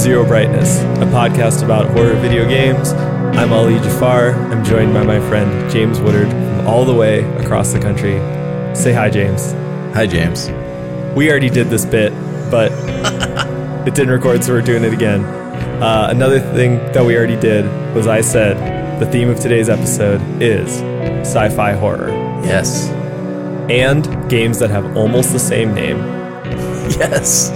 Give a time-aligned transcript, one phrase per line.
[0.00, 2.92] Zero Brightness, a podcast about horror video games.
[3.36, 4.30] I'm Ali Jafar.
[4.50, 8.14] I'm joined by my friend James Woodard from all the way across the country.
[8.74, 9.52] Say hi, James.
[9.94, 10.48] Hi, James.
[11.14, 12.12] We already did this bit,
[12.50, 12.72] but
[13.86, 15.22] it didn't record, so we're doing it again.
[15.82, 20.22] Uh, another thing that we already did was I said the theme of today's episode
[20.42, 20.80] is
[21.26, 22.08] sci fi horror
[22.42, 22.88] Yes.
[23.70, 25.98] and games that have almost the same name.
[26.90, 27.50] Yes.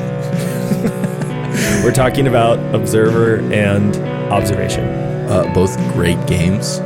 [1.84, 3.94] We're talking about Observer and
[4.32, 4.86] Observation.
[5.28, 6.80] Uh, both great games.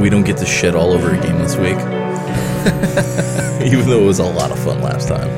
[0.00, 1.76] We don't get to shit all over a game this week.
[3.70, 5.28] Even though it was a lot of fun last time.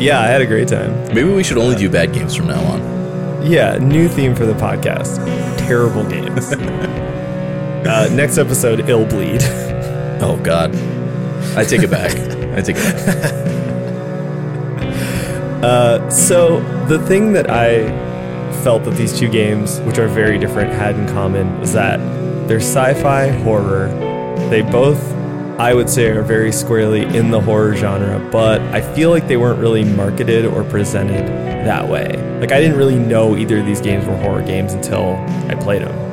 [0.00, 0.92] Yeah, I had a great time.
[1.14, 3.46] Maybe we should only do bad games from now on.
[3.46, 5.24] Yeah, new theme for the podcast.
[5.56, 6.52] Terrible games.
[7.86, 9.42] uh, next episode, Illbleed.
[10.20, 10.74] Oh, God.
[11.56, 12.10] I take it back.
[12.52, 13.46] I take it back.
[15.62, 17.88] Uh, so the thing that I
[18.62, 21.98] felt that these two games, which are very different, had in common was that
[22.48, 23.88] they're sci-fi horror.
[24.50, 25.00] They both,
[25.58, 29.36] I would say, are very squarely in the horror genre, but I feel like they
[29.36, 31.26] weren't really marketed or presented
[31.66, 32.16] that way.
[32.40, 35.14] Like I didn't really know either of these games were horror games until
[35.48, 36.10] I played them.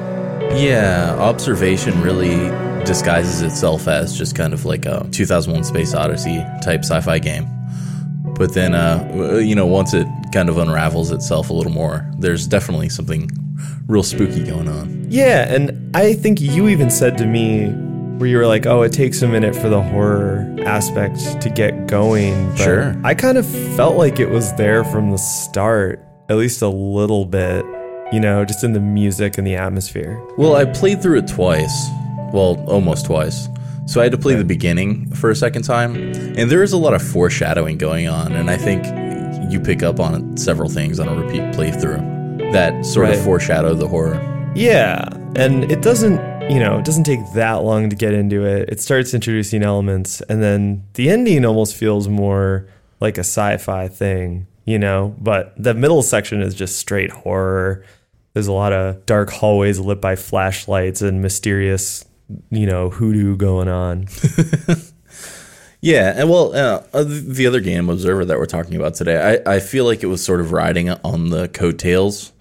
[0.58, 2.50] Yeah, Observation really
[2.86, 7.57] disguises itself as just kind of like a 2001 Space Odyssey type sci fi game.
[8.38, 12.46] But then, uh, you know, once it kind of unravels itself a little more, there's
[12.48, 13.30] definitely something
[13.88, 15.08] real spooky going on.
[15.10, 17.70] Yeah, and I think you even said to me
[18.18, 21.88] where you were like, "Oh, it takes a minute for the horror aspect to get
[21.88, 22.96] going." But Sure.
[23.04, 27.26] I kind of felt like it was there from the start, at least a little
[27.26, 27.66] bit.
[28.14, 30.22] You know, just in the music and the atmosphere.
[30.38, 31.90] Well, I played through it twice.
[32.32, 33.50] Well, almost twice.
[33.88, 35.96] So I had to play the beginning for a second time.
[35.96, 38.34] And there is a lot of foreshadowing going on.
[38.34, 38.86] And I think
[39.52, 43.18] you pick up on several things on a repeat playthrough that sort Right.
[43.18, 44.22] of foreshadow the horror.
[44.56, 46.20] Yeah, and it doesn't,
[46.52, 48.70] you know, it doesn't take that long to get into it.
[48.70, 52.68] It starts introducing elements, and then the ending almost feels more
[53.00, 55.16] like a sci-fi thing, you know.
[55.20, 57.84] But the middle section is just straight horror.
[58.34, 62.04] There's a lot of dark hallways lit by flashlights and mysterious,
[62.50, 64.08] you know, hoodoo going on.
[65.82, 69.56] Yeah, and well, uh, uh, the other game, Observer, that we're talking about today, I,
[69.56, 72.34] I feel like it was sort of riding on the coattails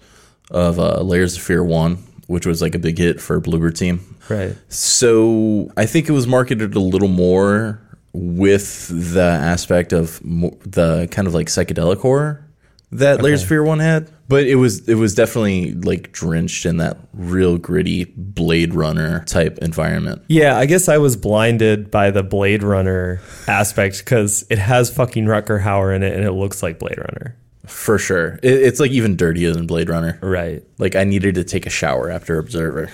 [0.49, 1.95] of uh, Layers of Fear 1,
[2.27, 4.17] which was like a big hit for Bloober Team.
[4.27, 4.55] Right.
[4.69, 7.79] So I think it was marketed a little more
[8.11, 12.46] with the aspect of the kind of like psychedelic horror
[12.91, 16.77] that Layers of Fear One had, but it was it was definitely like drenched in
[16.77, 20.23] that real gritty Blade Runner type environment.
[20.27, 25.25] Yeah, I guess I was blinded by the Blade Runner aspect because it has fucking
[25.25, 27.35] Rutger Hauer in it, and it looks like Blade Runner.
[27.65, 30.17] For sure, it, it's like even dirtier than Blade Runner.
[30.21, 30.63] Right.
[30.77, 32.89] Like I needed to take a shower after Observer.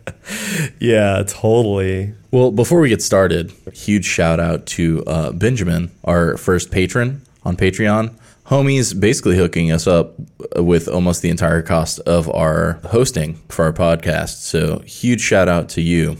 [0.80, 2.14] Yeah, totally.
[2.32, 7.58] Well, before we get started, huge shout out to uh, Benjamin, our first patron on
[7.58, 8.14] Patreon.
[8.50, 10.16] Homie's basically hooking us up
[10.56, 14.42] with almost the entire cost of our hosting for our podcast.
[14.42, 16.18] So, huge shout out to you.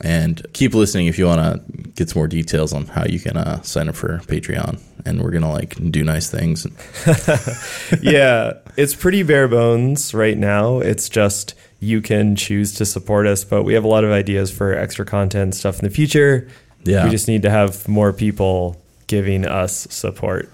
[0.00, 3.36] And keep listening if you want to get some more details on how you can
[3.36, 4.80] uh, sign up for Patreon.
[5.04, 6.66] And we're going to like do nice things.
[8.02, 10.78] yeah, it's pretty bare bones right now.
[10.78, 14.52] It's just you can choose to support us, but we have a lot of ideas
[14.52, 16.48] for extra content stuff in the future.
[16.84, 17.04] Yeah.
[17.04, 20.48] We just need to have more people giving us support.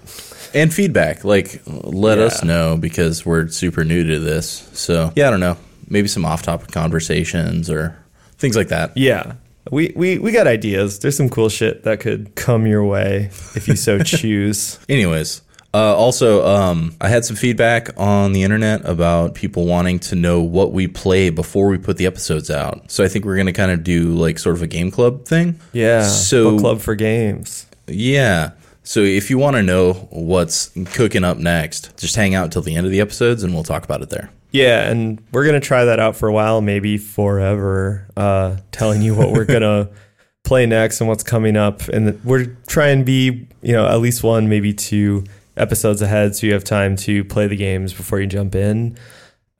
[0.53, 1.23] And feedback.
[1.23, 2.25] Like, let Yeah.
[2.25, 4.69] us know because we're super new to this.
[4.73, 5.57] So, yeah, I don't know.
[5.87, 7.95] Maybe some off topic conversations or
[8.37, 8.95] things like that.
[8.95, 9.33] Yeah.
[9.71, 10.99] We, we, we got ideas.
[10.99, 13.25] There's some cool shit that could come your way
[13.55, 14.79] if you so choose.
[14.89, 15.41] Anyways,
[15.73, 20.41] uh, also, um, I had some feedback on the internet about people wanting to know
[20.41, 22.89] what we play before we put the episodes out.
[22.89, 25.25] So I think we're going to kind of do like sort of a game club
[25.25, 25.59] thing.
[25.73, 26.03] Yeah.
[26.03, 27.67] So- book club for games.
[27.87, 28.51] Yeah.
[28.89, 32.75] So if you want to know what's cooking up next, just hang out till the
[32.75, 34.31] end of the episodes and we'll talk about it there.
[34.49, 38.07] Yeah, and we're gonna try that out for a while, maybe forever.
[38.17, 39.89] Uh, telling you what we're gonna
[40.43, 44.23] play next and what's coming up, and we're trying to be, you know, at least
[44.23, 45.23] one, maybe two
[45.55, 48.97] episodes ahead, so you have time to play the games before you jump in.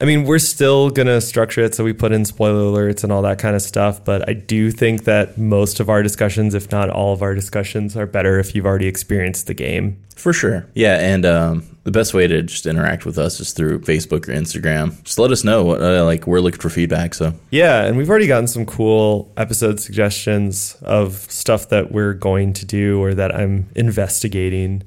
[0.00, 3.20] I mean, we're still gonna structure it so we put in spoiler alerts and all
[3.22, 6.88] that kind of stuff, but I do think that most of our discussions, if not
[6.88, 10.02] all of our discussions, are better if you've already experienced the game.
[10.16, 10.66] For sure.
[10.74, 14.32] Yeah, and um, the best way to just interact with us is through Facebook or
[14.32, 15.02] Instagram.
[15.02, 15.64] Just let us know.
[15.64, 17.14] What, uh, like we're looking for feedback.
[17.14, 22.52] So Yeah, and we've already gotten some cool episode suggestions of stuff that we're going
[22.54, 24.82] to do or that I'm investigating.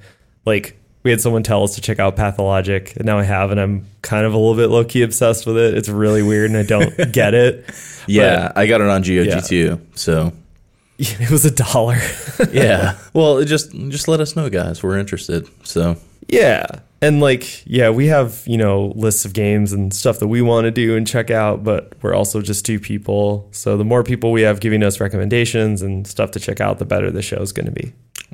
[0.45, 3.59] Like we had someone tell us to check out Pathologic, and now I have, and
[3.59, 5.75] I'm kind of a little bit low key obsessed with it.
[5.77, 7.69] It's really weird, and I don't get it.
[8.07, 9.39] Yeah, I got it on GOG Yeah.
[9.41, 9.81] too.
[9.95, 10.31] So
[10.99, 11.97] It was a dollar.
[12.51, 12.97] yeah.
[13.13, 14.81] well, just just let us know, guys.
[14.83, 15.47] We're interested.
[15.65, 15.97] So
[16.29, 16.65] yeah,
[17.01, 20.65] and like yeah, we have you know lists of games and stuff that we want
[20.65, 23.47] to do and check out, but we're also just two people.
[23.51, 26.85] So the more people we have giving us recommendations and stuff to check out, the
[26.85, 27.91] better the show is going to be.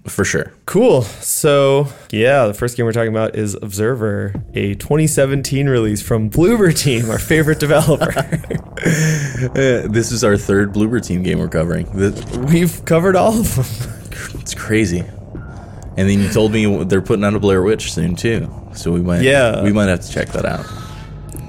[0.08, 0.52] For sure.
[0.66, 1.02] Cool.
[1.04, 6.76] So, yeah, the first game we're talking about is Observer, a 2017 release from Bloober
[6.78, 8.12] Team, our favorite developer.
[8.18, 11.86] Uh, this is our third Bloober Team game we're covering.
[11.98, 13.66] Th- We've covered all of them.
[14.42, 15.00] It's crazy.
[15.00, 18.50] And then you told me they're putting out a Blair Witch soon too.
[18.74, 19.64] So we might Yeah.
[19.64, 20.66] we might have to check that out.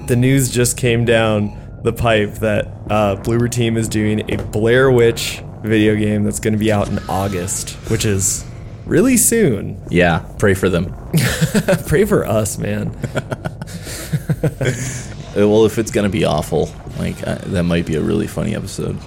[0.07, 4.89] The news just came down the pipe that uh, Bloober Team is doing a Blair
[4.91, 8.45] Witch video game that's going to be out in August, which is
[8.85, 9.81] really soon.
[9.89, 10.95] Yeah, pray for them.
[11.87, 12.95] Pray for us, man.
[15.35, 16.69] Well, if it's gonna be awful,
[16.99, 18.97] like uh, that might be a really funny episode.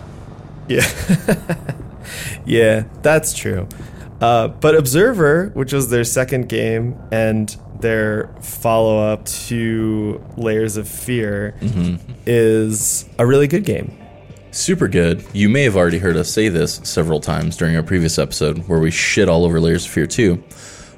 [0.68, 0.86] Yeah.
[2.46, 3.68] yeah, that's true.
[4.22, 10.88] Uh, but Observer, which was their second game and their follow up to Layers of
[10.88, 11.54] Fear,
[12.24, 13.94] is a really good game.
[14.54, 15.24] Super good.
[15.32, 18.78] You may have already heard us say this several times during our previous episode where
[18.78, 20.44] we shit all over Layers of Fear 2.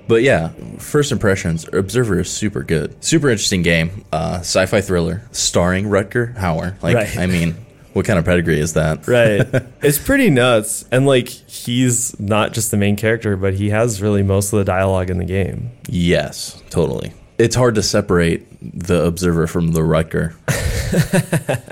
[0.06, 3.02] But yeah, first impressions, Observer is super good.
[3.02, 4.04] Super interesting game.
[4.12, 6.80] Uh, sci-fi thriller starring Rutger Hauer.
[6.82, 7.16] Like, Right.
[7.16, 7.54] I mean,
[7.94, 9.08] what kind of pedigree is that?
[9.08, 9.40] Right.
[9.82, 10.84] it's pretty nuts.
[10.92, 14.66] And like, he's not just the main character, but he has really most of the
[14.66, 15.70] dialogue in the game.
[15.88, 17.14] Yes, totally.
[17.38, 20.34] It's hard to separate the Observer from the Rutger.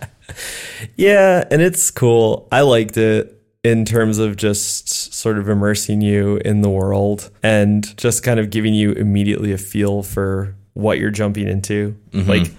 [0.96, 2.48] Yeah, and it's cool.
[2.52, 3.31] I liked it
[3.62, 8.50] in terms of just sort of immersing you in the world and just kind of
[8.50, 11.96] giving you immediately a feel for what you're jumping into.
[12.12, 12.50] Like,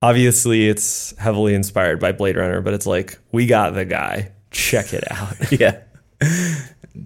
[0.00, 4.32] obviously, it's heavily inspired by Blade Runner, but it's like, we got the guy.
[4.50, 5.52] Check it out.
[5.60, 5.80] yeah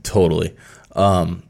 [0.03, 0.55] totally
[0.95, 1.43] um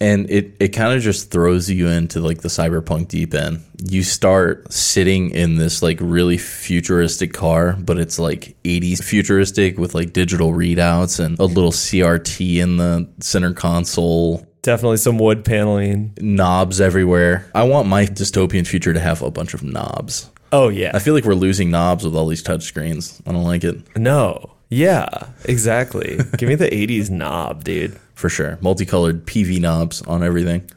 [0.00, 4.02] and it it kind of just throws you into like the cyberpunk deep end you
[4.02, 10.12] start sitting in this like really futuristic car but it's like 80s futuristic with like
[10.12, 16.14] digital readouts and a little crt in the center console Definitely some wood paneling.
[16.20, 20.92] knobs everywhere i want my dystopian future to have a bunch of knobs Oh, yeah.
[20.94, 23.20] i feel like we're losing knobs with all these touchscreens.
[23.26, 24.50] i don't like it No.
[24.70, 26.18] Yeah, exactly.
[26.36, 27.96] Give me the 80s knob, dude.
[28.14, 30.68] For sure multicolored pv knobs on everything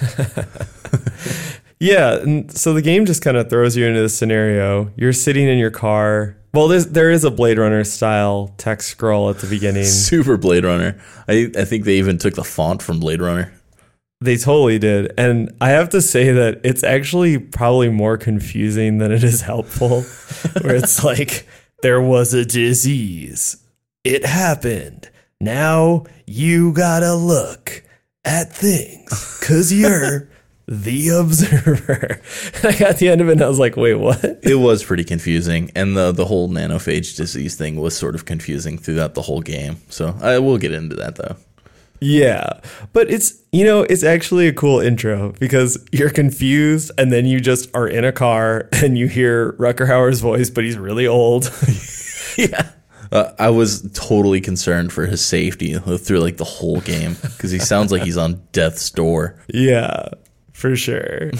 [1.84, 4.90] Yeah, and so the game just kind of throws you into this scenario.
[4.96, 6.34] You're sitting in your car.
[6.54, 9.84] Well, there's, there is a Blade Runner style text scroll at the beginning.
[9.84, 10.98] Super Blade Runner.
[11.28, 13.52] I, I think they even took the font from Blade Runner.
[14.22, 15.12] They totally did.
[15.18, 20.02] And I have to say that it's actually probably more confusing than it is helpful.
[20.62, 21.46] where it's like,
[21.82, 23.58] there was a disease,
[24.04, 25.10] it happened.
[25.44, 27.84] Now you gotta look
[28.24, 30.30] at things because you're
[30.66, 32.18] the observer.
[32.54, 34.24] And I got the end of it and I was like, wait, what?
[34.42, 38.78] It was pretty confusing, and the the whole nanophage disease thing was sort of confusing
[38.78, 39.76] throughout the whole game.
[39.90, 41.36] So I will get into that though.
[42.00, 42.60] Yeah.
[42.94, 47.40] But it's, you know, it's actually a cool intro because you're confused and then you
[47.40, 51.44] just are in a car and you hear Rutger Hauer's voice, but he's really old.
[52.36, 52.70] yeah.
[53.12, 57.58] Uh, I was totally concerned for his safety through like the whole game because he
[57.58, 59.38] sounds like he's on death's door.
[59.52, 60.08] yeah,
[60.52, 61.30] for sure.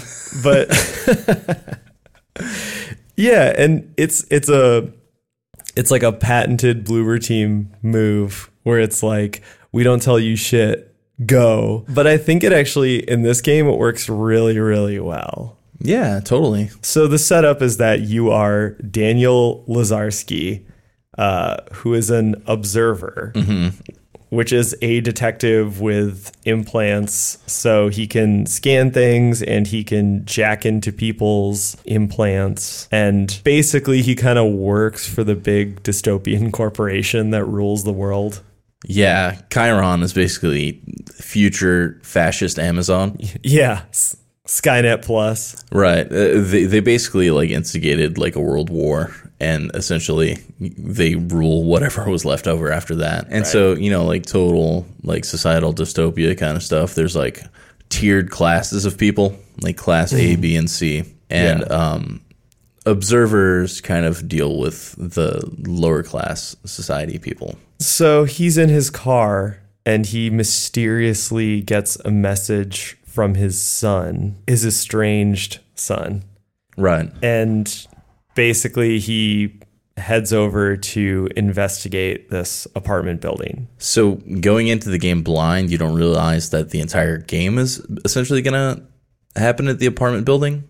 [0.43, 1.79] But
[3.15, 4.91] yeah, and it's it's a
[5.75, 9.41] it's like a patented Bloober team move where it's like
[9.71, 10.93] we don't tell you shit,
[11.25, 11.85] go.
[11.89, 15.57] But I think it actually in this game it works really really well.
[15.79, 16.71] Yeah, totally.
[16.81, 20.63] So the setup is that you are Daniel Lazarski,
[21.17, 23.33] uh, who is an observer,
[24.29, 27.37] which is a detective with implants.
[27.47, 32.87] So he can scan things and he can jack into people's implants.
[32.91, 38.41] And basically, he kind of works for the big dystopian corporation that rules the world.
[38.87, 40.81] Yeah, Chiron is basically
[41.13, 43.17] future fascist Amazon.
[43.41, 43.83] Yeah.
[43.89, 44.15] S-
[44.47, 45.55] Skynet Plus.
[45.71, 46.05] Right.
[46.05, 52.09] Uh, they they basically like instigated like a world war and essentially they rule whatever
[52.09, 53.27] was left over after that.
[53.29, 56.95] And so, you know, like total like societal dystopia kind of stuff.
[56.95, 57.41] There's like
[57.89, 61.03] tiered classes of people, like class A, B, and C.
[61.29, 61.65] And Yeah.
[61.67, 62.21] um
[62.85, 67.55] observers kind of deal with the lower class society people.
[67.79, 74.65] So he's in his car and he mysteriously gets a message from his son, his
[74.65, 76.23] estranged son.
[76.77, 77.11] Right.
[77.23, 77.87] And
[78.35, 79.59] basically, he
[79.97, 83.67] heads over to investigate this apartment building.
[83.77, 88.41] So going into the game blind, you don't realize that the entire game is essentially
[88.41, 90.67] going to happen at the apartment building.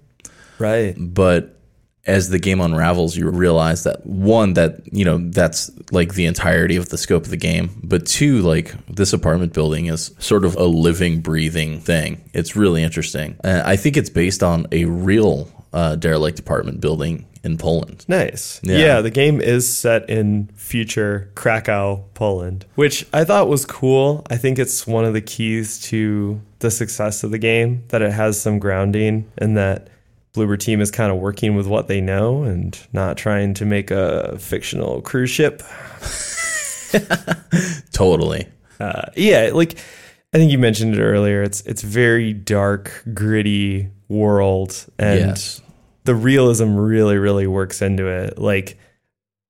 [0.60, 0.96] Right.
[0.98, 1.60] But
[2.06, 6.76] as the game unravels, you realize that one, that, you know, that's like the entirety
[6.76, 7.82] of the scope of the game.
[7.84, 12.30] But two, like this apartment building is sort of a living, breathing thing.
[12.32, 13.38] It's really interesting.
[13.44, 18.06] Uh, I think it's based on a real uh, derelict apartment building in Poland.
[18.08, 18.62] Nice.
[18.64, 18.78] Yeah.
[18.78, 19.02] Yeah.
[19.02, 24.26] the game is set in future Krakow, Poland, which I thought was cool.
[24.30, 28.14] I think it's one of the keys to the success of the game that it
[28.14, 29.90] has some grounding and that
[30.34, 33.92] Bloober Team is kind of working with what they know and not trying to make
[33.92, 35.62] a fictional cruise ship.
[37.92, 38.48] Totally.
[38.80, 39.78] Uh, yeah, like
[40.34, 41.44] I think you mentioned it earlier.
[41.44, 45.62] It's it's very dark, gritty world, and yes.
[46.06, 48.38] The realism really, really works into it.
[48.38, 48.78] Like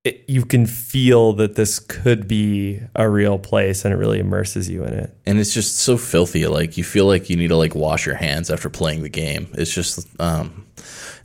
[0.04, 4.68] it, you can feel that this could be a real place, and it really immerses
[4.68, 5.16] you in it.
[5.26, 6.46] and it's just so filthy.
[6.46, 9.48] Like you feel like you need to like wash your hands after playing the game.
[9.54, 10.66] It's just um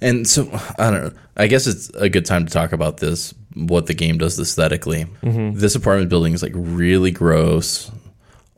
[0.01, 1.11] and so i don't know.
[1.37, 5.05] I guess it's a good time to talk about this what the game does aesthetically.
[5.21, 7.91] This apartment building is like really gross.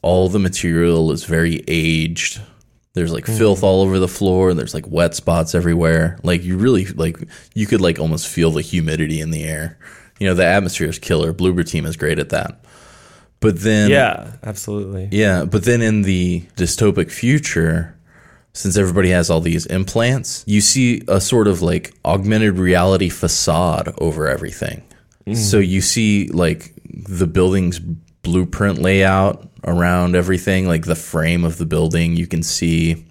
[0.02, 2.42] All the material is very aged
[2.94, 3.34] there's like hmm.
[3.34, 6.20] filth all over the floor and there's like wet spots everywhere.
[6.24, 7.18] Like you really like
[7.54, 9.78] you could like almost feel the humidity in the air.
[10.20, 11.34] You know the atmosphere is killer.
[11.34, 12.64] Bloober team is great at that.
[13.40, 15.10] But then Yeah, absolutely.
[15.12, 17.98] yeah, but then in the dystopic future,
[18.54, 23.94] since everybody has all these implants, you see a sort of like augmented reality facade
[23.98, 24.84] over everything.
[25.26, 25.34] Hmm.
[25.34, 31.66] So you see like the building's blueprint layout around everything, like the frame of the
[31.66, 33.06] building you can see.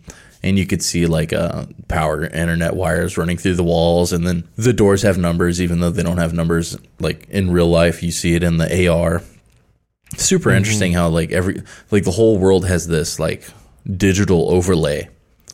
[0.44, 4.42] And you could see like uh, power internet wires running through the walls, and then
[4.56, 6.76] the doors have numbers, even though they don't have numbers.
[6.98, 9.22] Like in real life, you see it in the AR
[10.16, 13.44] super interesting how like every like the whole world has this like
[13.96, 15.08] digital overlay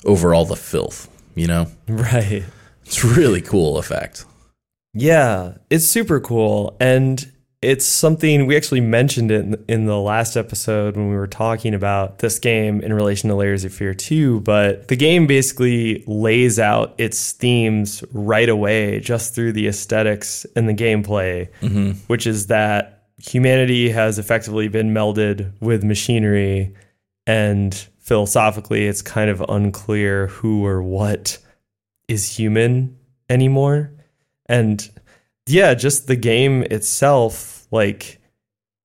[0.05, 2.43] over all the filth you know Right.
[2.85, 4.25] it's really cool effect
[4.95, 6.77] Yeah, it's super cool.
[6.81, 11.27] And it's something we actually mentioned it in, in the last episode when we were
[11.27, 14.41] talking about this game in relation to Layers of Fear 2.
[14.41, 20.69] But the game basically lays out its themes right away just through the aesthetics and
[20.69, 21.93] the gameplay, mm-hmm.
[22.07, 26.75] which is that humanity has effectively been melded with machinery.
[27.27, 31.39] And philosophically, it's kind of unclear who or what
[32.07, 32.97] is human
[33.29, 33.93] anymore.
[34.47, 34.89] And
[35.49, 38.21] yeah, just the game itself, like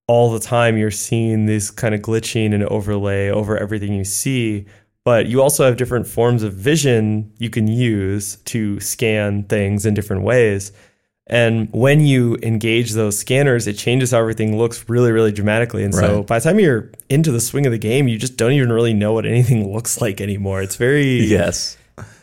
[0.07, 4.65] all the time you're seeing this kind of glitching and overlay over everything you see.
[5.05, 9.93] But you also have different forms of vision you can use to scan things in
[9.93, 10.71] different ways.
[11.27, 15.83] And when you engage those scanners, it changes how everything looks really, really dramatically.
[15.83, 18.51] And so by the time you're into the swing of the game, you just don't
[18.51, 20.61] even really know what anything looks like anymore.
[20.61, 21.77] It's very yes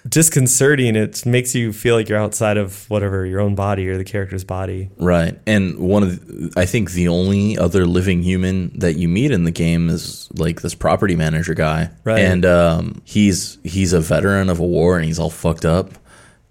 [0.09, 0.97] disconcerting.
[0.97, 4.45] It makes you feel like you're outside of whatever your own body or the character's
[4.45, 4.91] body.
[4.99, 9.31] right and one of the, i think the only other living human that you meet
[9.31, 12.21] in the game is like this property manager guy Right.
[12.21, 15.91] and um he's he's a veteran of a war and he's all fucked up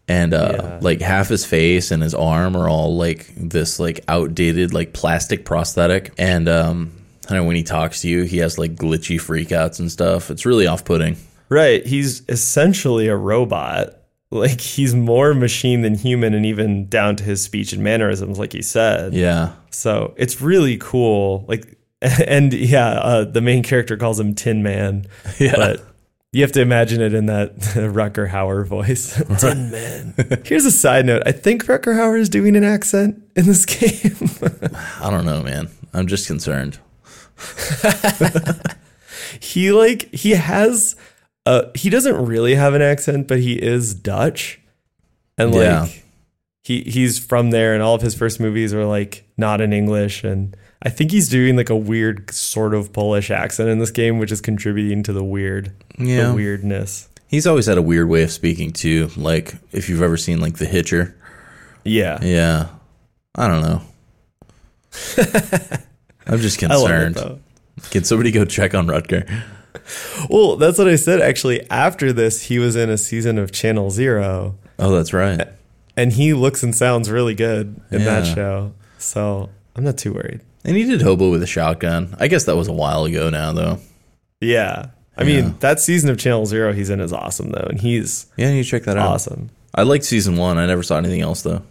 [0.08, 0.80] and uh Yeah.
[0.82, 5.44] like half his face and his arm are all like this like outdated like plastic
[5.46, 6.92] prosthetic and um
[7.30, 10.32] I know when he talks to you, he has like glitchy freakouts and stuff.
[10.32, 11.16] It's really off-putting.
[11.50, 11.86] Right.
[11.86, 13.96] He's essentially a robot.
[14.32, 18.54] Like he's more machine than human and even down to his speech and mannerisms, like
[18.54, 19.14] he said.
[19.16, 21.46] Yeah, So it's really cool.
[21.48, 25.06] Like, and yeah, uh, the main character calls him Tin Man.
[25.40, 25.56] Yeah.
[25.56, 25.84] But
[26.32, 29.16] you have to imagine it in that Rutger Hauer voice.
[29.40, 30.14] Tin Man.
[30.46, 31.24] Here's a side note.
[31.26, 34.30] I think Rutger Hauer is doing an accent in this game.
[35.02, 35.70] I don't know, man.
[35.92, 36.78] I'm just concerned.
[39.40, 40.96] he like he has
[41.46, 44.60] uh he doesn't really have an accent but he is dutch
[45.38, 45.88] and like Yeah.
[46.64, 50.24] he he's from there and all of his first movies are like not in english
[50.24, 54.20] and i think he's doing like a weird sort of polish accent in this game
[54.20, 56.30] which is contributing to the weird Yeah.
[56.30, 59.12] the weirdness He's always had a weird way of speaking too.
[59.16, 61.16] Like if you've ever seen like The Hitcher.
[61.84, 62.70] yeah Yeah.
[63.36, 63.82] I don't know.
[66.26, 67.42] I'm just I love it concerned.
[67.92, 69.30] Can somebody go check on Rutger?
[70.30, 71.22] Well, that's what I said.
[71.22, 75.48] Actually, after this, he was in a season of Channel Zero, Oh, that's right.
[75.98, 78.74] and he looks and sounds really good in that show.
[78.98, 80.42] So I'm not too worried.
[80.66, 82.16] And he did Hobo with a Shotgun.
[82.20, 83.80] I guess that was a while ago now, though.
[84.42, 84.88] Yeah.
[85.18, 88.52] I mean, that season of Channel Zero he's in is awesome though, and he's Yeah,
[88.52, 89.08] you check that out.
[89.08, 89.50] awesome.
[89.76, 90.58] I liked season one.
[90.58, 91.62] I never saw anything else though.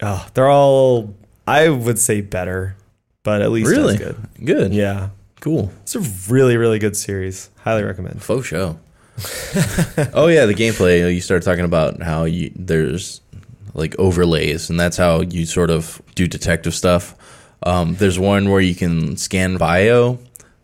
[0.00, 1.14] Oh, they're all
[1.48, 2.76] I would say better,
[3.24, 4.16] but at least Really good.
[4.44, 4.72] good.
[4.72, 5.08] Yeah,
[5.40, 5.72] cool.
[5.82, 6.00] it's a
[6.32, 7.50] really really good series.
[7.58, 8.22] Highly recommend.
[8.22, 8.78] Faux show.
[10.12, 11.12] oh yeah, the gameplay.
[11.14, 13.20] You started talking about how you there's
[13.74, 17.14] like overlays, and that's how you sort of do detective stuff.
[17.62, 20.18] Um, there's one where you can scan bio,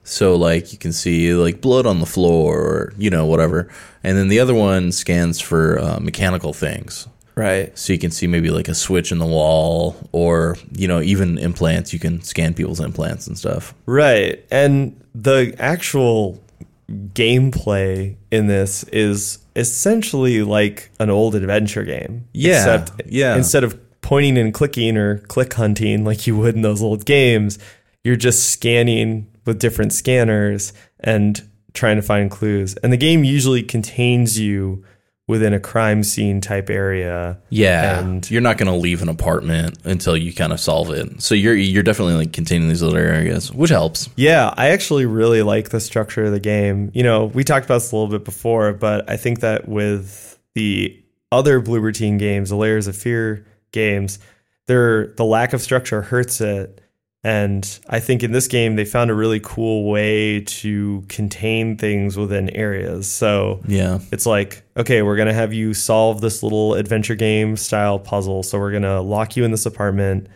[0.05, 3.71] so like you can see like blood on the floor or you know whatever,
[4.05, 7.09] and then the other one scans for uh, mechanical things.
[7.35, 7.77] Right.
[7.79, 11.39] So you can see maybe like a switch in the wall, or you know even
[11.39, 11.93] implants.
[11.93, 13.75] You can scan people's implants and stuff.
[13.87, 14.45] Right.
[14.51, 16.43] And the actual
[16.91, 22.27] gameplay in this is essentially like an old adventure game.
[22.33, 23.37] Yeah, Except yeah.
[23.37, 27.59] instead of pointing and clicking or click hunting like you would in those old games,
[28.05, 32.75] you're just scanning with different scanners and trying to find clues.
[32.77, 34.85] And the game usually contains you
[35.29, 37.39] within a crime scene type area.
[37.49, 41.23] Yeah, And- you're not going to leave an apartment until you kind of solve it.
[41.23, 44.09] So you're you're definitely like containing these little areas, which helps.
[44.17, 46.91] Yeah, I actually really like the structure of the game.
[46.93, 50.39] You know, we talked about this a little bit before, but I think that with
[50.55, 50.99] the
[51.31, 54.19] other Bloober Team games, the Layers of Fear games,
[54.67, 56.82] there the lack of structure hurts it.
[57.25, 62.17] And I think in this game they found a really cool way to contain things
[62.17, 63.07] within areas.
[63.11, 67.99] So Yeah, it's like, okay, we're gonna have you solve this little adventure game style
[67.99, 68.43] puzzle.
[68.43, 70.27] So we're gonna lock you in this apartment,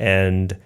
[0.00, 0.56] and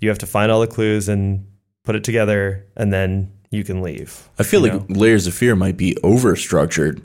[0.00, 1.46] you have to find all the clues and
[1.84, 4.28] put it together, and then you can leave.
[4.38, 7.02] I feel like Layers of Fear might be over structured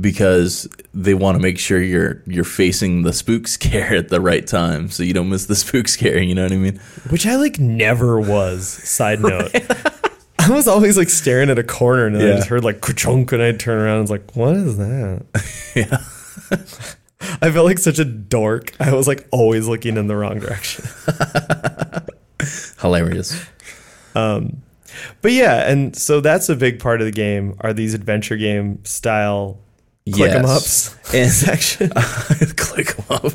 [0.00, 4.46] because they want to make sure you're you're facing the spook scare at the right
[4.46, 6.22] time, so you don't miss the spook scare.
[6.22, 6.80] You know what I mean?
[7.10, 8.68] which I like never was.
[8.68, 9.52] Side note.
[10.40, 13.32] I was always like staring at a corner and then I just heard like chunk
[13.32, 15.26] and I'd turn around and was like, what is that?
[15.74, 15.98] Yeah.
[17.42, 18.72] I felt like such a dork.
[18.80, 20.86] I was like always looking in the wrong direction.
[22.80, 23.44] Hilarious.
[24.14, 24.62] Um,
[25.20, 28.82] but yeah, and so that's a big part of the game are these adventure game
[28.84, 29.58] style
[30.12, 31.90] click ups And- section.
[32.56, 33.32] Click 'em up.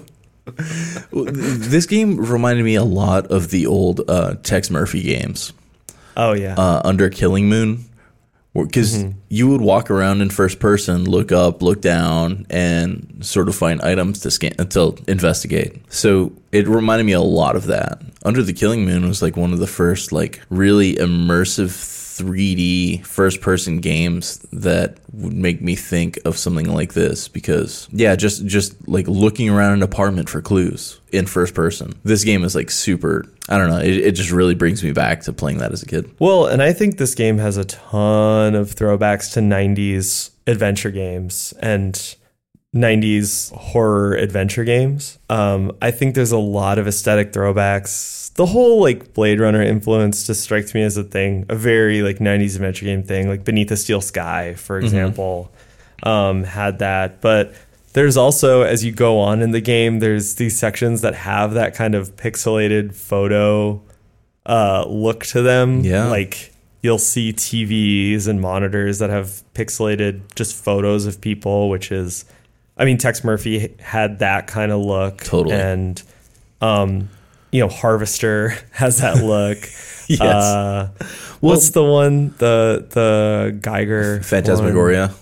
[1.11, 5.53] this game reminded me a lot of the old uh, Tex Murphy games.
[6.15, 6.55] Oh yeah.
[6.55, 7.85] uh, under Killing Moon,
[8.53, 13.55] because you would walk around in first person, look up, look down, and sort of
[13.55, 15.81] find items to scan to investigate.
[15.91, 17.99] So it reminded me a lot of that.
[18.23, 21.69] Under the Killing Moon was like one of the first like really immersive
[22.19, 28.15] 3D first person games that would make me think of something like this because yeah
[28.15, 32.55] just just like looking around an apartment for clues in first person this game is
[32.55, 35.71] like super i don't know it, it just really brings me back to playing that
[35.71, 36.09] as a kid.
[36.19, 41.53] Well, and I think this game has a ton of throwbacks to 90s adventure games
[41.59, 42.15] and
[42.73, 45.19] 90s horror adventure games.
[45.29, 48.33] Um, I think there's a lot of aesthetic throwbacks.
[48.33, 52.17] The whole like Blade Runner influence just strikes me as a thing, a very like
[52.17, 55.51] 90s adventure game thing, like Beneath the Steel Sky, for example,
[56.01, 57.21] um, had that.
[57.21, 57.53] But
[57.93, 61.75] there's also, as you go on in the game, there's these sections that have that
[61.75, 63.83] kind of pixelated photo
[64.47, 65.81] uh, look to them.
[65.81, 66.07] Yeah.
[66.07, 72.25] Like you'll see TVs and monitors that have pixelated just photos of people, which is,
[72.77, 75.19] I mean, Tex Murphy had that kind of look.
[75.19, 75.55] Totally.
[75.55, 76.01] And,
[76.61, 77.09] um,
[77.51, 79.57] you know, Harvester has that look.
[80.09, 80.21] Yes.
[80.21, 80.89] Uh,
[81.39, 82.35] what's the one?
[82.37, 84.21] The the Geiger one?
[84.21, 85.13] phantasmagoria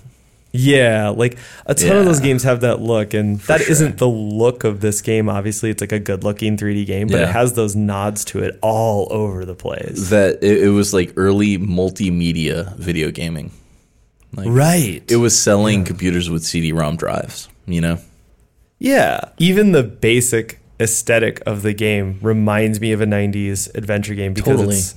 [0.51, 1.37] Yeah, like
[1.67, 3.87] a ton of those games have that look, and that sure.
[3.87, 5.29] not the look of this game.
[5.29, 9.07] Obviously, it's like a good-looking 3D game, but it has those nods to it all
[9.11, 10.09] over the place.
[10.09, 13.51] that it, it was like early multimedia video gaming
[14.35, 15.03] like Right.
[15.09, 17.97] it was selling computers with cd-rom drives you know
[18.83, 19.25] yeah.
[19.37, 24.57] Even the basic aesthetic of the game reminds me of a 90s adventure game because
[24.57, 24.75] Totally.
[24.77, 24.95] it's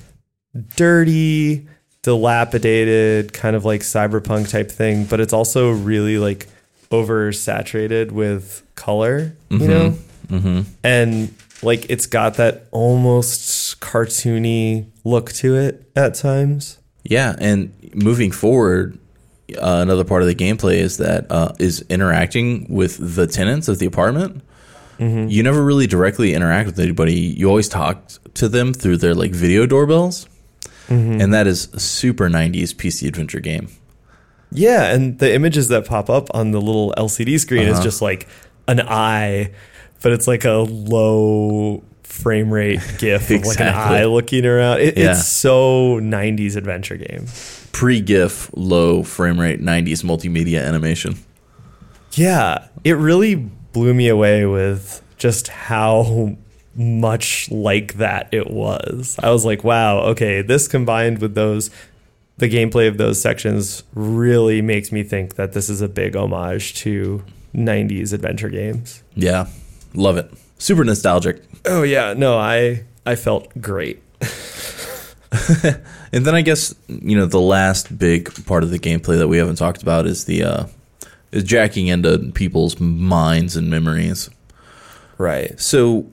[0.77, 1.69] dirty,
[2.01, 6.47] dilapidated, kind of like cyberpunk type thing, but it's also really like
[6.91, 9.95] oversaturated with color, you know?
[10.29, 10.61] mm-hmm.
[10.83, 16.79] and like it's got that almost cartoony look to it at times.
[17.03, 18.99] Yeah, and moving forward,
[19.53, 23.79] uh, another part of the gameplay is that uh, is interacting with the tenants of
[23.79, 24.43] the apartment.
[24.99, 27.15] You never really directly interact with anybody.
[27.15, 30.27] You always talk to them through their like video doorbells,
[30.89, 33.69] and that is a super '90s PC adventure game.
[34.53, 37.83] Yeah, and the images that pop up on the little LCD screen is Uh-huh.
[37.83, 38.29] just like
[38.69, 39.51] an eye,
[40.01, 41.83] but it's like a low
[42.15, 44.81] frame rate gif of like an eye looking around.
[44.81, 45.13] It, Yeah.
[45.13, 47.27] It's so 90s adventure game.
[47.73, 51.17] Pre GIF, low frame rate, 90s multimedia animation.
[52.13, 56.37] Yeah, it really blew me away with just how
[56.77, 59.17] much like that it was.
[59.23, 61.71] I was like, wow, okay, this combined with those
[62.37, 66.75] the gameplay of those sections really makes me think that this is a big homage
[66.75, 67.23] to
[67.55, 69.05] 90s adventure games.
[69.15, 69.47] Yeah,
[69.95, 70.33] love it.
[70.59, 71.43] Super nostalgic.
[71.67, 74.03] Oh yeah, no, I I felt great.
[76.15, 79.37] And then I guess you know the last big part of the gameplay that we
[79.37, 80.67] haven't talked about is the uh,
[81.33, 84.31] is jacking into people's minds and memories.
[85.19, 85.59] Right.
[85.59, 86.07] So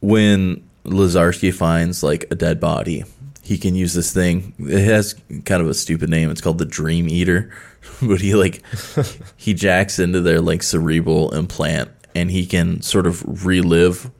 [0.00, 3.04] when Lazarski finds like a dead body,
[3.42, 4.54] he can use this thing.
[4.58, 6.30] It has kind of a stupid name.
[6.30, 7.54] It's called the Dream Eater,
[8.02, 8.62] but he like
[9.36, 14.10] he jacks into their like cerebral implant, and he can sort of relive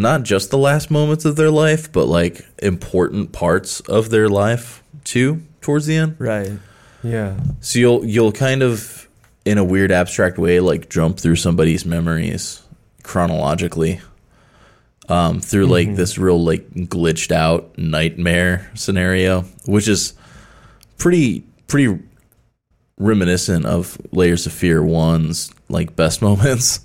[0.00, 4.82] not just the last moments of their life, but like important parts of their life
[5.04, 6.16] too towards the end.
[6.18, 6.52] Right.
[7.02, 7.38] Yeah.
[7.60, 9.08] So you'll you'll kind of
[9.44, 12.62] in a weird abstract way like jump through somebody's memories
[13.02, 14.00] chronologically
[15.08, 20.14] um, through like this real like glitched out nightmare scenario, which is
[20.98, 22.00] pretty pretty
[22.98, 26.80] reminiscent of Layers of Fear one's like best moments.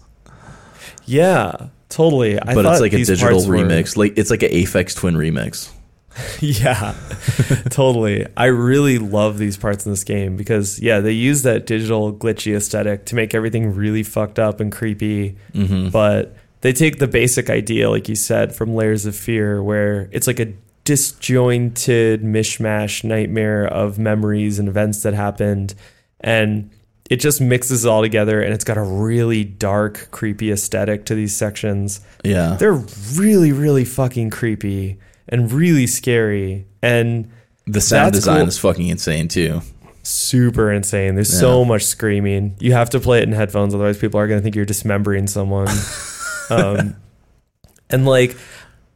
[1.05, 2.39] Yeah, totally.
[2.39, 3.95] I but it's like a digital parts were- remix.
[3.95, 5.71] Like it's like an Aphex Twin remix.
[6.41, 6.93] yeah,
[7.69, 8.27] totally.
[8.35, 12.55] I really love these parts in this game because yeah, they use that digital glitchy
[12.55, 15.37] aesthetic to make everything really fucked up and creepy.
[15.53, 15.89] Mm-hmm.
[15.89, 20.27] But they take the basic idea, like you said, from Layers of Fear, where it's
[20.27, 25.75] like a disjointed mishmash nightmare of memories and events that happened,
[26.19, 26.71] and
[27.11, 31.13] it just mixes it all together, and it's got a really dark, creepy aesthetic to
[31.15, 32.55] these sections Yeah.
[32.59, 32.81] they're
[33.15, 34.97] really really fucking creepy
[35.29, 37.29] and really scary and
[37.67, 38.47] The sound design cool.
[38.47, 39.61] is fucking insane too.
[40.03, 44.19] super insane there's so much screaming you have to play it in headphones otherwise people
[44.19, 45.67] are going to think you're dismembering someone
[46.49, 46.95] um,
[47.91, 48.35] and like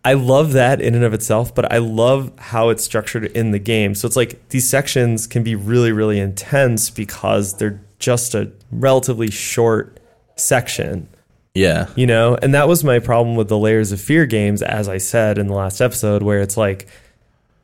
[0.04, 3.60] i love that in and of itself but i love how it's structured in the
[3.60, 8.52] game so it's like these sections can be really really intense because they're just a
[8.72, 10.00] relatively short
[10.36, 11.08] section
[11.54, 11.88] Yeah.
[11.96, 14.98] you know and that was my problem with the layers of fear games as i
[14.98, 16.88] said in the last episode where it's like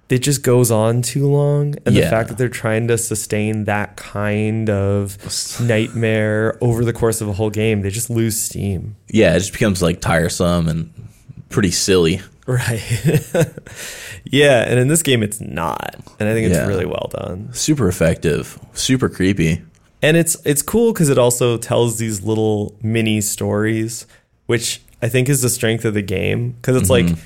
[0.10, 3.96] it just goes on too long and the fact that they're trying to sustain that
[3.96, 5.18] kind of
[5.62, 9.54] nightmare over the course of a whole game they just lose steam Yeah, it just
[9.54, 10.94] becomes like tiresome and
[11.50, 12.22] pretty silly.
[12.48, 12.82] right
[14.26, 16.68] yeah and in this game it's not and i think it's Yeah.
[16.68, 19.62] really well done Super effective, super creepy.
[20.02, 24.08] And it's it's cool because it also tells these little mini stories,
[24.48, 26.52] which I think is the strength of the game.
[26.52, 27.22] Because it's like mm-hmm.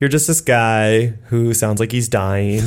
[0.00, 2.62] you're just this guy who sounds like he's dying,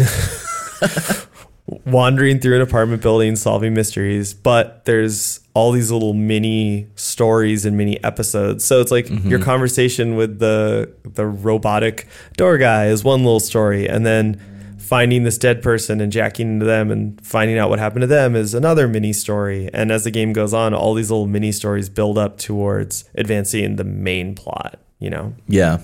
[1.85, 4.33] wandering through an apartment building, solving mysteries.
[4.33, 8.63] But there's all these little mini stories and mini episodes.
[8.63, 9.41] So it's like your mm-hmm.
[9.41, 14.39] conversation with the the robotic door guy is one little story, and then
[14.87, 18.37] finding this dead person and jacking into them and finding out what happened to them
[18.37, 19.69] is another mini story.
[19.73, 23.75] And as the game goes on, all these little mini stories build up towards advancing
[23.75, 25.35] the main plot, you know?
[25.47, 25.79] Yeah.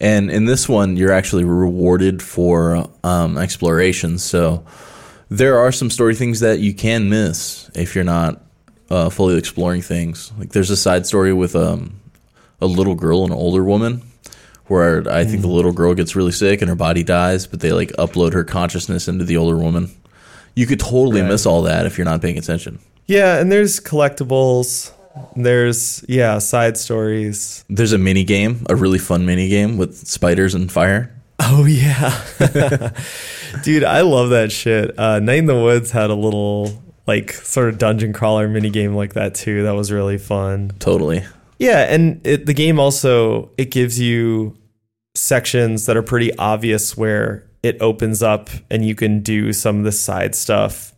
[0.00, 4.18] And in this one, you're actually rewarded for um, exploration.
[4.18, 4.64] So
[5.28, 8.40] there are some story things that you can miss if you're not
[8.90, 10.32] uh, fully exploring things.
[10.38, 11.98] Like there's a side story with um,
[12.60, 14.02] a little girl an older woman
[14.68, 17.72] where I think the little girl gets really sick and her body dies, but they
[17.72, 19.90] like upload her consciousness into the older woman.
[20.54, 21.28] You could totally Right.
[21.30, 22.78] miss all that if you're not paying attention.
[23.06, 24.90] Yeah, and there's collectibles.
[25.36, 27.64] There's, yeah, side stories.
[27.70, 31.12] There's a mini game, a really fun mini game with spiders and fire.
[31.40, 32.18] Oh, yeah.
[33.62, 34.98] Dude, I love that shit.
[34.98, 38.94] Uh, Night in the Woods had a little, like, sort of dungeon crawler mini game
[38.94, 39.62] like that, too.
[39.62, 40.72] That was really fun.
[40.78, 41.24] Totally.
[41.58, 44.56] Yeah, and it, the game also it gives you
[45.14, 49.84] sections that are pretty obvious where it opens up and you can do some of
[49.84, 50.92] the side stuff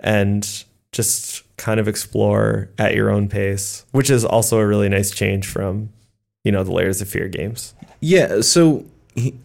[0.00, 5.10] and just kind of explore at your own pace, which is also a really nice
[5.10, 5.90] change from
[6.44, 7.74] you know the Layers of Fear games.
[8.00, 8.84] Yeah, so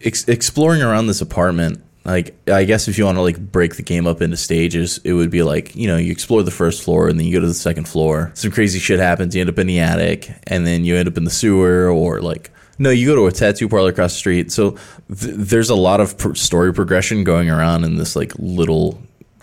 [0.02, 3.82] ex- exploring around this apartment, like I guess if you want to like break the
[3.82, 7.08] game up into stages, it would be like you know you explore the first floor
[7.08, 8.30] and then you go to the second floor.
[8.34, 9.34] Some crazy shit happens.
[9.34, 12.20] You end up in the attic, and then you end up in the sewer, or
[12.20, 14.50] like no, you go to a tattoo parlor across the street.
[14.50, 14.70] So
[15.08, 19.02] th- there's a lot of pr- story progression going around in this like little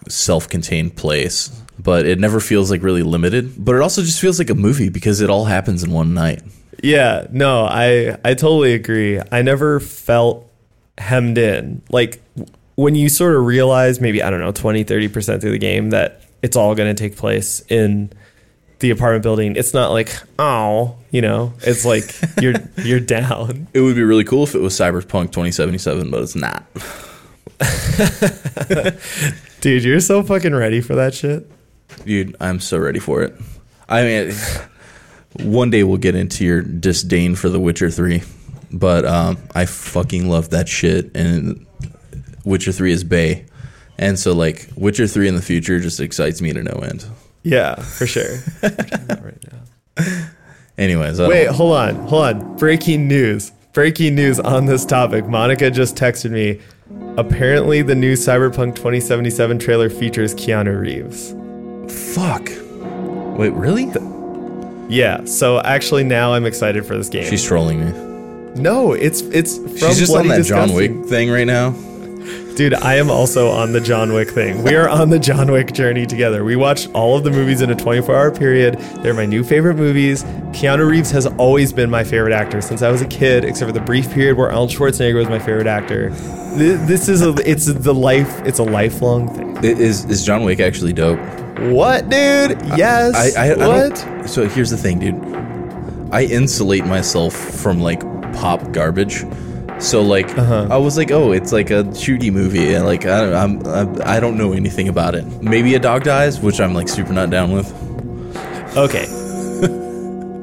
[0.10, 1.50] self-contained place.
[1.78, 3.64] But it never feels like really limited.
[3.64, 6.42] But it also just feels like a movie because it all happens in one night.
[6.82, 9.22] Yeah, no, I I totally agree.
[9.32, 10.47] I never felt
[10.98, 11.82] hemmed in.
[11.90, 12.22] Like
[12.76, 16.22] when you sort of realize maybe I don't know 20 30% through the game that
[16.42, 18.12] it's all going to take place in
[18.80, 19.56] the apartment building.
[19.56, 23.68] It's not like, "Oh, you know, it's like you're you're down.
[23.74, 26.64] It would be really cool if it was Cyberpunk 2077, but it's not.
[29.62, 31.50] Dude, you're so fucking ready for that shit.
[32.06, 33.36] Dude, I'm so ready for it.
[33.90, 34.34] I mean,
[35.40, 38.22] one day we'll get into your disdain for The Witcher 3,
[38.72, 41.16] but um, I fucking love that shit.
[41.16, 41.66] And
[42.46, 43.46] Witcher 3 is Bay.
[43.98, 47.06] And so, like, Witcher 3 in the future just excites me to no end.
[47.44, 48.38] Yeah, for sure.
[50.78, 52.56] Anyways, I Wait, don't- hold on, hold on.
[52.58, 53.52] Breaking news.
[53.74, 55.26] Breaking news on this topic.
[55.28, 56.60] Monica just texted me.
[57.18, 61.34] Apparently, the new Cyberpunk 2077 trailer features Keanu Reeves.
[62.16, 62.50] fuck.
[63.38, 63.86] Wait, really?
[64.90, 67.26] Yeah, so actually now I'm excited for this game.
[67.30, 68.07] She's trolling me.
[68.58, 71.72] No, it's it's from She's just Bloody on that John Wick thing right now.
[72.58, 74.64] Dude, I am also on the John Wick thing.
[74.64, 76.44] We are on the John Wick journey together.
[76.44, 78.80] We watched all of the movies in a 24 hour period.
[79.04, 80.24] They're my new favorite movies.
[80.54, 83.78] Keanu Reeves has always been my favorite actor since I was a kid, except for
[83.78, 86.10] the brief period where Arnold Schwarzenegger was my favorite actor.
[86.56, 89.64] This is a, it's the life, it's a lifelong thing.
[89.64, 91.20] Is is John Wick actually dope?
[91.60, 92.60] What, dude?
[92.76, 93.36] Yes.
[93.38, 94.28] I, I, I what?
[94.28, 95.38] so here's the thing, dude.
[96.12, 98.02] I insulate myself from like
[98.40, 99.24] pop garbage.
[99.80, 100.68] So like Uh-huh.
[100.72, 104.02] I was like, oh, it's like a shooty movie, and like I don't, I'm, I'm
[104.04, 105.24] I don't know anything about it.
[105.42, 107.68] Maybe a dog dies, which I'm like super not down with.
[108.76, 109.06] Okay.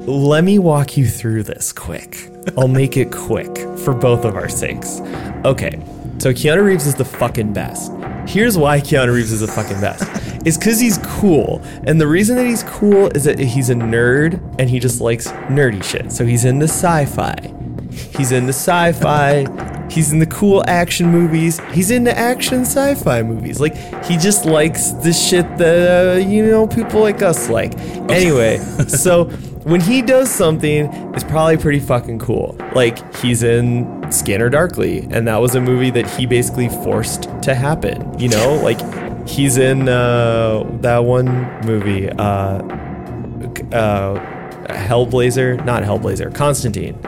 [0.07, 2.29] Let me walk you through this quick.
[2.59, 5.01] I'll make it quick for both of our sakes.
[5.45, 5.83] Okay.
[6.19, 7.91] So Keanu Reeves is the fucking best.
[8.29, 10.05] Here's why Keanu Reeves is the fucking best.
[10.45, 11.63] It's because he's cool.
[11.85, 15.29] And the reason that he's cool is that he's a nerd and he just likes
[15.49, 16.13] nerdy shit.
[16.13, 17.35] So he's into sci fi.
[18.17, 19.47] He's into sci fi.
[19.91, 21.61] He's in the cool action movies.
[21.73, 23.61] He's into action sci fi movies.
[23.61, 27.79] Like, he just likes the shit that, uh, you know, people like us like.
[28.11, 29.31] Anyway, so
[29.65, 32.57] when he does something, it's probably pretty fucking cool.
[32.75, 37.55] Like, he's in Scanner Darkly, and that was a movie that he basically forced to
[37.55, 38.19] happen.
[38.19, 38.79] You know, like,
[39.29, 41.27] he's in uh, that one
[41.65, 42.63] movie, uh,
[43.73, 44.21] uh,
[44.69, 46.99] Hellblazer, not Hellblazer, Constantine.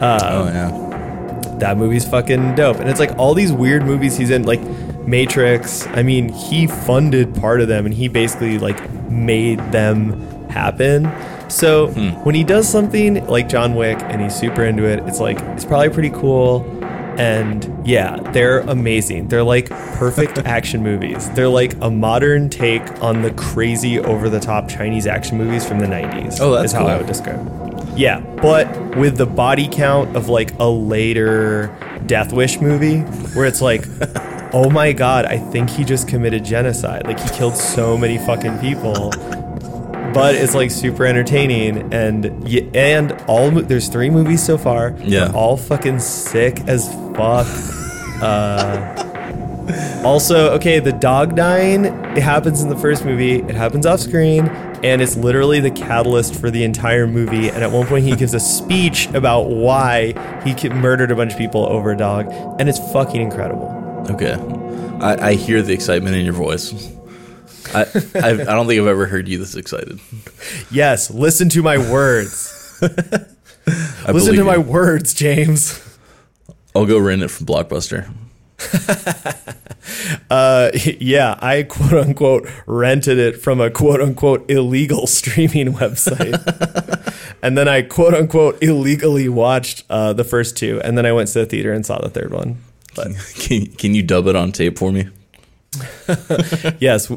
[0.00, 2.78] Oh um, yeah, That movie's fucking dope.
[2.78, 4.60] And it's like all these weird movies he's in, like
[5.06, 5.86] Matrix.
[5.88, 11.10] I mean, he funded part of them and he basically like made them happen.
[11.50, 12.10] So hmm.
[12.24, 15.64] when he does something like John Wick and he's super into it, it's like it's
[15.64, 16.62] probably pretty cool.
[17.18, 19.26] And yeah, they're amazing.
[19.26, 21.28] They're like perfect action movies.
[21.30, 25.80] They're like a modern take on the crazy over the top Chinese action movies from
[25.80, 26.38] the 90s.
[26.40, 27.67] Oh, that's is how I would describe it.
[27.98, 33.00] Yeah, but with the body count of like a later Death Wish movie
[33.34, 33.84] where it's like,
[34.54, 37.08] oh my god, I think he just committed genocide.
[37.08, 39.10] Like he killed so many fucking people.
[40.14, 42.26] But it's like super entertaining and
[42.76, 44.94] and all there's three movies so far.
[45.00, 45.32] Yeah.
[45.34, 47.48] All fucking sick as fuck.
[48.18, 49.07] Uh,
[50.04, 54.48] also, okay, the dog dying, it happens in the first movie, it happens off screen,
[54.82, 57.48] and it's literally the catalyst for the entire movie.
[57.48, 60.12] And at one point, he gives a speech about why
[60.44, 62.26] he murdered a bunch of people over a dog,
[62.58, 64.04] and it's fucking incredible.
[64.10, 64.34] okay.
[65.00, 66.92] I, I hear the excitement in your voice.
[67.74, 67.82] I,
[68.14, 70.00] I I don't think I've ever heard you this excited.
[70.70, 72.54] Yes, listen to my words.
[74.08, 75.78] Listen to my words, James.
[76.74, 78.10] I'll go rent it from Blockbuster.
[80.30, 86.36] Uh, yeah, I quote unquote rented it from a quote unquote illegal streaming website.
[87.42, 90.80] and then I quote unquote illegally watched uh, the first two.
[90.82, 92.58] And then I went to the theater and saw the third one.
[92.94, 95.08] But Can can you dub it on tape for me?
[96.78, 97.10] yes,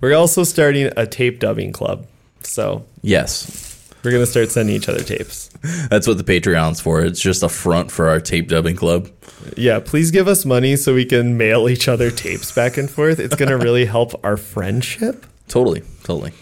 [0.00, 2.06] we're also starting a tape dubbing club.
[2.42, 3.63] So Yes.
[4.04, 5.48] We're going to start sending each other tapes.
[5.88, 7.00] That's what the Patreon's for.
[7.02, 9.10] It's just a front for our tape dubbing club.
[9.56, 13.18] Yeah, please give us money so we can mail each other tapes back and forth.
[13.18, 15.26] It's going to really help our friendship.
[15.48, 16.32] Totally, totally.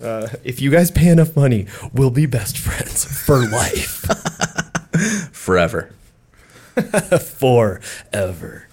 [0.00, 4.04] Uh, if you guys pay enough money, we'll be best friends for life.
[5.32, 5.90] Forever.
[7.20, 8.66] Forever.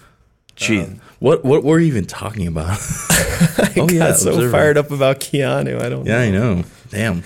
[0.56, 0.86] Gee,
[1.20, 2.70] what what were you even talking about?
[2.70, 4.50] I Oh, got yeah, so Observer.
[4.50, 5.80] fired up about Keanu.
[5.80, 6.64] I don't yeah, I know.
[6.90, 7.22] Damn.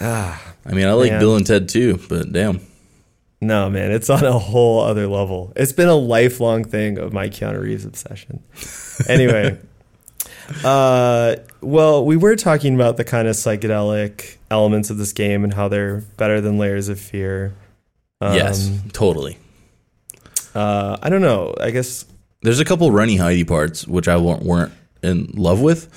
[0.00, 1.20] Ah, I mean, I like Man.
[1.20, 2.60] Bill and Ted too, but damn.
[3.40, 5.52] No, man, it's on a whole other level.
[5.54, 8.42] It's been a lifelong thing of my Keanu Reeves obsession.
[9.08, 9.58] Anyway,
[10.64, 15.52] Uh, well, we were talking about the kind of psychedelic elements of this game and
[15.52, 17.54] how they're better than Layers of Fear.
[18.20, 19.38] Um, yes, totally.
[20.54, 21.54] Uh, I don't know.
[21.60, 22.04] I guess
[22.42, 25.88] There's a couple runny Heidi parts which I weren't, weren't in love with,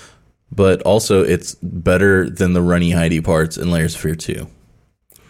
[0.51, 4.47] but also it's better than the runny hidey parts in Layers of Fear 2.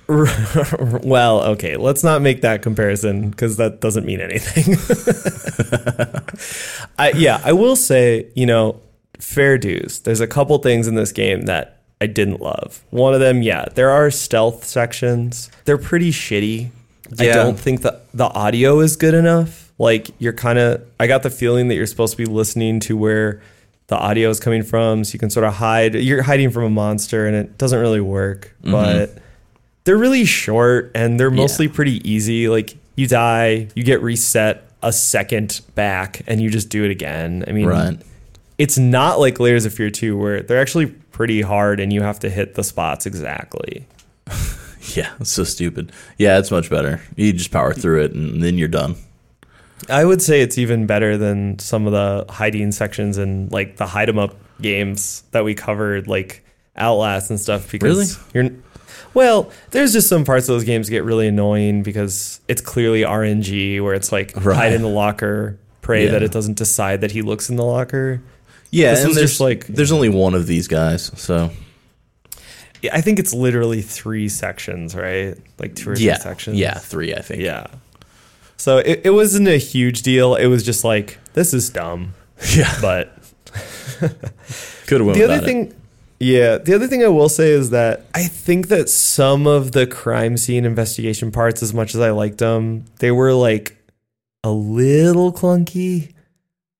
[1.04, 4.76] well, okay, let's not make that comparison because that doesn't mean anything.
[7.00, 8.82] I, yeah, I will say, you know,
[9.20, 10.00] fair dues.
[10.00, 12.84] There's a couple things in this game that I didn't love.
[12.90, 15.50] One of them, yeah, there are stealth sections.
[15.64, 16.72] They're pretty shitty.
[17.20, 19.72] I don't think the the audio is good enough.
[19.78, 22.98] Like you're kind of, I got the feeling that you're supposed to be listening to
[22.98, 23.42] where
[23.92, 25.96] the audio is coming from, so you can sort of hide.
[25.96, 28.56] You're hiding from a monster, and it doesn't really work.
[28.64, 28.72] Mm-hmm.
[28.72, 29.18] But
[29.84, 32.48] they're really short and they're mostly pretty easy.
[32.48, 37.44] Like you die, you get reset a second back, and you just do it again.
[37.48, 38.00] I mean, Right.
[38.58, 42.20] it's not like Layers of Fear 2 where they're actually pretty hard and you have
[42.20, 43.86] to hit the spots exactly.
[44.96, 45.92] Yeah, it's so stupid.
[46.18, 47.02] Yeah, it's much better.
[47.16, 48.96] You just power through it and then you're done.
[49.90, 53.86] I would say it's even better than some of the hiding sections and like the
[53.88, 56.44] hide 'em up games that we covered, like
[56.78, 57.72] Outlast and stuff.
[57.72, 58.50] Because you're
[59.14, 63.82] well, there's just some parts of those games get really annoying because it's clearly RNG
[63.82, 64.56] where it's like Right.
[64.56, 66.12] hide in the locker, pray Yeah.
[66.12, 68.22] that it doesn't decide that he looks in the locker.
[68.70, 71.50] Yeah, This and there's just like- there's only one of these guys, so
[72.82, 75.36] Yeah, I think it's literally three sections, right?
[75.60, 76.58] Like two or three yeah, sections.
[76.58, 77.42] yeah, three I think.
[77.42, 77.68] Yeah.
[78.62, 80.36] So it, it wasn't a huge deal.
[80.36, 82.14] It was just like, this is dumb.
[82.56, 82.78] yeah.
[82.80, 83.12] But
[84.86, 85.46] Could have went the other without it.
[85.46, 85.74] thing,
[86.20, 89.88] yeah, the other thing I will say is that I think that some of the
[89.88, 93.84] crime scene investigation parts, as much as I liked them, they were like
[94.44, 96.14] a little clunky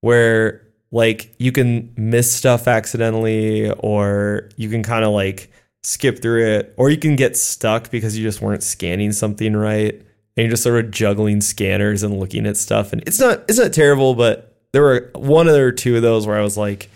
[0.02, 6.46] where like you can miss stuff accidentally or you can kind of like skip through
[6.46, 10.00] it or you can get stuck because you just weren't scanning something right
[10.36, 12.94] and you're just sort of juggling scanners and looking at stuff.
[12.94, 16.38] And it's not it's not terrible but there were one or two of those where
[16.38, 16.90] I was like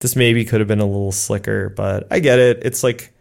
[0.00, 2.60] this maybe could have been a little slicker but I get it.
[2.62, 3.12] It's like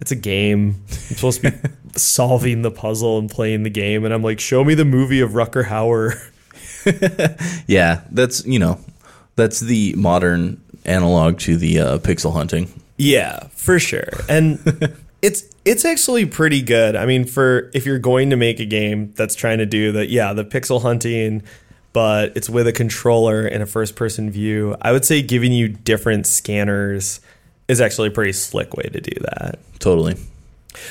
[0.00, 0.82] it's a game.
[0.88, 1.58] I'm supposed to be
[1.96, 4.04] solving the puzzle and playing the game.
[4.04, 6.14] And I'm like show me the movie of Rutger Hauer.
[7.66, 8.78] Yeah, that's you know,
[9.36, 12.68] that's the modern analog to the uh, pixel hunting.
[12.98, 14.08] Yeah, for sure.
[14.28, 14.58] And
[15.24, 16.94] it's it's actually pretty good.
[16.94, 20.06] I mean, for if you're going to make a game that's trying to do the
[20.06, 21.42] yeah, the pixel hunting,
[21.94, 25.68] but it's with a controller and a first person view, I would say giving you
[25.68, 27.20] different scanners
[27.68, 29.58] is actually a pretty slick way to do that.
[29.78, 30.16] Totally.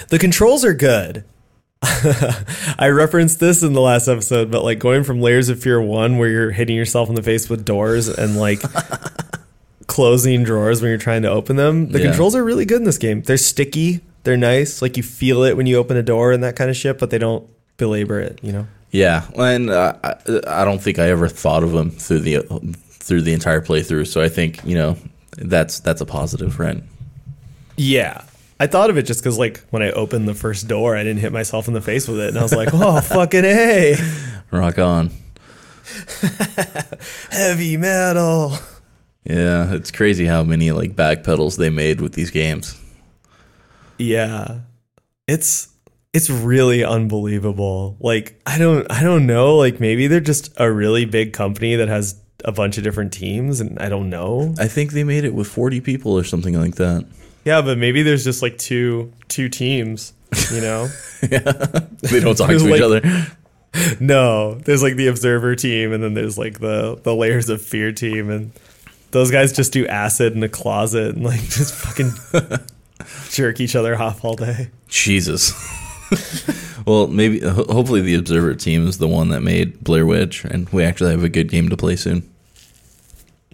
[0.09, 1.23] The controls are good.
[1.83, 6.17] I referenced this in the last episode, but like going from Layers of Fear 1
[6.17, 8.61] where you're hitting yourself in the face with doors and like
[9.87, 11.89] closing drawers when you're trying to open them.
[11.91, 12.05] The Yeah.
[12.07, 13.21] controls are really good in this game.
[13.21, 16.55] They're sticky, they're nice, like you feel it when you open a door and that
[16.55, 18.67] kind of shit, but they don't belabor it, you know.
[18.91, 20.15] Yeah, and uh, I,
[20.47, 22.41] I don't think I ever thought of them through the
[22.89, 24.07] through the entire playthrough.
[24.07, 24.97] So I think you know
[25.37, 26.81] that's that's a positive, right?
[27.75, 28.23] Yeah.
[28.59, 31.19] I thought of it just because, like, when I opened the first door, I didn't
[31.19, 32.29] hit myself in the face with it.
[32.29, 33.95] And I was like, oh, fucking A.
[34.51, 35.11] Rock on.
[37.31, 38.53] Heavy metal.
[39.25, 42.79] Yeah, it's crazy how many like back pedals they made with these games.
[44.03, 44.59] Yeah.
[45.27, 45.69] It's
[46.13, 47.97] it's really unbelievable.
[47.99, 51.87] Like I don't I don't know, like maybe they're just a really big company that
[51.87, 54.53] has a bunch of different teams and I don't know.
[54.59, 57.05] I think they made it with 40 people or something like that.
[57.45, 60.13] Yeah, but maybe there's just like two two teams,
[60.51, 60.89] you know?
[61.31, 61.39] yeah.
[62.01, 63.01] They don't talk to Like- each other.
[63.99, 67.91] no, there's like the observer team and then there's like the the layers of fear
[67.91, 68.51] team and
[69.11, 72.11] those guys just do acid in a closet and like just fucking
[73.29, 74.69] jerk each other off all day.
[74.87, 75.53] Jesus.
[76.85, 80.83] well, maybe hopefully the Observer team is the one that made Blair Witch, and we
[80.83, 82.29] actually have a good game to play soon.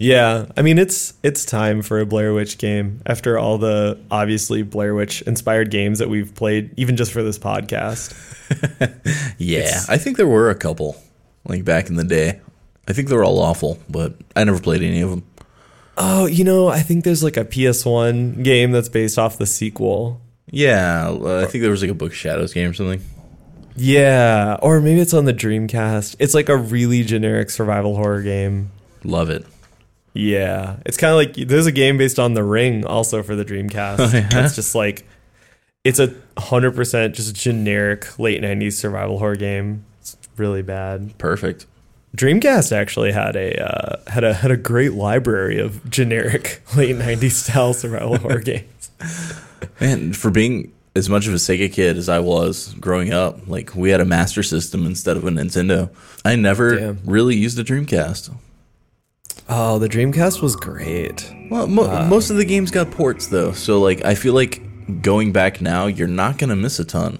[0.01, 4.63] Yeah, I mean it's it's time for a Blair Witch game after all the obviously
[4.63, 8.15] Blair Witch inspired games that we've played even just for this podcast.
[9.37, 10.95] Yeah, It's- I think there were a couple
[11.47, 12.39] like back in the day.
[12.87, 15.23] I think they were all awful, but I never played any of them.
[15.99, 20.21] Oh, you know, I think there's like a PS1 game that's based off the sequel.
[20.49, 23.01] Yeah, uh, I think there was like a Book Shadows game or something.
[23.75, 26.15] Yeah, or maybe it's on the Dreamcast.
[26.19, 28.71] It's like a really generic survival horror game.
[29.03, 29.45] Love it.
[30.13, 33.45] Yeah, it's kind of like there's a game based on The Ring also for the
[33.45, 33.99] Dreamcast.
[33.99, 34.45] Oh, yeah?
[34.45, 35.05] It's just like
[35.83, 39.85] it's a hundred percent just generic late '90s survival horror game.
[39.99, 41.17] It's really bad.
[41.17, 41.65] Perfect.
[42.15, 47.31] Dreamcast actually had a uh, had a had a great library of generic late '90s
[47.31, 48.89] style survival horror games.
[49.79, 53.75] Man, for being as much of a Sega kid as I was growing up, like
[53.75, 55.89] we had a Master System instead of a Nintendo.
[56.25, 56.99] I never Damn.
[57.05, 58.33] really used a Dreamcast.
[59.47, 61.31] Oh, the Dreamcast was great.
[61.49, 64.61] Well, mo- most of the games got ports though, so like I feel like
[65.01, 67.19] going back now, you're not gonna miss a ton.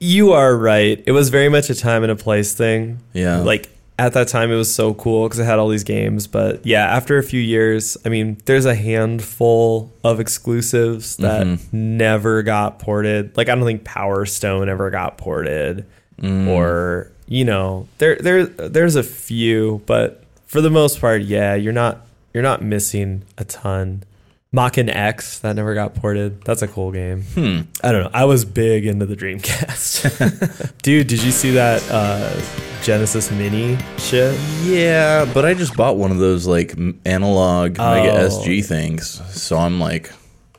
[0.00, 1.02] You are right.
[1.06, 2.98] It was very much a time and a place thing.
[3.12, 3.40] Yeah.
[3.40, 6.26] Like at that time, it was so cool because it had all these games.
[6.26, 11.98] But yeah, after a few years, I mean, there's a handful of exclusives that mm-hmm.
[11.98, 13.36] never got ported.
[13.36, 15.84] Like I don't think Power Stone ever got ported,
[16.18, 16.48] mm.
[16.48, 21.74] or you know, there there there's a few, but for the most part, yeah, you're
[21.74, 24.04] not you're not missing a ton.
[24.52, 26.42] Mach X that never got ported.
[26.42, 27.22] That's a cool game.
[27.22, 27.60] Hmm.
[27.84, 28.10] I don't know.
[28.12, 30.72] I was big into the Dreamcast.
[30.82, 32.34] Dude, did you see that uh,
[32.82, 34.36] Genesis Mini shit?
[34.64, 36.74] Yeah, but I just bought one of those like
[37.06, 38.28] analog Mega Oh.
[38.28, 39.06] SG things,
[39.40, 40.10] so I'm like,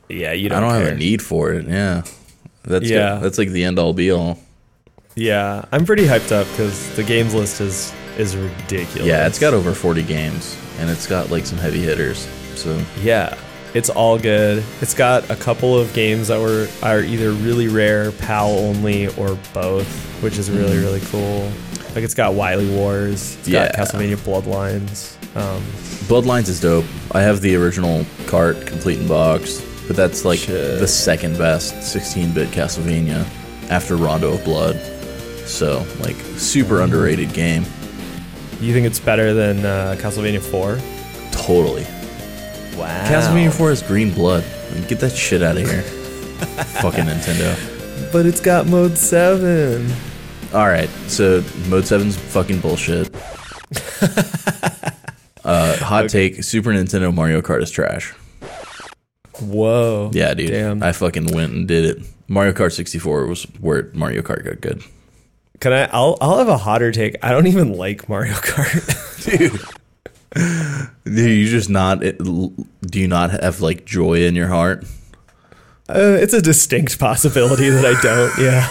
[0.08, 0.62] Yeah, you I don't.
[0.62, 1.68] don't have a need for it.
[1.68, 2.04] Yeah,
[2.64, 3.16] that's Yeah.
[3.16, 4.40] that's like the end all be all.
[5.16, 9.06] Yeah, I'm pretty hyped up because the games list is is ridiculous.
[9.06, 12.26] Yeah, it's got over 40 games, and it's got like some heavy hitters.
[12.56, 13.36] So Yeah,
[13.74, 14.64] it's all good.
[14.82, 19.38] It's got a couple of games that were are either really rare, PAL only, or
[19.54, 19.88] both,
[20.22, 20.82] which is really Mhm.
[20.84, 21.52] really cool.
[21.96, 23.84] Like it's got Wily Wars, it's got Yeah.
[23.84, 25.12] Castlevania Bloodlines.
[25.36, 25.62] Um,
[26.08, 26.86] Bloodlines is dope.
[27.14, 30.80] I have the original cart complete in box, but that's like Shit.
[30.80, 33.26] the second best 16-bit Castlevania
[33.70, 34.78] after Rondo of Blood.
[35.46, 37.66] So like super underrated game.
[38.62, 40.78] you think it's better than uh, Castlevania 4?
[41.32, 41.86] Totally.
[42.82, 43.08] Wow.
[43.08, 44.44] Castlevania 4 is green blood.
[44.88, 45.82] Get that shit out of here.
[46.82, 48.12] Fucking Nintendo.
[48.12, 49.92] But it's got mode 7.
[50.54, 53.10] All right, so Mode 7's fucking bullshit.
[55.44, 58.14] Uh, hot take: Super Nintendo Mario Kart is trash.
[59.40, 60.12] Whoa.
[60.14, 60.52] Yeah, dude.
[60.52, 60.84] Damn.
[60.84, 62.06] I fucking went and did it.
[62.28, 64.84] Mario Kart 64 was where Mario Kart got good.
[65.60, 65.86] Can I?
[65.86, 67.16] I'll I'll have a hotter take.
[67.24, 69.38] I don't even like Mario Kart.
[69.38, 69.60] Dude.
[70.34, 72.00] Do you just not?
[72.00, 72.54] Do
[73.00, 74.86] you not have like joy in your heart?
[75.90, 78.38] uh, it's a distinct possibility that I don't.
[78.40, 78.68] Yeah.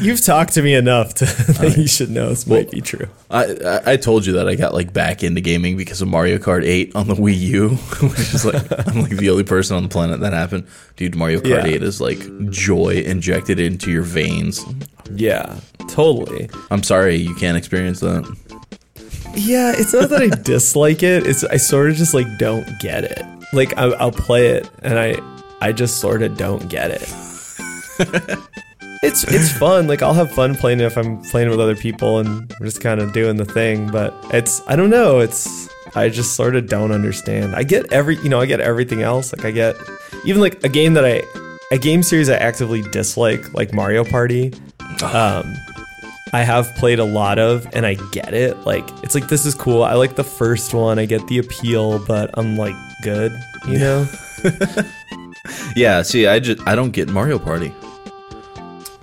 [0.00, 1.24] You've talked to me enough to
[1.60, 3.06] that you should know this might be true.
[3.30, 6.38] I, I I told you that I got like back into gaming because of Mario
[6.38, 7.68] Kart 8 on the Wii U,
[8.08, 8.56] which is like
[8.88, 10.66] I'm like the only person on the planet that happened.
[10.96, 11.74] Dude, Mario Kart Yeah.
[11.74, 14.64] 8 is like joy injected into your veins.
[15.14, 16.50] Yeah, totally.
[16.72, 18.24] I'm sorry you can't experience that.
[19.36, 21.26] Yeah, it's not that I dislike it.
[21.26, 23.22] It's I sort of just like don't get it.
[23.52, 25.16] Like I, I'll play it and I
[25.60, 27.02] I just sort of don't get it.
[29.02, 29.86] it's it's fun.
[29.86, 32.80] Like I'll have fun playing it if I'm playing with other people and we're just
[32.80, 33.90] kind of doing the thing.
[33.90, 35.20] But it's I don't know.
[35.20, 37.54] It's I just sort of don't understand.
[37.54, 39.32] I get every you know I get everything else.
[39.32, 39.76] Like I get
[40.24, 41.22] even like a game that I
[41.72, 44.52] a game series I actively dislike like Mario Party.
[45.02, 45.54] Um,
[46.34, 48.58] I have played a lot of and I get it.
[48.66, 49.84] Like it's like this is cool.
[49.84, 50.98] I like the first one.
[50.98, 53.32] I get the appeal, but I'm like good,
[53.68, 54.06] you know?
[55.76, 57.70] Yeah, see, I just I don't get Mario Party,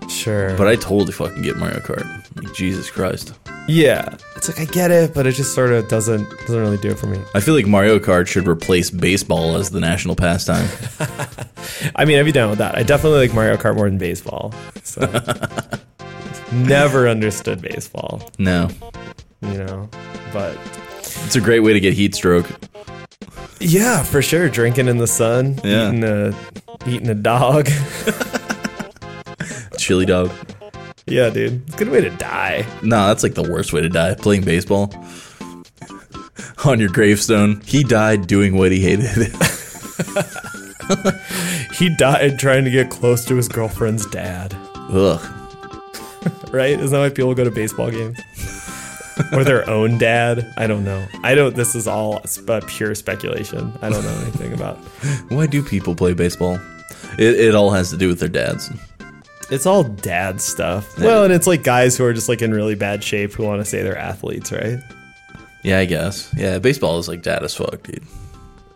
[0.10, 0.58] sure.
[0.58, 2.06] but I totally fucking get Mario Kart.
[2.36, 3.34] Like Jesus Christ.
[3.68, 4.16] yeah.
[4.36, 6.98] It's like I get it, but it just sort of doesn't doesn't really do it
[6.98, 7.20] for me.
[7.36, 10.68] I feel like Mario Kart should replace baseball as the national pastime.
[11.96, 12.76] I mean, I'd be down with that.
[12.76, 14.52] I definitely like Mario Kart more than baseball.
[14.84, 15.02] So
[16.52, 18.70] never understood baseball, No,
[19.42, 19.90] you know.
[20.34, 20.58] But
[21.00, 22.50] it's a great way to get heat stroke.
[23.60, 24.50] yeah, for sure.
[24.50, 25.90] Drinking in the sun, Yeah.
[25.90, 26.34] eating a
[26.88, 27.68] eating a dog.
[29.78, 30.32] Chili dog.
[31.08, 31.64] yeah, dude.
[31.68, 32.66] It's a good way to die.
[32.84, 34.14] No, that's like the worst way to die.
[34.16, 34.94] Playing baseball.
[36.66, 39.34] On your gravestone, he died doing what he hated.
[41.74, 44.54] He died trying to get close to his girlfriend's dad.
[44.92, 45.20] Ugh.
[46.52, 46.72] Right?
[46.72, 48.20] Isn't that why people go to baseball games?
[49.32, 50.54] or their own dad?
[50.58, 51.08] I don't know.
[51.24, 51.56] I don't.
[51.56, 53.72] This is all sp- uh, pure speculation.
[53.82, 54.78] I don't know anything about.
[55.30, 56.60] Why do people play baseball?
[57.18, 58.70] It, it all has to do with their dads.
[59.50, 61.00] It's all dad stuff.
[61.00, 63.62] Well, and it's like guys who are just like in really bad shape who want
[63.62, 64.80] to say they're athletes, right?
[65.64, 66.34] Yeah, I guess.
[66.36, 68.04] Yeah, baseball is like dad as fuck, dude.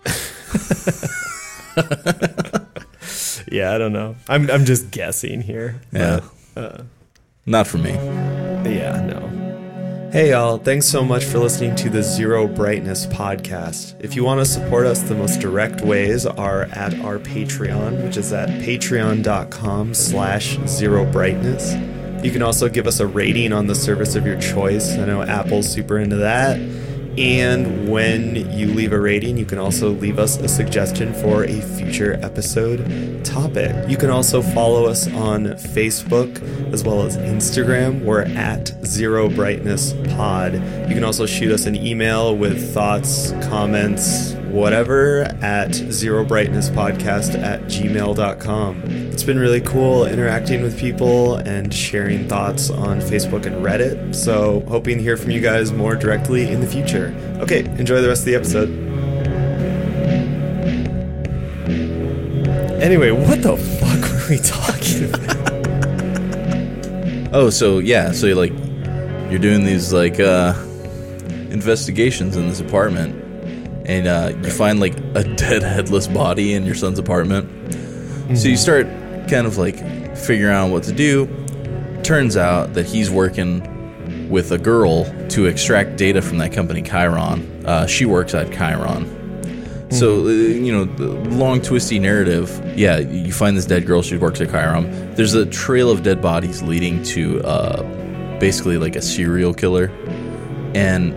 [3.52, 4.16] Yeah, I don't know.
[4.28, 5.80] I'm I'm just guessing here.
[5.92, 6.22] Yeah.
[6.56, 6.84] Uh,
[7.46, 7.92] Not for me.
[7.92, 10.10] Yeah, no.
[10.12, 10.58] Hey, y'all.
[10.58, 13.96] Thanks so much for listening to the Zero Brightness podcast.
[14.00, 18.18] If you want to support us, the most direct ways are at our Patreon, which
[18.18, 21.74] is at patreon.com slash zero brightness.
[22.26, 24.94] You can also give us a rating on the service of your choice.
[24.94, 26.58] I know Apple's super into that.
[27.18, 31.62] And when you leave a rating, you can also leave us a suggestion for a
[31.62, 33.74] future episode topic.
[33.90, 36.42] You can also follow us on Facebook
[36.74, 38.04] as well as Instagram.
[38.04, 40.56] We're at Zero Brightness Pod.
[40.56, 48.84] You can also shoot us an email with thoughts, comments, whatever at zerobrightnesspodcast at gmail.com.
[48.86, 54.16] It's been really cool interacting with people and sharing thoughts on Facebook and Reddit.
[54.16, 57.14] So, hoping to hear from you guys more directly in the future.
[57.42, 58.70] Okay, enjoy the rest of the episode.
[62.82, 65.36] Anyway, what the fuck were we talking about?
[67.36, 68.54] Oh, so yeah, so you're like
[69.30, 70.54] you're doing these like uh
[71.50, 73.25] investigations in this apartment
[73.88, 77.74] and uh you find like a dead headless body in your son's apartment.
[78.38, 78.88] So you start
[79.30, 79.78] kind of like
[80.18, 81.28] figuring out what to do.
[82.04, 87.66] Turns out that he's working with a girl to extract data from that company Chiron.
[87.66, 89.12] Uh, she works at Chiron.
[89.92, 90.84] So, uh, you know,
[91.30, 92.50] long twisty narrative.
[92.76, 94.02] Yeah, you find this dead girl.
[94.02, 95.14] She works at Chiron.
[95.16, 99.90] There's a trail of dead bodies leading to uh, basically like a serial killer,
[100.74, 101.14] and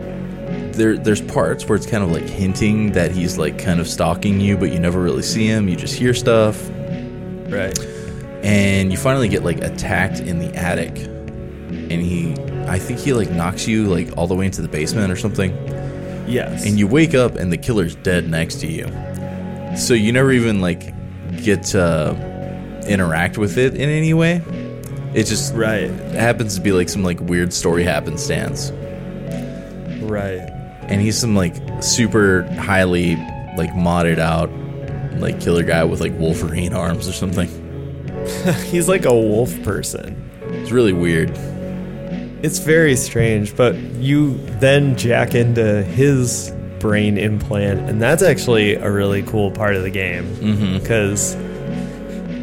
[0.79, 4.41] there there's parts where it's kind of like hinting that he's like kind of stalking
[4.41, 5.69] you, but you never really see him.
[5.69, 6.69] You just hear stuff,
[7.51, 7.79] Right.
[8.43, 12.33] and you finally get like attacked in the attic, and he,
[12.67, 15.51] I think he like knocks you like all the way into the basement or something.
[16.27, 16.67] Yes.
[16.67, 18.87] and you wake up and the killer's dead next to you.
[19.79, 20.93] So you never even like
[21.43, 24.43] get to interact with it in any way.
[25.15, 25.89] It just right.
[26.13, 28.73] happens to be like some like weird story happenstance.
[30.03, 30.51] Right.
[30.89, 33.17] And he's some like super highly
[33.57, 34.51] like modded out
[35.21, 37.49] like killer guy with like Wolverine arms or something.
[38.67, 40.31] He's like a wolf person.
[40.43, 41.31] It's really weird.
[42.43, 48.89] It's very strange, but you then jack into his brain implant, and that's actually a
[48.91, 50.79] really cool part of the game Mm-hmm.
[50.79, 51.35] because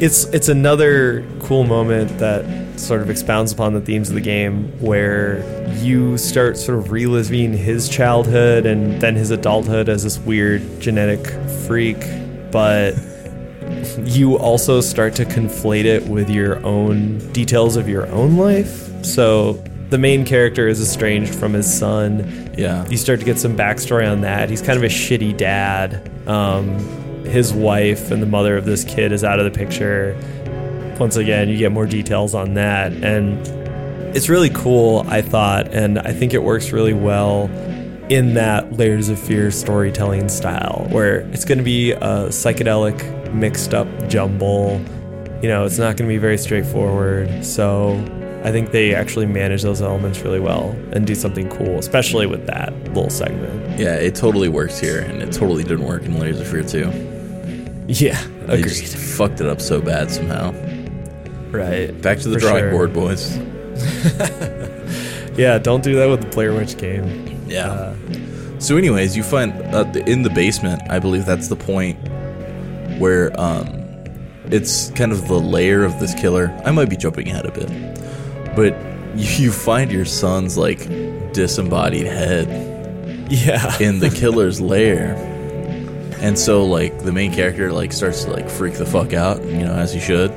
[0.02, 2.44] it's it's another cool moment that
[2.78, 5.42] sort of expounds upon the themes of the game where
[5.82, 11.26] you start sort of reliving his childhood and then his adulthood as this weird genetic
[11.66, 11.98] freak,
[12.50, 12.94] but
[14.04, 18.88] you also start to conflate it with your own details of your own life.
[19.04, 19.54] So
[19.90, 22.54] the main character is estranged from his son.
[22.58, 22.86] Yeah.
[22.88, 24.50] You start to get some backstory on that.
[24.50, 26.10] He's kind of a shitty dad.
[26.28, 26.78] Um,
[27.24, 30.16] his wife and the mother of this kid is out of the picture.
[30.98, 32.92] Once again, you get more details on that.
[32.92, 33.38] And
[34.16, 37.50] it's really cool, I thought, and I think it works really well
[38.08, 43.74] in that Layers of Fear storytelling style, where it's going to be a psychedelic, mixed
[43.74, 44.80] up jumble.
[45.42, 47.44] You know, it's not going to be very straightforward.
[47.44, 47.94] So
[48.44, 52.46] I think they actually manage those elements really well and do something cool, especially with
[52.46, 53.78] that little segment.
[53.78, 57.84] Yeah, it totally works here, and it totally didn't work in Layers of Fear 2.
[57.88, 58.68] Yeah, They agreed.
[58.72, 60.52] just fucked it up so bad somehow.
[61.56, 62.02] Right.
[62.02, 62.70] Back to the drawing sure.
[62.70, 63.36] board, boys.
[65.36, 67.44] Yeah, don't do that with the Blair Witch game.
[67.46, 67.70] Yeah.
[67.70, 67.96] Uh,
[68.58, 70.80] So, anyways, you find uh, in the basement.
[70.88, 71.98] I believe that's the point
[72.98, 73.66] where um,
[74.46, 76.58] it's kind of the lair of this killer.
[76.64, 77.68] I might be jumping ahead a bit,
[78.56, 78.74] but
[79.16, 80.88] you find your son's like
[81.34, 82.48] disembodied head
[83.30, 83.76] yeah.
[83.78, 85.14] in the killer's lair,
[86.22, 89.66] and so like the main character like starts to like freak the fuck out, you
[89.66, 90.30] know, as he should.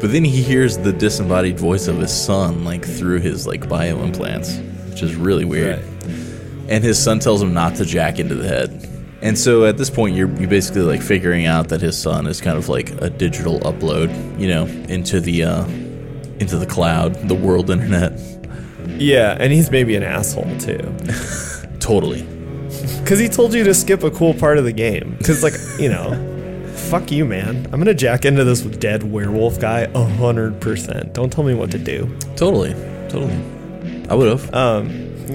[0.00, 4.02] But then he hears the disembodied voice of his son like through his like bio
[4.02, 4.58] implants,
[4.90, 5.84] which is really weird Right.
[6.68, 8.88] and his son tells him not to jack into the head.
[9.22, 12.40] And so at this point, you're you basically like figuring out that his son is
[12.42, 15.64] kind of like a digital upload, you know, into the uh,
[16.40, 18.20] into the cloud, the world internet.
[18.98, 20.94] Yeah, and he's maybe an asshole too.
[21.80, 22.26] Totally.
[23.00, 25.14] Because he told you to skip a cool part of the game.
[25.18, 26.10] Because, like, you know,
[27.00, 27.66] fuck you, man.
[27.72, 31.12] I'm to jack into this dead werewolf guy a 100%.
[31.12, 32.06] Don't tell me what to do.
[32.36, 32.72] Totally.
[33.08, 33.34] Totally.
[34.08, 34.54] I would have.
[34.54, 35.26] Um,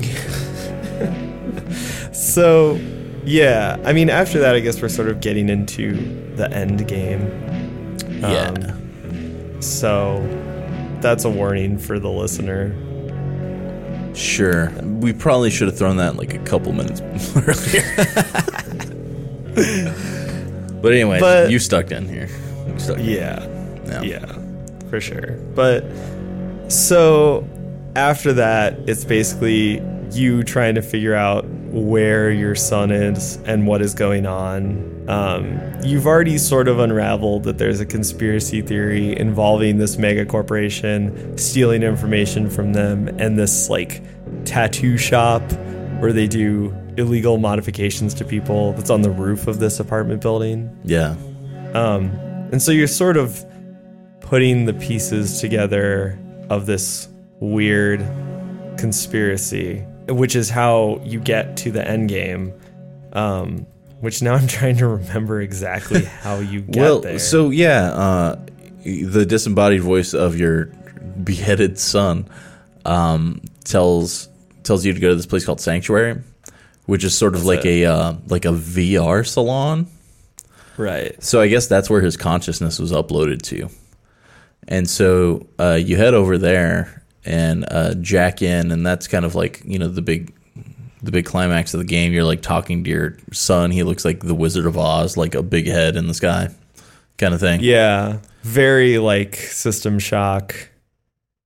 [2.14, 2.80] so,
[3.26, 3.76] yeah.
[3.84, 5.98] I mean, after that, I guess we're sort of getting into
[6.38, 7.28] the end game.
[8.22, 8.52] yeah.
[8.52, 10.22] Um, So,
[11.02, 12.74] that's a warning for the listener.
[14.16, 14.72] Sure.
[14.82, 17.02] We probably should have thrown that like a couple minutes
[17.36, 17.84] earlier.
[20.82, 22.30] but anyway, But- you stuck in here.
[22.78, 23.06] Stuck in.
[23.06, 23.46] Yeah.
[23.86, 24.02] Yeah.
[24.04, 24.36] Yeah,
[24.90, 25.32] for sure.
[25.56, 25.84] But
[26.68, 27.48] so
[27.96, 33.82] after that, it's basically you trying to figure out where your son is and what
[33.82, 35.06] is going on.
[35.08, 41.38] Um, you've already sort of unraveled that there's a conspiracy theory involving this mega corporation
[41.38, 44.02] stealing information from them and this like
[44.46, 45.42] tattoo shop
[46.00, 50.78] where they do illegal modifications to people that's on the roof of this apartment building.
[50.84, 51.16] Yeah.
[51.74, 52.12] Um,
[52.52, 53.44] and so you're sort of
[54.22, 56.20] putting the pieces together
[56.50, 57.08] of this
[57.40, 58.00] weird
[58.78, 62.54] conspiracy, which is how you get to the end game.
[63.14, 63.66] Um,
[64.02, 67.20] which now I'm trying to remember exactly how you get well, there.
[67.20, 68.46] so yeah, uh,
[68.84, 70.66] the disembodied voice of your
[71.24, 72.30] beheaded son
[72.86, 74.30] um, tells
[74.64, 76.22] tells you to go to this place called Sanctuary,
[76.90, 77.84] which is sort of like it.
[77.84, 79.88] a uh, like a VR salon.
[80.76, 81.22] right.
[81.24, 83.70] So I guess that's where his consciousness was uploaded to.
[84.68, 89.36] And so uh, you head over there and uh, jack in, and that's kind of
[89.36, 90.34] like you know the big
[91.04, 92.12] the big climax of the game.
[92.12, 93.70] You're like talking to your son.
[93.70, 96.50] He looks like the Wizard of Oz, like a big head in the sky,
[97.18, 97.60] kind of thing.
[97.62, 98.18] Yeah.
[98.42, 100.70] Very like System Shock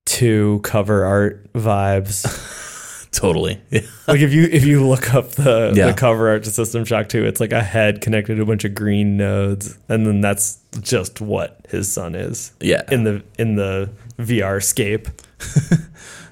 [0.06, 2.62] 2 cover art vibes.
[3.14, 3.62] Totally.
[3.70, 3.82] Yeah.
[4.08, 5.88] like if you if you look up the, Yeah.
[5.88, 8.66] the cover art to System Shock 2, it's like a head connected to a bunch
[8.66, 12.82] of green nodes, and then that's just what his son is Yeah.
[12.92, 13.90] in the in the
[14.20, 15.08] VR scape.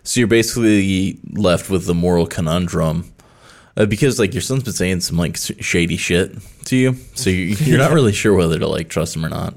[0.04, 3.14] So you're basically left with the moral conundrum.
[3.78, 7.56] Uh, because like your son's been saying some like shady shit to you, so you,
[7.60, 9.54] you're not really sure whether to like trust him or not.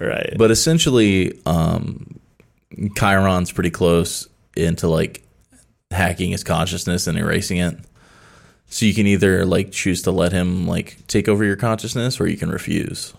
[0.00, 0.34] Right.
[0.36, 2.18] But essentially, um,
[2.96, 5.22] Chiron's pretty close into like
[5.92, 7.78] hacking his consciousness and erasing it.
[8.66, 12.26] So you can either like choose to let him like take over your consciousness, or
[12.26, 13.12] you can refuse.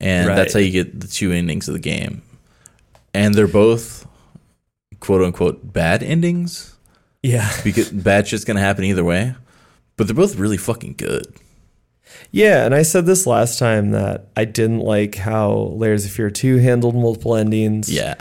[0.00, 2.22] And that's how you get the two endings of the game.
[3.14, 4.06] And they're both
[5.00, 6.76] quote unquote bad endings
[7.22, 7.50] yeah.
[7.64, 9.34] because bad shit's gonna happen either way.
[9.96, 11.26] But they're both really fucking good.
[12.30, 16.30] Yeah, and I said this last time that I didn't like how Layers of Fear
[16.30, 17.92] 2 handled multiple endings.
[17.92, 18.16] Yeah.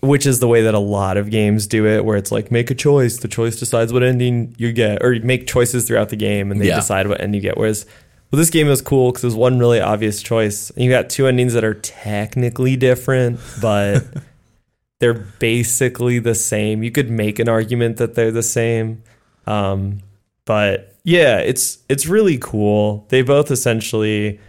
[0.00, 2.70] Which is the way that a lot of games do it where it's like make
[2.70, 3.16] a choice.
[3.18, 6.60] The choice decides what ending you get or you make choices throughout the game and
[6.60, 6.76] they Yeah.
[6.76, 7.56] decide what end you get.
[7.56, 7.86] Whereas
[8.30, 10.70] well this game is cool because there's one really obvious choice.
[10.70, 14.04] And you got two endings that are technically different but
[15.00, 16.82] they're basically the same.
[16.82, 19.02] You could make an argument that they're the same
[19.46, 20.00] um,
[20.44, 23.06] but yeah it's it's really cool.
[23.08, 24.40] They both essentially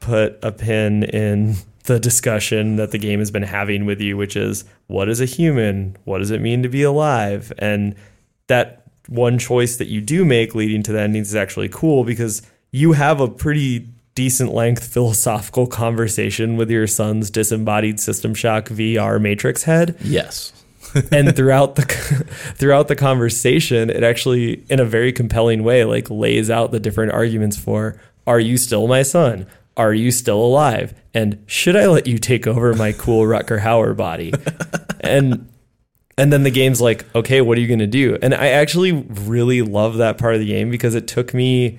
[0.00, 1.56] put a pin in
[1.88, 5.24] the discussion that the game has been having with you, which is what is a
[5.24, 5.96] human?
[6.04, 7.52] What does it mean to be alive?
[7.58, 7.94] And
[8.46, 12.42] that one choice that you do make leading to the endings is actually cool because
[12.70, 19.20] you have a pretty decent length philosophical conversation with your son's disembodied system shock VR
[19.20, 20.52] matrix head Yes.
[21.12, 21.82] and throughout the
[22.56, 27.12] throughout the conversation it actually in a very compelling way like lays out the different
[27.12, 29.46] arguments for are you still my son
[29.78, 30.92] are you still alive?
[31.14, 34.34] And should i let you take over my cool Rutger Hauer body?
[35.00, 35.48] And
[36.18, 38.18] and then the game's like okay what are you going to do?
[38.20, 41.78] And i actually really love that part of the game because it took me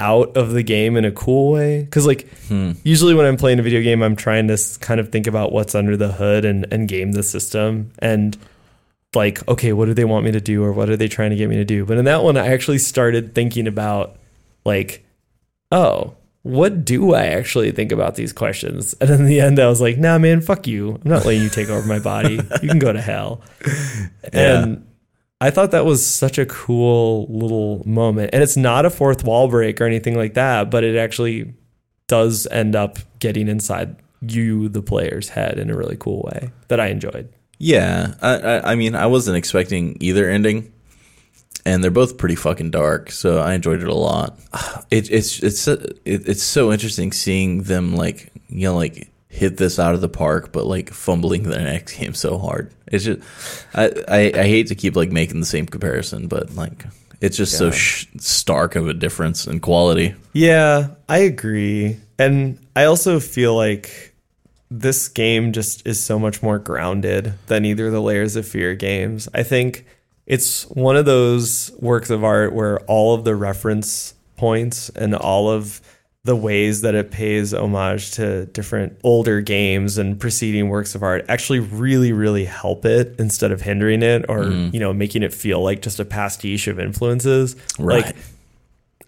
[0.00, 1.84] out of the game in a cool way.
[1.84, 2.72] Because like hmm.
[2.82, 5.76] usually when i'm playing a video game i'm trying to kind of think about what's
[5.76, 7.92] under the hood and, and game the system.
[8.00, 8.36] And
[9.14, 11.36] like okay what do they want me to do or what are they trying to
[11.36, 11.86] get me to do?
[11.86, 14.16] But in that one i actually started thinking about
[14.64, 15.04] like
[15.70, 18.94] oh what do i actually think about these questions?
[19.00, 20.94] And in the end i was like nah man fuck you.
[21.04, 22.40] I'm not letting you take over my body.
[22.62, 23.42] You can go to hell.
[24.32, 24.86] And
[25.40, 28.30] I thought that was such a cool little moment.
[28.32, 31.54] And it's not a fourth wall break or anything like that, but it actually
[32.06, 36.78] does end up getting inside you, the player's head, in a really cool way that
[36.78, 37.32] I enjoyed.
[37.58, 40.72] Yeah, I, I, I mean, I wasn't expecting either ending,
[41.70, 44.38] and they're both pretty fucking dark, so I enjoyed it a lot.
[44.90, 49.56] It, it's it's so- it, it's so interesting seeing them like you know like hit
[49.56, 52.72] this out of the park, but like fumbling the next game so hard.
[52.88, 53.20] It's just
[53.72, 56.84] I, I I hate to keep like making the same comparison, but like
[57.20, 60.14] it's just so sh- stark of a difference in quality.
[60.32, 61.98] Yeah, I agree.
[62.18, 64.14] And I also feel like
[64.70, 68.74] this game just is so much more grounded than either of the Layers of Fear
[68.74, 69.28] games.
[69.34, 69.84] I think
[70.30, 75.50] it's one of those works of art where all of the reference points and all
[75.50, 75.80] of
[76.22, 81.24] the ways that it pays homage to different older games and preceding works of art
[81.28, 85.62] actually really really help it instead of hindering it or you know making it feel
[85.62, 88.04] like just a pastiche of influences Right.
[88.06, 88.16] like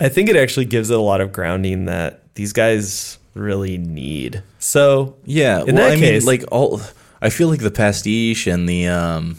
[0.01, 4.43] I think it actually gives it a lot of grounding that these guys really need.
[4.59, 6.81] So Yeah, In well, that I case- mean, like all,
[7.21, 9.37] I feel like the pastiche and the, um,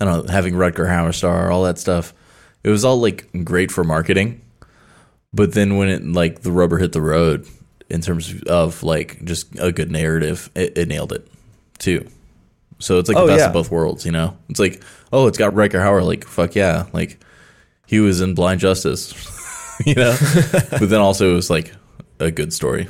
[0.00, 2.12] I don't know, having Rutger Hauer star, all that stuff.
[2.62, 4.40] it was all like great for marketing,
[5.32, 7.46] but then when it like the rubber hit the road
[7.90, 11.28] in terms of like just a good narrative, it, it nailed it
[11.78, 12.06] too.
[12.78, 13.46] So it's like Oh, the best yeah.
[13.48, 14.36] of both worlds, you know.
[14.48, 14.82] It's like,
[15.12, 17.18] oh, it's got Riker Howard, like fuck yeah, like
[17.86, 19.12] he was in Blind Justice,
[19.86, 20.16] you know.
[20.70, 21.72] but then also it was like
[22.20, 22.88] a good story.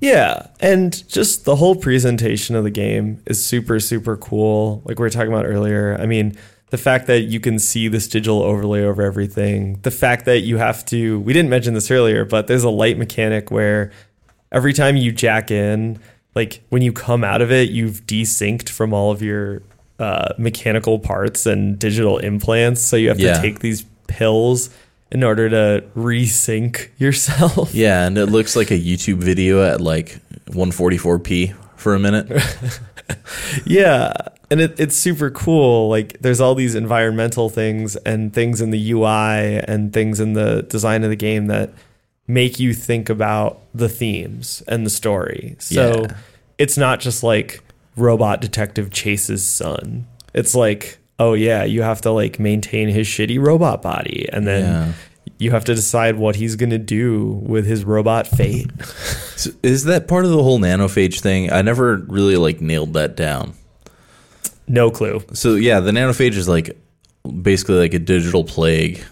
[0.00, 4.82] Yeah, and just the whole presentation of the game is super super cool.
[4.84, 5.96] Like we were talking about earlier.
[6.00, 6.36] I mean,
[6.70, 9.78] the fact that you can see this digital overlay over everything.
[9.82, 12.96] The fact that you have to we didn't mention this earlier, but there's a light
[12.96, 13.90] mechanic where
[14.52, 15.98] every time you jack in,
[16.34, 19.62] like when you come out of it, you've desynced from all of your
[19.98, 22.80] uh, mechanical parts and digital implants.
[22.80, 23.34] So you have Yeah.
[23.34, 24.70] to take these pills
[25.12, 27.74] in order to resync yourself.
[27.74, 32.30] Yeah, and it looks like a YouTube video at like 144p for a minute.
[33.66, 34.12] Yeah,
[34.52, 35.88] and it, it's super cool.
[35.88, 40.62] Like, there's all these environmental things and things in the UI and things in the
[40.62, 41.70] design of the game that
[42.28, 45.56] make you think about the themes and the story.
[45.58, 46.16] So Yeah.
[46.58, 47.60] it's not just like
[47.96, 50.06] robot detective chases son.
[50.32, 54.62] It's like, oh yeah, you have to like maintain his shitty robot body, and then
[54.64, 54.92] Yeah.
[55.38, 58.70] you have to decide what he's gonna do with his robot fate.
[59.40, 61.50] So is that part of the whole nanophage thing?
[61.50, 63.54] I never really like nailed that down.
[64.68, 65.22] no clue.
[65.32, 66.76] So yeah, the nanophage is like
[67.42, 69.02] basically like a digital plague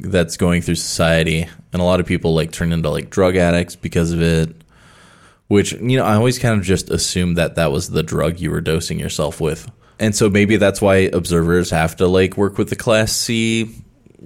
[0.00, 3.76] that's going through society, and a lot of people like turn into like drug addicts
[3.76, 4.50] because of it.
[5.46, 8.50] Which you know, I always kind of just assumed that that was the drug you
[8.50, 12.70] were dosing yourself with, and so maybe that's why observers have to like work with
[12.70, 13.70] the Class C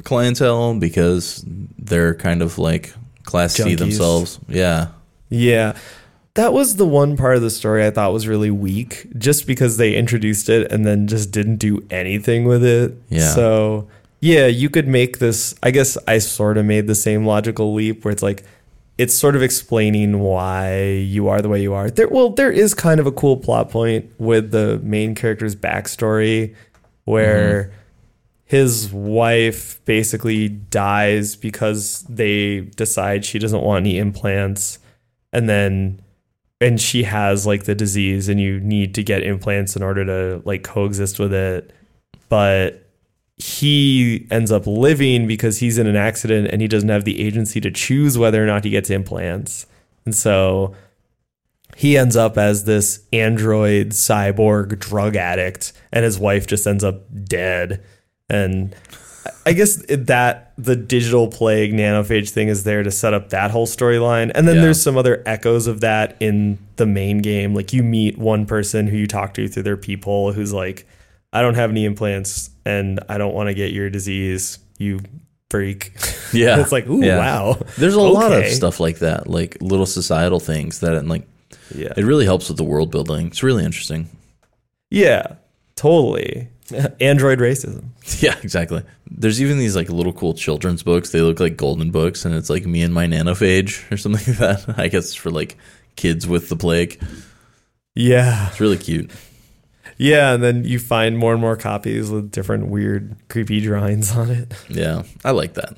[0.05, 1.45] clientele because
[1.79, 2.95] they're kind of like
[3.25, 4.39] Class C themselves.
[4.49, 4.89] Yeah,
[5.29, 5.77] Yeah.
[6.35, 9.77] That was the one part of the story I thought was really weak, just because
[9.77, 12.95] they introduced it and then just didn't do anything with it.
[13.11, 13.29] Yeah.
[13.35, 13.89] So,
[14.21, 15.55] yeah, you could make this.
[15.63, 18.45] I guess I sort of made the same logical leap where it's like,
[18.99, 21.91] it's sort of explaining why you are the way you are.
[21.91, 26.55] There, well, there is kind of a cool plot point with the main character's backstory
[27.05, 27.75] where mm-hmm.
[28.45, 34.79] his wife basically dies because they decide she doesn't want any implants.
[35.33, 36.03] And then
[36.61, 40.43] and she has like the disease and you need to get implants in order to
[40.45, 41.73] like coexist with it.
[42.29, 42.82] But
[43.43, 47.61] he ends up living because he's in an accident and he doesn't have the agency
[47.61, 49.67] to choose whether or not he gets implants
[50.05, 50.75] and so
[51.77, 57.03] he ends up as this android cyborg drug addict and his wife just ends up
[57.25, 57.83] dead
[58.29, 58.75] and
[59.47, 63.67] I guess that the digital plague nanophage thing is there to set up that whole
[63.69, 64.33] storyline.
[64.35, 64.63] And then Yeah.
[64.63, 67.55] there's some other echoes of that in the main game.
[67.55, 70.87] Like you meet one person who you talk to through their people who's like,
[71.33, 75.01] I don't have any implants and I don't want to get your disease, you
[75.51, 75.93] freak.
[76.33, 76.61] yeah.
[76.61, 77.19] it's like, ooh, Yeah.
[77.19, 77.59] wow.
[77.79, 81.27] There's a lot of stuff like that, like little societal things that and like
[81.75, 81.93] Yeah.
[81.97, 83.29] it really helps with the world building.
[83.29, 84.09] It's really interesting.
[84.91, 85.35] Yeah,
[85.75, 86.49] totally.
[87.01, 87.85] Android racism.
[88.21, 88.83] Yeah, exactly.
[89.11, 91.11] There's even these like little cool children's books.
[91.11, 94.39] They look like golden books, and it's like me and my nanophage or something like
[94.39, 94.75] that.
[94.79, 95.57] I guess for like
[95.97, 97.01] kids with the plague.
[97.95, 98.49] Yeah.
[98.49, 99.11] It's really cute.
[99.99, 100.35] Yeah.
[100.35, 104.53] And then you find more and more copies with different weird, creepy drawings on it.
[104.69, 105.77] Yeah, I like that.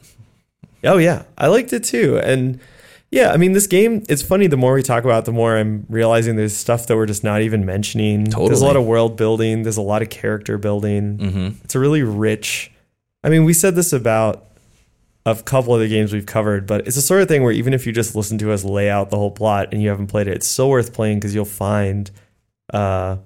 [0.85, 2.19] Oh yeah, I liked it too.
[2.19, 2.61] And
[3.11, 5.57] yeah, I mean this game, it's funny the more we talk about it, the more
[5.57, 8.25] I'm realizing there's stuff that we're just not even mentioning.
[8.27, 8.49] Totally.
[8.49, 11.19] There's a lot of world building, there's a lot of character building.
[11.19, 12.71] hmm It's a really rich
[13.25, 14.45] I mean, we said this about
[15.25, 17.73] a couple of the games we've covered, but it's the sort of thing where even
[17.73, 20.29] if you just listen to us lay out the whole plot and you haven't played
[20.29, 22.11] it, it's still worth playing because you'll find
[22.75, 23.17] uh,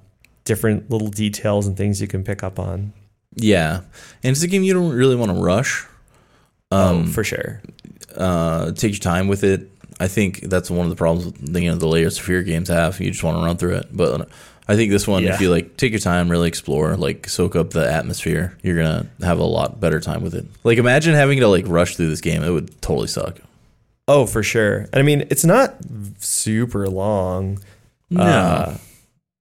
[0.48, 2.92] different little details and things you can pick up on.
[3.36, 3.82] Yeah,
[4.24, 5.86] and it's a game you don't really want to rush.
[6.72, 7.62] Um, oh, for sure.
[8.16, 9.70] uh, take your time with it.
[10.00, 12.68] I think that's one of the problems the, you know the Layers of Fear games
[12.68, 13.00] have.
[13.00, 14.28] You just want to run through it, but
[14.68, 15.34] I think this one, Yeah.
[15.34, 19.06] if you like take your time, really explore, like soak up the atmosphere, you're gonna
[19.22, 20.46] have a lot better time with it.
[20.64, 23.38] Like imagine having to like rush through this game; it would totally suck.
[24.08, 24.78] Oh, for sure.
[24.92, 25.76] And I mean, it's not
[26.18, 27.58] super long.
[28.10, 28.76] No, Uh,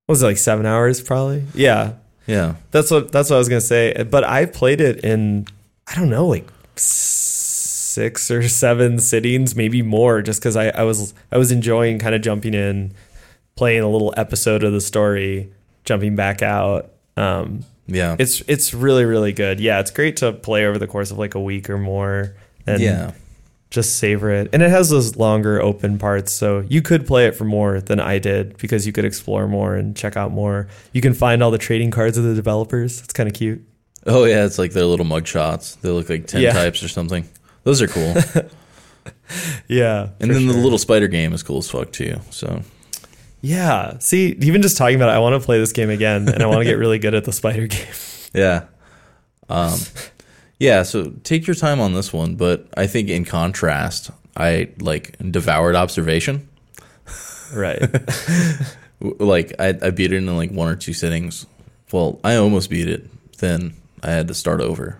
[0.07, 1.01] what was it like seven hours?
[1.01, 1.43] Probably.
[1.53, 1.93] Yeah,
[2.25, 4.03] yeah, that's what that's what I was gonna say.
[4.09, 5.45] But I played it in
[5.85, 11.13] I don't know like six or seven sittings, maybe more, just because I, I was
[11.29, 12.93] I was enjoying kind of jumping in,
[13.57, 15.51] playing a little episode of the story,
[15.83, 16.89] jumping back out.
[17.17, 19.59] Um, yeah, it's it's really really good.
[19.59, 22.33] Yeah, it's great to play over the course of like a week or more.
[22.65, 23.11] And yeah,
[23.69, 24.49] just savor it.
[24.53, 27.99] And it has those longer open parts, so you could play it for more than
[27.99, 30.67] I did because you could explore more and check out more.
[30.93, 33.01] You can find all the trading cards of the developers.
[33.01, 33.61] It's kind of cute.
[34.05, 35.75] Oh yeah, it's like their little mug shots.
[35.75, 36.53] They look like ten Yeah.
[36.53, 37.27] types or something.
[37.63, 38.13] Those are cool.
[39.67, 40.09] Yeah.
[40.19, 42.19] and then the little spider game is cool as fuck too.
[42.29, 42.61] So
[43.41, 43.97] Yeah.
[43.99, 46.45] See, even just talking about it, I want to play this game again and I
[46.45, 47.85] want to get really good at the spider game.
[48.33, 48.63] yeah,
[49.49, 49.77] um,
[50.59, 50.83] yeah.
[50.83, 55.75] So take your time on this one, but I think in contrast, I like devoured
[55.75, 56.47] observation.
[57.53, 57.81] Right.
[58.99, 61.45] Like I, I beat it in like one or two sittings.
[61.91, 63.07] Well, I almost beat it.
[63.37, 64.99] Then I had to start over.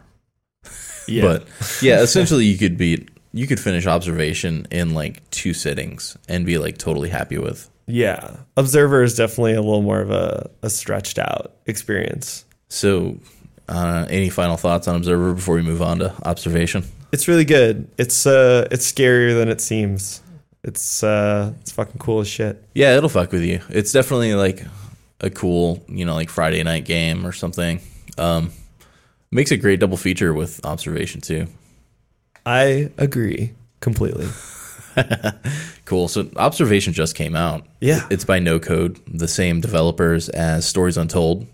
[1.08, 1.24] Yeah.
[1.24, 1.48] But
[1.82, 6.60] yeah, essentially you could beat you could finish observation in like two sittings and be
[6.60, 7.68] like totally happy with.
[7.88, 8.36] yeah.
[8.56, 12.46] Observer is definitely a little more of a, a stretched out experience.
[12.70, 13.18] So,
[13.68, 16.84] uh, any final thoughts on observer before we move on to observation?
[17.12, 17.90] It's really good.
[17.98, 20.22] It's uh it's scarier than it seems.
[20.64, 22.64] It's uh it's fucking cool as shit.
[22.74, 23.62] Yeah, it'll fuck with you.
[23.70, 24.64] It's definitely like
[25.22, 27.80] a cool, you know, like Friday night game or something.
[28.18, 28.52] Um,
[29.32, 31.48] makes a great double feature with observation too.
[32.46, 34.28] I agree completely.
[35.88, 36.10] Cool.
[36.10, 37.66] So observation just came out.
[37.80, 38.06] Yeah.
[38.10, 41.48] It's by No Code, the same developers as Stories Untold,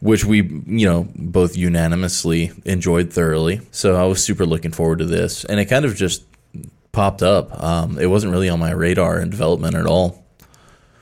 [0.00, 3.60] which we, you know, both unanimously enjoyed thoroughly.
[3.70, 6.24] So I was super looking forward to this, and it kind of just
[6.92, 7.62] popped up.
[7.62, 10.24] Um, it wasn't really on my radar in development at all.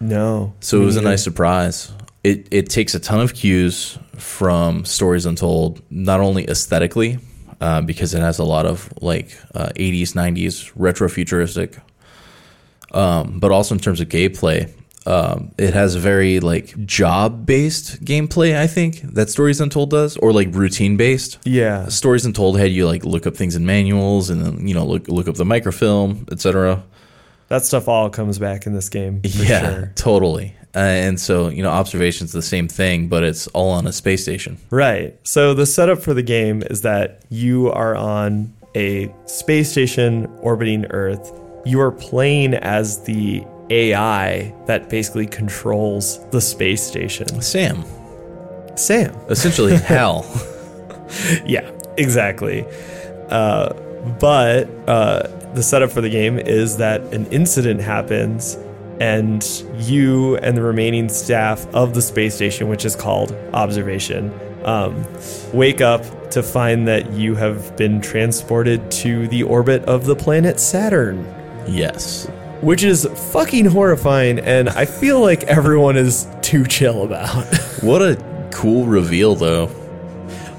[0.00, 0.54] No.
[0.60, 1.92] So it was a nice surprise.
[2.24, 7.18] It it takes a ton of cues from Stories Untold, not only aesthetically,
[7.60, 11.78] uh, because it has a lot of like uh, 80s, 90s retro futuristic,
[12.92, 14.72] um, but also in terms of gameplay.
[15.08, 20.16] Um, it has a very like job based gameplay, I think that Stories Untold does,
[20.18, 21.38] or like routine based.
[21.44, 21.88] Yeah.
[21.88, 25.08] Stories Untold had you like look up things in manuals and then you know look
[25.08, 26.82] look up the microfilm, etc.
[27.48, 29.22] That stuff all comes back in this game.
[29.24, 29.92] Yeah, Sure.
[29.94, 30.54] totally.
[30.76, 34.20] Uh, and so, you know, observation's the same thing, but it's all on a space
[34.22, 34.58] station.
[34.70, 35.18] Right.
[35.26, 40.84] So the setup for the game is that you are on a space station orbiting
[40.90, 41.32] Earth.
[41.64, 47.40] You are playing as the AI that basically controls the space station.
[47.42, 47.84] Sam,
[48.76, 49.14] Sam.
[49.28, 50.24] essentially hell.
[51.44, 52.66] Yeah, exactly.
[53.28, 53.72] Uh,
[54.20, 58.56] but uh, the setup for the game is that an incident happens,
[59.00, 59.44] and
[59.76, 64.32] you and the remaining staff of the space station, which is called Observation,
[64.64, 65.06] um,
[65.52, 70.60] wake up to find that you have been transported to the orbit of the planet
[70.60, 71.26] Saturn.
[71.66, 72.28] Yes.
[72.60, 77.46] Which is fucking horrifying, and I feel like everyone is too chill about.
[77.82, 78.16] What a
[78.50, 79.70] cool reveal, though.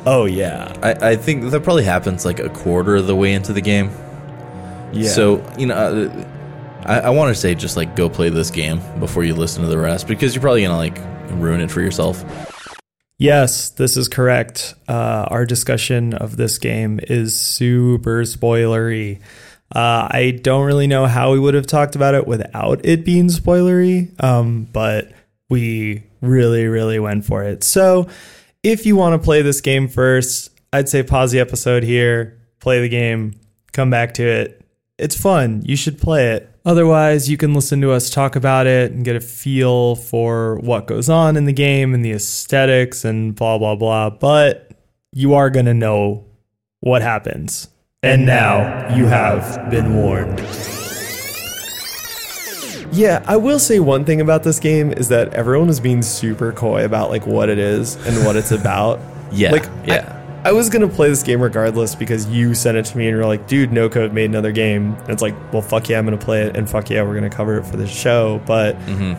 [0.06, 0.74] oh, yeah.
[0.82, 3.92] I, I think that probably happens like a quarter of the way into the game.
[4.94, 5.10] Yeah.
[5.10, 6.26] So, you know, uh,
[6.86, 9.68] I, I want to say just like go play this game before you listen to
[9.68, 12.24] the rest because you're probably going to like ruin it for yourself.
[13.18, 14.76] Yes, this is correct.
[14.88, 19.20] Uh, our discussion of this game is super spoilery.
[19.74, 23.28] Uh, I don't really know how we would have talked about it without it being
[23.28, 25.12] spoilery, um, but
[25.50, 27.64] we really, really went for it.
[27.64, 28.08] So,
[28.64, 32.82] if you want to play this game first, I'd say pause the episode here, play
[32.82, 33.40] the game,
[33.72, 34.66] come back to it.
[34.98, 35.62] It's fun.
[35.66, 36.50] You should play it.
[36.66, 40.88] Otherwise, you can listen to us talk about it and get a feel for what
[40.88, 44.10] goes on in the game and the aesthetics and blah, blah, blah.
[44.10, 44.72] But
[45.14, 46.26] you are going to know
[46.82, 47.70] what happens.
[48.02, 50.40] And now you have been warned.
[52.94, 56.54] Yeah, I will say one thing about this game is that everyone is being super
[56.54, 59.00] coy about like what it is and what it's about.
[59.32, 59.52] Yeah.
[59.52, 60.42] Like yeah.
[60.44, 63.16] I, I was gonna play this game regardless because you sent it to me and
[63.16, 64.96] you're like, dude, No Code made another game.
[65.02, 67.30] And it's like, well, fuck yeah, I'm gonna play it, and fuck yeah, we're gonna
[67.30, 68.42] cover it for the show.
[68.48, 69.14] But mm-hmm.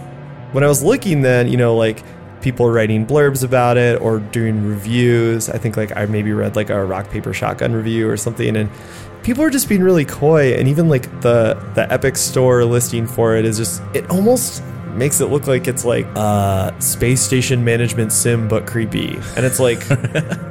[0.53, 2.03] when I was looking, then you know, like
[2.41, 5.49] people writing blurbs about it or doing reviews.
[5.49, 8.71] I think like I maybe read like a rock paper shotgun review or something, and
[9.23, 10.55] people are just being really coy.
[10.55, 14.63] And even like the the Epic Store listing for it is just it almost
[14.95, 19.17] makes it look like it's like uh space station management sim but creepy.
[19.37, 19.83] And it's like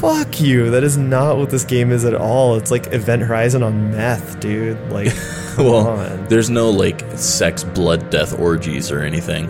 [0.00, 0.70] fuck you.
[0.70, 2.56] That is not what this game is at all.
[2.56, 4.78] It's like event horizon on meth dude.
[4.90, 5.14] Like
[5.54, 6.26] come well, on.
[6.28, 9.46] there's no like sex, blood, death orgies or anything,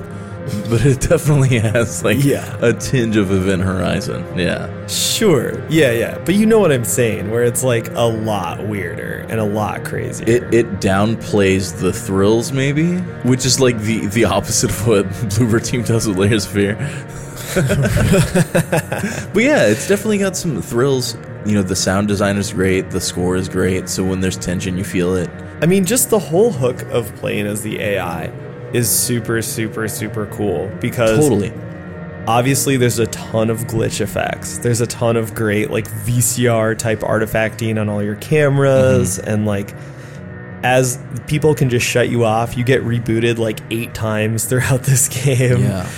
[0.71, 2.57] but it definitely has like Yeah.
[2.61, 4.25] a tinge of Event Horizon.
[4.39, 4.69] Yeah.
[4.87, 5.61] Sure.
[5.69, 6.19] Yeah, yeah.
[6.25, 9.85] But you know what I'm saying, where it's like a lot weirder and a lot
[9.85, 10.29] crazier.
[10.29, 15.65] It it downplays the thrills, maybe, which is like the the opposite of what Bloober
[15.65, 16.77] Team does with Layers of Fear.
[19.33, 21.17] but yeah, it's definitely got some thrills.
[21.45, 24.77] You know, the sound design is great, the score is great, so when there's tension,
[24.77, 25.31] you feel it.
[25.63, 28.31] I mean, just the whole hook of playing as the AI
[28.73, 31.53] is super, super, super cool because Totally.
[32.27, 34.59] obviously there's a ton of glitch effects.
[34.59, 39.29] There's a ton of great like VCR type artifacting on all your cameras mm-hmm.
[39.29, 39.75] and like
[40.63, 45.09] as people can just shut you off, you get rebooted like 8 times throughout this
[45.09, 45.63] game.
[45.63, 45.89] Yeah.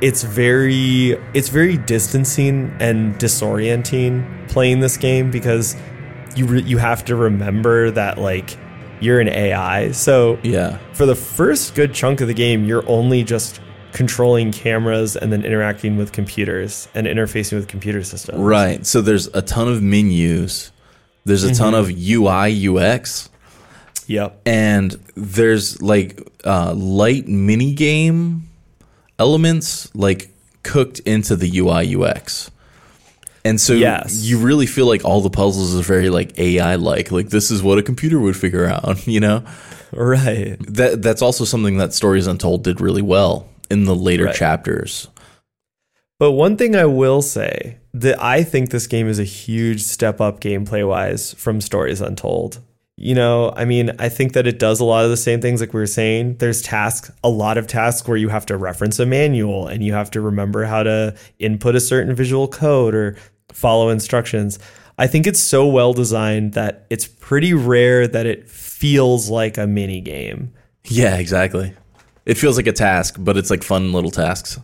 [0.00, 5.76] It's very it's very distancing and disorienting playing this game because
[6.36, 8.58] you re- you have to remember that like
[9.00, 9.90] you're an AI.
[9.92, 10.78] So Yeah.
[10.92, 13.60] for the first good chunk of the game, you're only just
[13.92, 18.38] controlling cameras and then interacting with computers and interfacing with computer systems.
[18.38, 18.84] Right.
[18.84, 20.72] So there's a ton of menus.
[21.24, 23.30] There's a ton of UI UX
[24.08, 24.40] Yep.
[24.44, 28.48] and there's like uh, light mini game
[29.18, 30.28] elements like
[30.62, 32.50] cooked into the UI UX.
[33.44, 34.22] And so Yes.
[34.24, 37.62] you really feel like all the puzzles are very like AI like like this is
[37.62, 39.44] what a computer would figure out, you know?
[39.92, 40.56] Right.
[40.60, 44.34] That that's also something that Stories Untold did really well in the later Right.
[44.34, 45.08] chapters.
[46.18, 50.20] But one thing I will say that I think this game is a huge step
[50.20, 52.60] up gameplay wise from Stories Untold.
[52.96, 55.60] You know, I mean, I think that it does a lot of the same things
[55.60, 56.36] like we were saying.
[56.36, 59.92] There's tasks, a lot of tasks where you have to reference a manual and you
[59.92, 63.16] have to remember how to input a certain visual code or
[63.54, 64.58] follow instructions.
[64.98, 69.66] I think it's so well designed that it's pretty rare that it feels like a
[69.66, 70.52] mini game.
[70.84, 71.72] Yeah, exactly.
[72.26, 74.58] It feels like a task, but it's like fun little tasks.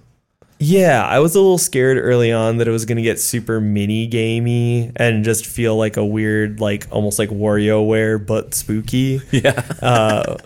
[0.63, 3.63] Yeah, I was a little scared early on that it was going to get super
[3.63, 9.23] mini gamey and just feel like a weird, like almost like WarioWare but spooky.
[9.31, 9.63] Yeah.
[9.81, 10.37] Uh,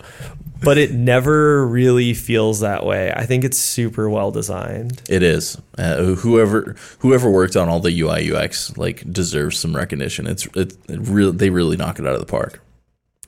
[0.65, 3.13] but it never really feels that way.
[3.15, 5.01] I think it's super well designed.
[5.07, 5.57] It is.
[5.77, 10.27] Uh, whoever whoever worked on all the UI UX like deserves some recognition.
[10.27, 12.61] It's it, it really they really knock it out of the park.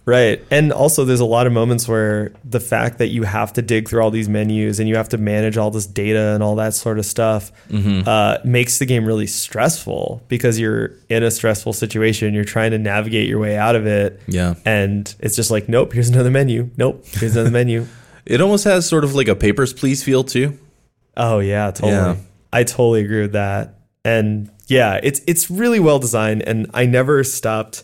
[0.07, 0.41] Right.
[0.49, 3.89] And also, there's a lot of moments where the fact that you have to dig
[3.89, 6.73] through all these menus and you have to manage all this data and all that
[6.73, 7.51] sort of stuff
[8.07, 12.33] uh, makes the game really stressful because you're in a stressful situation.
[12.33, 14.21] You're trying to navigate your way out of it.
[14.27, 14.55] Yeah.
[14.63, 16.69] And it's just like, nope, here's another menu.
[16.77, 17.85] Nope, here's another menu.
[18.25, 20.59] It almost has sort of like a Papers Please feel too.
[21.15, 21.93] Oh yeah, totally.
[21.93, 22.15] Yeah.
[22.51, 23.75] I totally agree with that.
[24.03, 27.83] And yeah, it's it's really well designed and I never stopped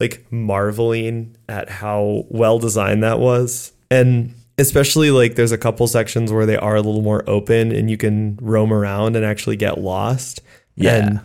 [0.00, 3.72] like marveling at how well designed that was.
[3.90, 7.90] And especially like there's a couple sections where they are a little more open and
[7.90, 10.40] you can roam around and actually get lost.
[10.76, 10.96] Yeah.
[10.96, 11.20] And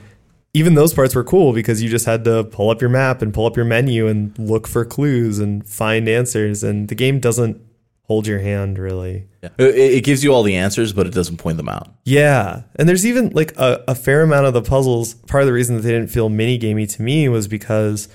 [0.53, 3.34] even those parts were cool because you just had to pull up your map and
[3.34, 7.59] pull up your menu and look for clues and find answers and the game doesn't
[8.03, 9.28] hold your hand really.
[9.41, 9.49] Yeah.
[9.57, 11.93] It, it gives you all the answers, but it doesn't point them out.
[12.05, 12.63] Yeah.
[12.76, 15.15] And there's even like a, a fair amount of the puzzles.
[15.15, 18.07] Part of the reason that they didn't feel mini gamey to me was because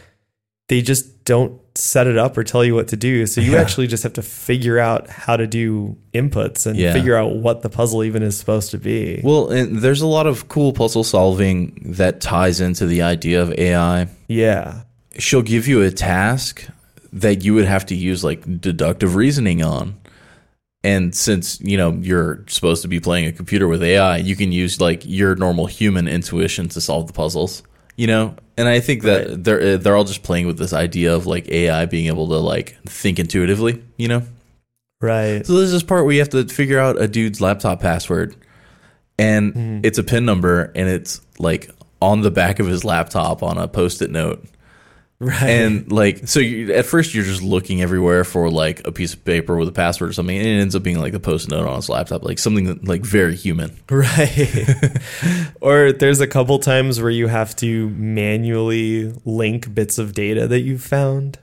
[0.68, 3.26] they just don't set it up or tell you what to do.
[3.26, 3.60] So you Yeah.
[3.60, 6.92] actually just have to figure out how to do inputs and Yeah.
[6.92, 9.20] figure out what the puzzle even is supposed to be.
[9.22, 13.52] Well, and there's a lot of cool puzzle solving that ties into the idea of
[13.58, 14.08] AI.
[14.28, 14.80] yeah.
[15.18, 16.64] She'll give you a task
[17.12, 19.94] that you would have to use like deductive reasoning on.
[20.84, 24.52] And since, you know, you're supposed to be playing a computer with AI, you can
[24.52, 27.62] use like your normal human intuition to solve the puzzles,
[27.96, 28.34] you know?
[28.58, 29.44] And I think that Right.
[29.44, 32.36] they're uh, they're all just playing with this idea of like AI being able to
[32.38, 34.22] like think intuitively, you know?
[35.00, 35.46] Right.
[35.46, 38.34] So there's this part where you have to figure out a dude's laptop password,
[39.18, 41.70] and it's a pin number, and it's like
[42.02, 44.44] on the back of his laptop on a post-it note.
[45.20, 45.50] Right.
[45.50, 49.24] And like, so you, at first you're just looking everywhere for like a piece of
[49.24, 51.66] paper with a password or something, and it ends up being like a post-it note
[51.66, 53.76] on his laptop, like something that, like very human.
[53.90, 54.96] Right.
[55.60, 60.60] or there's a couple times where you have to manually link bits of data that
[60.60, 61.38] you've found.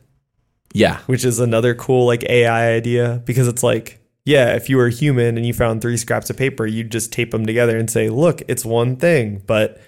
[0.74, 4.90] Yeah, which is another cool like AI idea because it's like, yeah, if you were
[4.90, 8.10] human and you found three scraps of paper, you'd just tape them together and say,
[8.10, 9.42] look, it's one thing.
[9.46, 9.82] But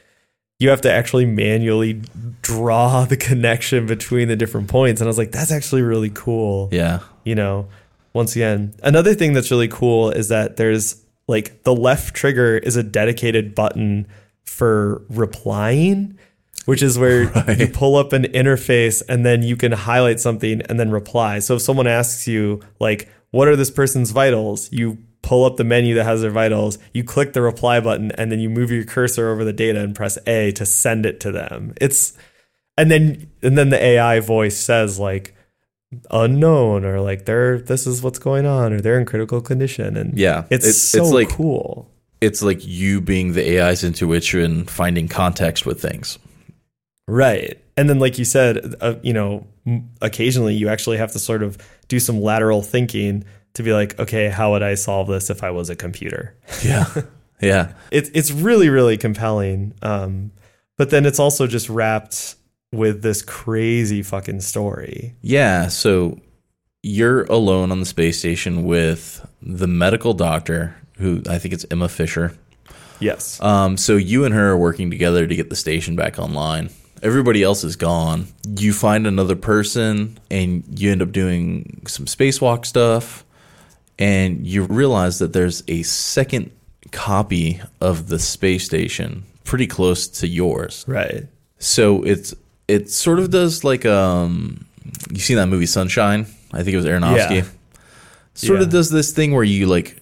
[0.59, 2.01] you have to actually manually
[2.41, 5.01] draw the connection between the different points.
[5.01, 6.69] And I was like, that's actually really cool.
[6.71, 7.67] yeah, You know,
[8.13, 12.75] once again, another thing that's really cool is that there's like the left trigger is
[12.75, 14.07] a dedicated button
[14.43, 16.17] for replying,
[16.65, 17.23] which is where
[17.57, 21.39] you pull up an interface and then you can highlight something and then reply.
[21.39, 24.71] So if someone asks you, like, what are this person's vitals?
[24.71, 24.97] You
[25.27, 28.39] pull up the menu that has their vitals, you click the reply button, and then
[28.39, 31.73] you move your cursor over the data and press A to send it to them.
[31.81, 32.13] It's
[32.77, 35.35] and then and then the AI voice says like
[36.11, 40.17] unknown or like they're this is what's going on or they're in critical condition and
[40.17, 40.43] Yeah.
[40.49, 45.65] it's, It's- so it's like- cool it's like you being the AI's intuition, finding context
[45.65, 46.17] with things.
[47.07, 49.47] right and then like you said uh, you know
[50.01, 51.57] occasionally you actually have to sort of
[51.87, 53.23] do some lateral thinking
[53.57, 56.85] to be like okay how would i solve this if i was a computer Yeah,
[57.41, 57.73] Yeah.
[57.91, 59.73] it's it's really really compelling.
[59.83, 60.31] Um,
[60.77, 62.35] but then it's also just wrapped
[62.71, 65.15] with this crazy fucking story.
[65.21, 66.19] Yeah, so
[66.83, 71.89] you're alone on the space station with the medical doctor, who I think it's Emma
[71.89, 72.33] Fisher.
[72.99, 73.39] Yes.
[73.41, 76.69] Um, so you and her are working together to get the station back online.
[77.03, 78.27] Everybody else is gone.
[78.47, 83.23] You find another person and you end up doing some spacewalk stuff.
[83.99, 86.51] And you realize that there's a second
[86.91, 90.83] copy of the space station pretty close to yours.
[90.87, 91.25] right.
[91.59, 92.33] So it's
[92.67, 94.65] it sort of does like um
[95.11, 96.27] you seen that movie Sunshine?
[96.53, 97.35] I think it was Aronofsky.
[97.37, 97.43] Yeah.
[98.35, 99.97] Sort of does this thing where you like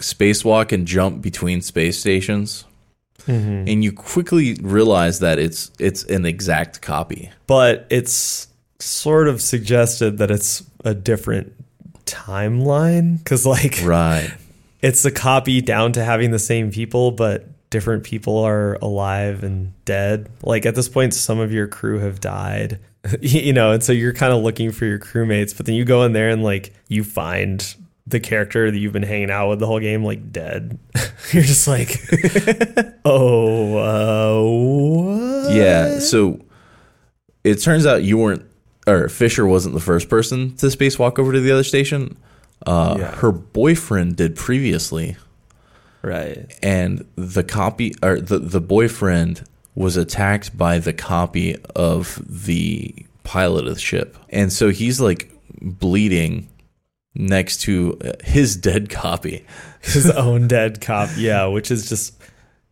[0.00, 2.64] spacewalk and jump between space stations
[3.28, 3.70] Mhm.
[3.72, 7.30] and you quickly realize that it's it's an exact copy.
[7.46, 8.48] But it's
[8.80, 11.52] sort of suggested that it's a different
[12.06, 14.32] timeline because like Right.
[14.82, 19.72] it's a copy down to having the same people, but different people are alive and
[19.84, 20.28] dead.
[20.42, 22.78] Like at this point, some of your crew have died,
[23.20, 26.04] you know, and so you're kind of looking for your crewmates, but then you go
[26.04, 27.74] in there and like you find
[28.06, 30.78] the character that you've been hanging out with the whole game like dead.
[31.32, 31.98] you're just like,
[33.04, 35.54] oh, uh, what?
[35.54, 36.40] Yeah, so
[37.42, 38.44] it turns out you weren't
[38.86, 42.16] or Fisher wasn't the first person to spacewalk over to the other station.
[42.66, 43.14] Uh, Yeah.
[43.16, 45.16] her boyfriend did previously.
[46.02, 46.54] right.
[46.62, 49.42] and the copy or the the boyfriend
[49.74, 55.32] was attacked by the copy of the pilot of the ship and so he's like
[55.60, 56.46] bleeding
[57.14, 59.44] next to uh, his dead copy
[59.82, 61.20] His own dead copy.
[61.22, 62.14] Yeah, which is just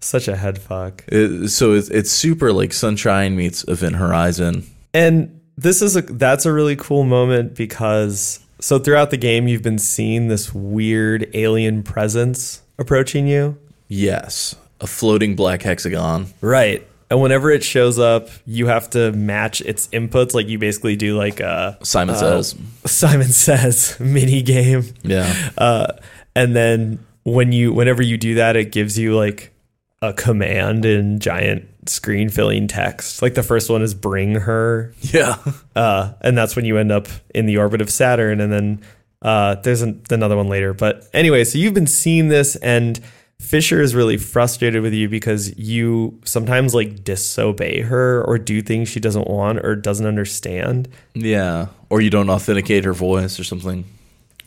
[0.00, 1.04] such a head fuck.
[1.08, 6.46] It- so it's, it's super like sunshine meets event horizon And this is a that's
[6.46, 11.82] a really cool moment because so throughout the game you've been seeing this weird alien
[11.82, 13.56] presence approaching you.
[13.88, 16.86] yes a floating black hexagon Right.
[17.10, 20.32] And whenever it shows up, you have to match its inputs.
[20.32, 24.84] Like you basically do like a simon says Simon Says mini game.
[25.02, 25.88] yeah Uh,
[26.34, 29.52] and then when you whenever you do that, it gives you like
[30.00, 33.22] a command in giant screen filling text.
[33.22, 35.36] Like the first one is bring her yeah
[35.76, 38.40] uh, and that's when you end up in the orbit of Saturn.
[38.40, 38.82] And then
[39.22, 40.72] uh, there's an, another one later.
[40.74, 43.00] But anyway, so you've been seeing this, and
[43.38, 48.88] Fisher is really frustrated with you because you sometimes like disobey her or do things
[48.88, 50.88] she doesn't want or doesn't understand.
[51.14, 53.84] yeah or you don't authenticate her voice or something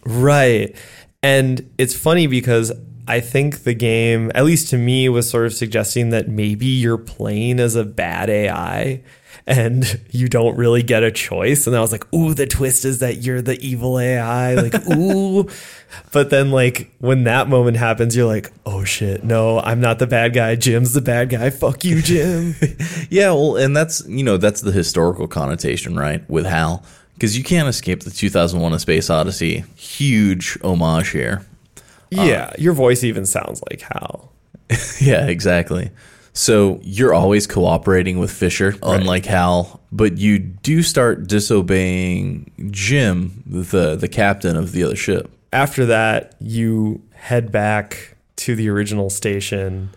[0.06, 0.76] Right.
[1.24, 2.72] And it's funny because
[3.08, 6.98] I think the game, at least to me, was sort of suggesting that maybe you're
[6.98, 9.02] playing as a bad AI
[9.48, 11.68] and you don't really get a choice.
[11.68, 14.56] And I was like, ooh, the twist is that you're the evil AI.
[14.56, 15.48] Like, ooh.
[16.12, 20.08] But then, like, when that moment happens, you're like, oh shit, no, I'm not the
[20.08, 20.56] bad guy.
[20.56, 21.50] Jim's the bad guy.
[21.50, 22.56] Fuck you, Jim.
[23.10, 26.84] Yeah, well, and that's you know that's the historical connotation, right, with Hal,
[27.14, 29.64] because you can't escape the 2001: A Space Odyssey.
[29.76, 31.46] Huge homage here.
[32.16, 32.46] Yeah.
[32.48, 34.32] Um, your voice even sounds like Hal.
[35.00, 35.92] Yeah, exactly.
[36.34, 43.96] So you're always cooperating with Fisher, unlike Hal, but you do start disobeying Jim, the
[43.96, 45.32] the captain of the other ship.
[45.54, 49.92] after that, you head back to the original station,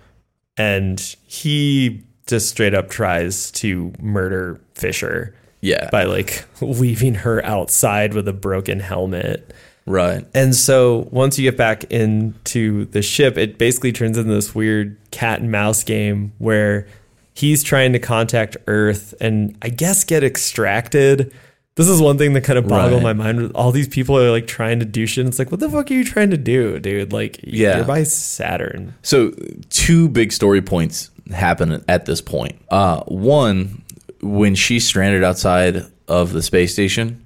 [0.56, 8.14] and he just straight up tries to murder Fisher Yeah, by like leaving her outside
[8.14, 9.52] with a broken helmet.
[9.88, 10.24] Right.
[10.34, 14.96] And so once you get back into the ship, it basically turns into this weird
[15.10, 16.86] cat and mouse game where
[17.34, 21.32] he's trying to contact Earth and I guess get extracted.
[21.76, 23.16] This is one thing that kind of boggled Right.
[23.16, 23.52] my mind.
[23.54, 25.22] All these people are like trying to do shit.
[25.22, 27.12] And it's like, what the fuck are you trying to do, dude?
[27.12, 27.76] Like, Yeah.
[27.76, 28.94] you're by Saturn.
[29.02, 29.32] So
[29.70, 32.56] two big story points happen at this point.
[32.70, 33.82] Uh, one,
[34.20, 37.22] when she's stranded outside of the space station,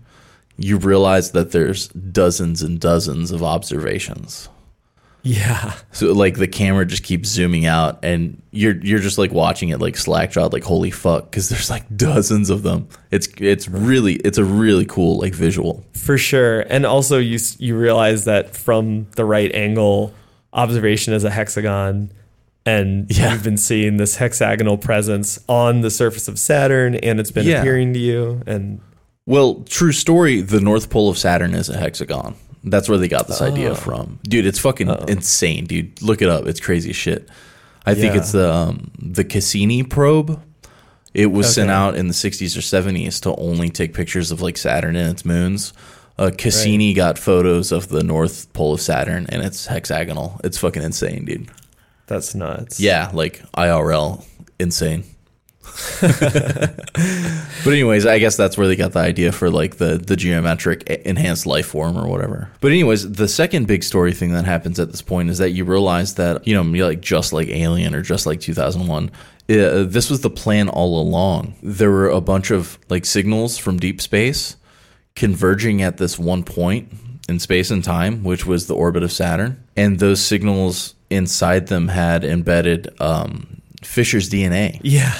[0.58, 4.48] you realize that there's dozens and dozens of observations.
[5.24, 5.74] Yeah.
[5.92, 9.78] So like the camera just keeps zooming out, and you're you're just like watching it
[9.80, 12.88] like slackjawed, like holy fuck, because there's like dozens of them.
[13.12, 15.84] It's it's really it's a really cool like visual.
[15.94, 16.62] For sure.
[16.62, 20.12] And also you you realize that from the right angle,
[20.52, 22.10] observation is a hexagon
[22.66, 23.32] and Yeah.
[23.32, 27.60] you've been seeing this hexagonal presence on the surface of Saturn and it's been Yeah.
[27.60, 28.80] appearing to you and
[29.26, 30.40] Well, true story.
[30.40, 32.34] The North Pole of Saturn is a hexagon.
[32.64, 33.46] That's where they got this Oh.
[33.46, 34.46] idea from, dude.
[34.46, 36.00] It's fucking insane, dude.
[36.02, 36.46] Look it up.
[36.46, 37.28] It's crazy shit.
[37.84, 40.40] I think it's the um, the Cassini probe.
[41.14, 44.56] It was sent out in the '60s or '70s to only take pictures of like
[44.56, 45.72] Saturn and its moons.
[46.18, 50.40] Uh, Cassini got photos of the North Pole of Saturn, and it's hexagonal.
[50.44, 51.50] It's fucking insane, dude.
[52.06, 52.78] That's nuts.
[52.78, 54.24] Yeah, like IRL,
[54.60, 55.04] insane.
[56.00, 60.82] but anyways, I guess that's where they got the idea for like the the geometric
[61.04, 62.50] enhanced life form or whatever.
[62.60, 65.64] But anyways, the second big story thing that happens at this point is that you
[65.64, 70.20] realize that you know, like just like Alien or just like 2001, uh, this was
[70.20, 71.54] the plan all along.
[71.62, 74.56] There were a bunch of like signals from deep space
[75.14, 76.92] converging at this one point
[77.28, 81.88] in space and time, which was the orbit of Saturn, and those signals inside them
[81.88, 84.80] had embedded um, Fisher's DNA.
[84.82, 85.14] Yeah.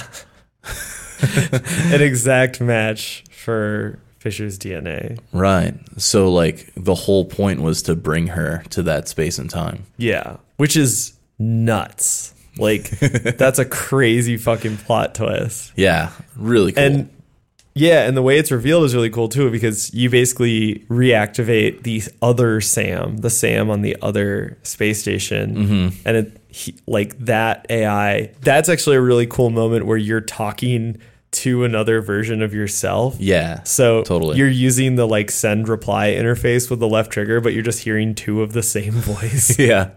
[1.93, 5.19] An exact match for Fisher's DNA.
[5.31, 5.73] Right.
[5.97, 9.85] So like the whole point was to bring her to that space and time.
[9.97, 10.37] Yeah.
[10.57, 12.33] Which is nuts.
[12.57, 15.73] Like that's a crazy fucking plot twist.
[15.75, 16.11] Yeah.
[16.35, 16.83] Really cool.
[16.83, 17.09] And
[17.75, 22.03] yeah, and the way it's revealed is really cool too because you basically reactivate the
[22.21, 26.07] other Sam, the Sam on the other space station, Mm-hmm.
[26.07, 28.31] and it he, like that AI.
[28.41, 30.97] That's actually a really cool moment where you're talking
[31.31, 33.15] to another version of yourself.
[33.19, 33.63] yeah.
[33.63, 34.37] So Totally.
[34.37, 38.13] you're using the like send reply interface with the left trigger, but you're just hearing
[38.13, 39.57] two of the same voice.
[39.57, 39.89] yeah.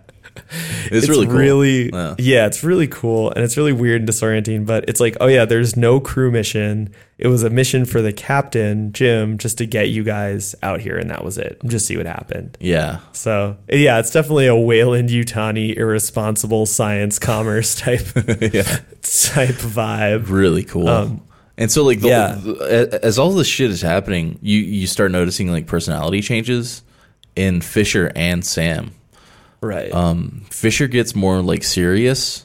[0.90, 1.34] It's, really cool.
[1.36, 2.14] really Yeah.
[2.18, 2.46] yeah.
[2.46, 5.76] it's really cool and it's really weird and disorienting but it's like oh yeah there's
[5.76, 10.04] no crew mission it was a mission for the captain jim just to get you
[10.04, 13.00] guys out here and that was it just see what happened Yeah.
[13.12, 18.06] so yeah it's definitely a Weyland-Yutani irresponsible science commerce type
[18.40, 18.62] yeah.
[19.02, 20.88] type vibe Really cool.
[20.88, 21.22] Um,
[21.58, 22.34] and so like the, yeah.
[22.38, 26.82] the- as all this shit is happening, you you start noticing like personality changes
[27.34, 28.92] in Fisher and Sam.
[29.60, 32.44] Right Um, Fisher gets more like serious,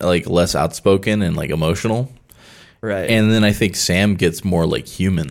[0.00, 2.12] like less outspoken and like emotional.
[2.80, 5.30] right And then I think Sam gets more like human.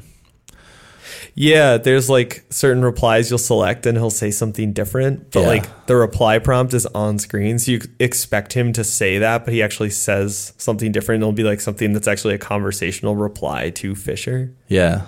[1.36, 5.48] Yeah, there's like certain replies you'll select and he'll say something different, but Yeah.
[5.48, 9.52] like the reply prompt is on screen, so you expect him to say that, but
[9.54, 11.24] he actually says something different.
[11.24, 14.54] It'll be like something that's actually a conversational reply to Fisher.
[14.68, 15.06] Yeah.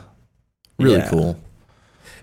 [0.80, 1.10] Really Yeah.
[1.10, 1.39] cool.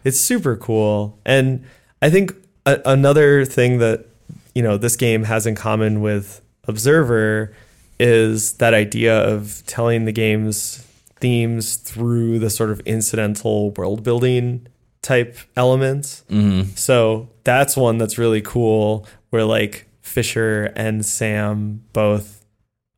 [0.05, 1.17] It's super cool.
[1.25, 1.63] And
[2.01, 2.35] I think
[2.67, 4.07] a- another thing that,
[4.55, 7.55] you know, this game has in common with Observer
[7.99, 10.87] is that idea of telling the game's
[11.21, 14.67] themes through the sort of incidental world building
[15.03, 16.25] type elements.
[16.29, 22.45] hmm So that's one that's really cool where like Fisher and Sam both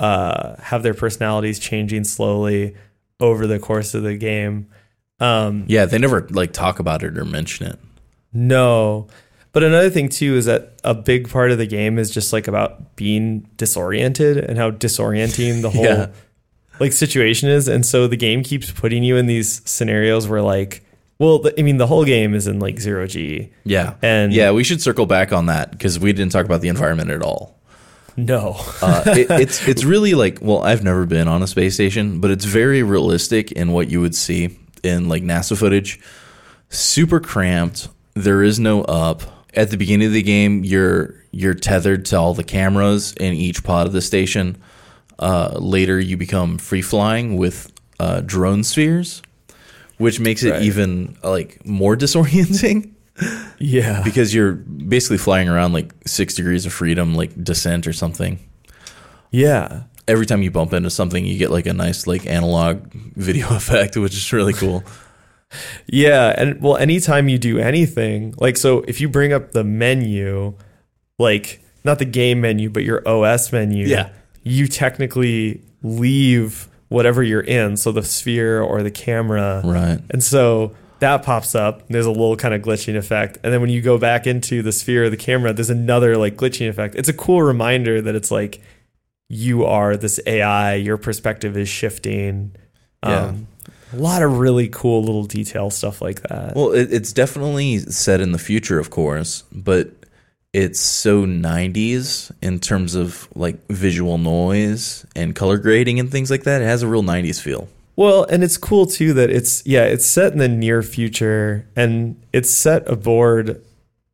[0.01, 2.74] uh, have their personalities changing slowly
[3.20, 4.69] over the course of the game.
[5.20, 7.78] Um, Yeah, they never like talk about it or mention it.
[8.32, 9.07] no.
[9.55, 12.47] But another thing too is that a big part of the game is just like
[12.48, 16.09] about being disoriented and how disorienting the whole Yeah.
[16.81, 17.66] like situation is.
[17.68, 20.85] And so the game keeps putting you in these scenarios where like,
[21.20, 23.51] well, the, I mean, the whole game is in like zero G.
[23.64, 23.94] Yeah.
[24.02, 27.10] And- yeah, we should circle back on that because we didn't talk about the environment
[27.10, 27.56] at all.
[28.16, 28.56] No.
[28.82, 32.31] Uh, it, it's it's really like well, I've never been on a space station, but
[32.31, 35.98] it's very realistic in what you would see in like NASA footage.
[36.68, 37.89] Super cramped.
[38.14, 39.22] There is no up.
[39.56, 43.62] At the beginning of the game, you're you're tethered to all the cameras in each
[43.64, 44.56] pod of the station.
[45.18, 49.22] Uh, later, you become free flying with uh, drone spheres,
[49.98, 50.62] which makes it Right.
[50.62, 52.90] even like more disorienting
[53.59, 54.02] yeah.
[54.02, 58.40] because you're basically flying around like six degrees of freedom, like descent or something
[59.31, 59.85] Yeah.
[60.09, 63.97] every time you bump into something, you get like a nice like analog video effect,
[63.97, 64.82] which is really cool.
[65.86, 70.55] Yeah, and well, anytime you do anything, like so, if you bring up the menu,
[71.18, 74.09] like not the game menu, but your OS menu, Yeah.
[74.43, 79.98] you technically leave whatever you're in, so the sphere or the camera, Right.
[80.10, 81.82] and so that pops up.
[81.89, 84.72] There's a little kind of glitching effect, and then when you go back into the
[84.72, 86.94] sphere or the camera, there's another like glitching effect.
[86.94, 88.60] It's a cool reminder that it's like
[89.28, 92.52] you are this AI, your perspective is shifting.
[93.05, 93.24] Yeah.
[93.26, 93.47] Um,
[93.95, 96.55] a lot of really cool little detail stuff like that.
[96.55, 99.91] Well, it, it's definitely set in the future, of course, but
[100.53, 106.45] it's so 90s in terms of like visual noise and color grading and things like
[106.45, 106.62] that.
[106.62, 107.69] It has a real 90s feel.
[107.97, 112.21] Well, and it's cool too that it's yeah, it's set in the near future and
[112.33, 113.65] it's set aboard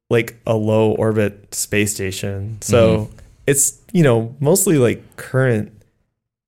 [0.09, 2.59] like a low orbit space station.
[2.63, 3.17] So mm-hmm.
[3.47, 5.73] it's, you know, mostly like current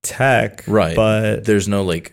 [0.02, 0.64] tech.
[0.66, 0.96] Right.
[0.96, 2.12] But There's no like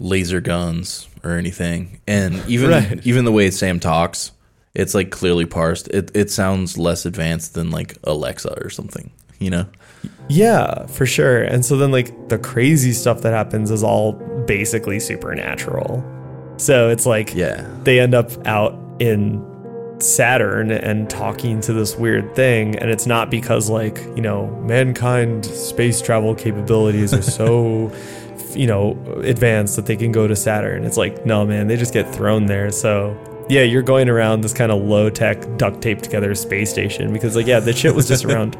[0.00, 2.00] laser guns or anything.
[2.06, 3.00] And even Right.
[3.06, 4.32] even the way Sam talks,
[4.74, 5.88] it's like clearly parsed.
[5.88, 9.66] It it sounds less advanced than like Alexa or something, you know?
[10.28, 11.42] yeah, for sure.
[11.42, 14.12] And so then like the crazy stuff that happens is all
[14.46, 16.02] basically supernatural.
[16.56, 17.66] So it's like Yeah.
[17.84, 19.44] they end up out in
[20.00, 25.44] Saturn and talking to this weird thing, and it's not because like you know mankind
[25.46, 27.92] space travel capabilities are so
[28.56, 28.92] you know
[29.22, 30.84] advanced that they can go to Saturn.
[30.84, 32.70] It's like no man, they just get thrown there.
[32.70, 33.16] So
[33.48, 37.36] yeah, you're going around this kind of low tech duct tape together space station because
[37.36, 38.56] like yeah, the shit was just around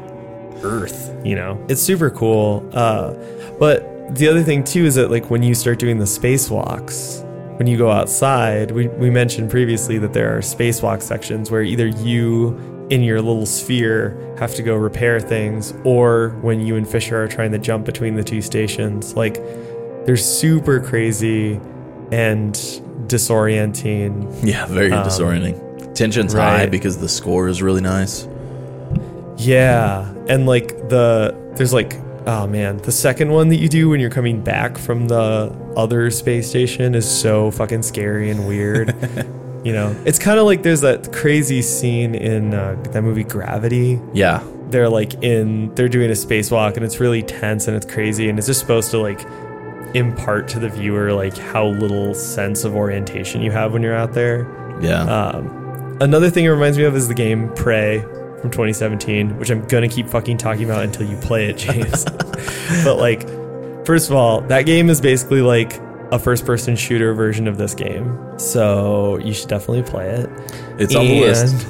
[0.63, 1.15] Earth.
[1.23, 2.67] You know, it's super cool.
[2.73, 3.13] Uh,
[3.59, 7.23] but the other thing too is that like when you start doing the spacewalks
[7.57, 11.87] when you go outside, we, we mentioned previously that there are spacewalk sections where either
[11.87, 12.57] you
[12.89, 17.27] in your little sphere have to go repair things, or when you and Fisher are
[17.27, 19.15] trying to jump between the two stations.
[19.15, 19.37] Like,
[20.05, 21.59] they're super crazy
[22.11, 22.53] and
[23.07, 24.39] disorienting.
[24.43, 25.93] Yeah, very um, disorienting.
[25.95, 26.59] Tension's right.
[26.59, 28.27] high because the score is really nice.
[29.37, 33.99] Yeah, and like the there's like oh man, the second one that you do when
[33.99, 38.95] you're coming back from the other space station is so fucking scary and weird.
[39.63, 43.99] you know, it's kind of like there's that crazy scene in uh, that movie Gravity.
[44.13, 44.43] Yeah.
[44.69, 48.39] They're like in, they're doing a spacewalk and it's really tense and it's crazy and
[48.39, 49.21] it's just supposed to like
[49.93, 54.13] impart to the viewer like how little sense of orientation you have when you're out
[54.13, 54.47] there.
[54.81, 55.03] Yeah.
[55.03, 58.01] Um, another thing it reminds me of is the game Prey
[58.41, 62.05] from 2017, which I'm gonna keep fucking talking about until you play it, James.
[62.83, 63.27] but like,
[63.85, 65.79] first of all, that game is basically like
[66.11, 70.29] a first-person shooter version of this game, so you should definitely play it.
[70.77, 71.65] It's on the list.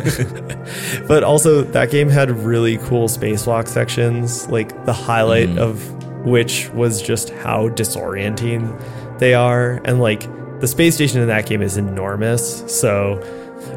[1.06, 4.48] but also, that game had really cool spacewalk sections.
[4.48, 5.58] Like the highlight mm.
[5.58, 8.78] of which was just how disorienting
[9.18, 10.28] they are, and like
[10.60, 13.22] the space station in that game is enormous, so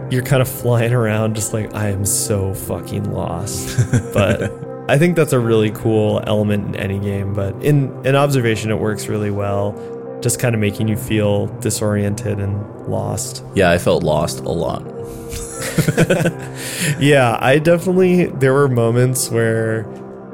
[0.09, 3.79] you're kind of flying around just like I am so fucking lost.
[4.13, 4.51] But
[4.89, 8.79] I think that's a really cool element in any game, but in in observation it
[8.79, 9.73] works really well.
[10.21, 13.43] Just kind of making you feel disoriented and lost.
[13.55, 14.83] Yeah, I felt lost a lot.
[16.99, 19.85] yeah, I definitely there were moments where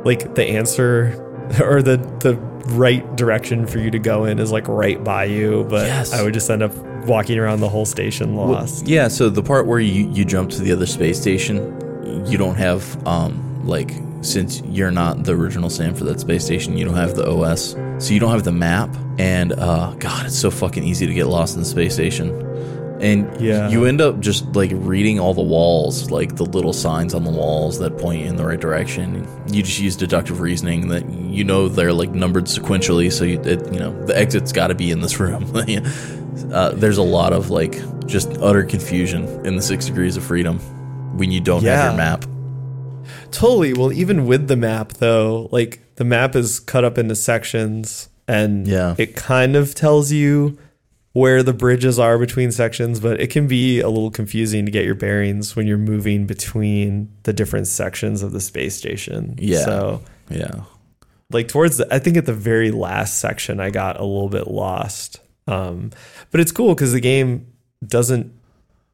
[0.03, 1.25] like the answer
[1.61, 2.35] or the the
[2.69, 6.13] right direction for you to go in is like right by you, but yes.
[6.13, 8.83] I would just end up walking around the whole station lost.
[8.83, 12.37] Well, yeah, so the part where you, you jump to the other space station, you
[12.37, 16.85] don't have um like since you're not the original Sam for that space station, you
[16.85, 17.75] don't have the OS.
[17.99, 21.27] So you don't have the map and uh god, it's so fucking easy to get
[21.27, 22.48] lost in the space station
[22.99, 23.69] and yeah.
[23.69, 27.31] you end up just like reading all the walls like the little signs on the
[27.31, 31.67] walls that point in the right direction you just use deductive reasoning that you know
[31.69, 34.99] they're like numbered sequentially so you, it, you know the exit's got to be in
[34.99, 35.43] this room
[36.53, 40.59] uh, there's a lot of like just utter confusion in the six degrees of freedom
[41.17, 41.75] when you don't yeah.
[41.75, 42.25] have your map
[43.31, 48.09] totally well even with the map though like the map is cut up into sections
[48.27, 48.95] and yeah.
[48.97, 50.57] it kind of tells you
[51.13, 54.85] where the bridges are between sections, but it can be a little confusing to get
[54.85, 59.35] your bearings when you're moving between the different sections of the space station.
[59.39, 59.65] Yeah.
[59.65, 60.61] So, yeah.
[61.31, 64.47] Like towards the, I think at the very last section, I got a little bit
[64.47, 65.19] lost.
[65.47, 65.91] Um,
[66.31, 67.47] but it's cool because the game
[67.85, 68.31] doesn't,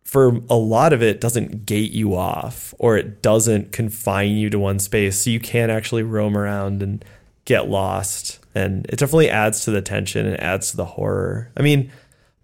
[0.03, 4.59] for a lot of it, doesn't gate you off or it doesn't confine you to
[4.59, 5.23] one space.
[5.23, 7.03] So you can actually roam around and
[7.43, 8.39] get lost.
[8.53, 11.51] And it definitely adds to the tension and adds to the horror.
[11.57, 11.91] I mean,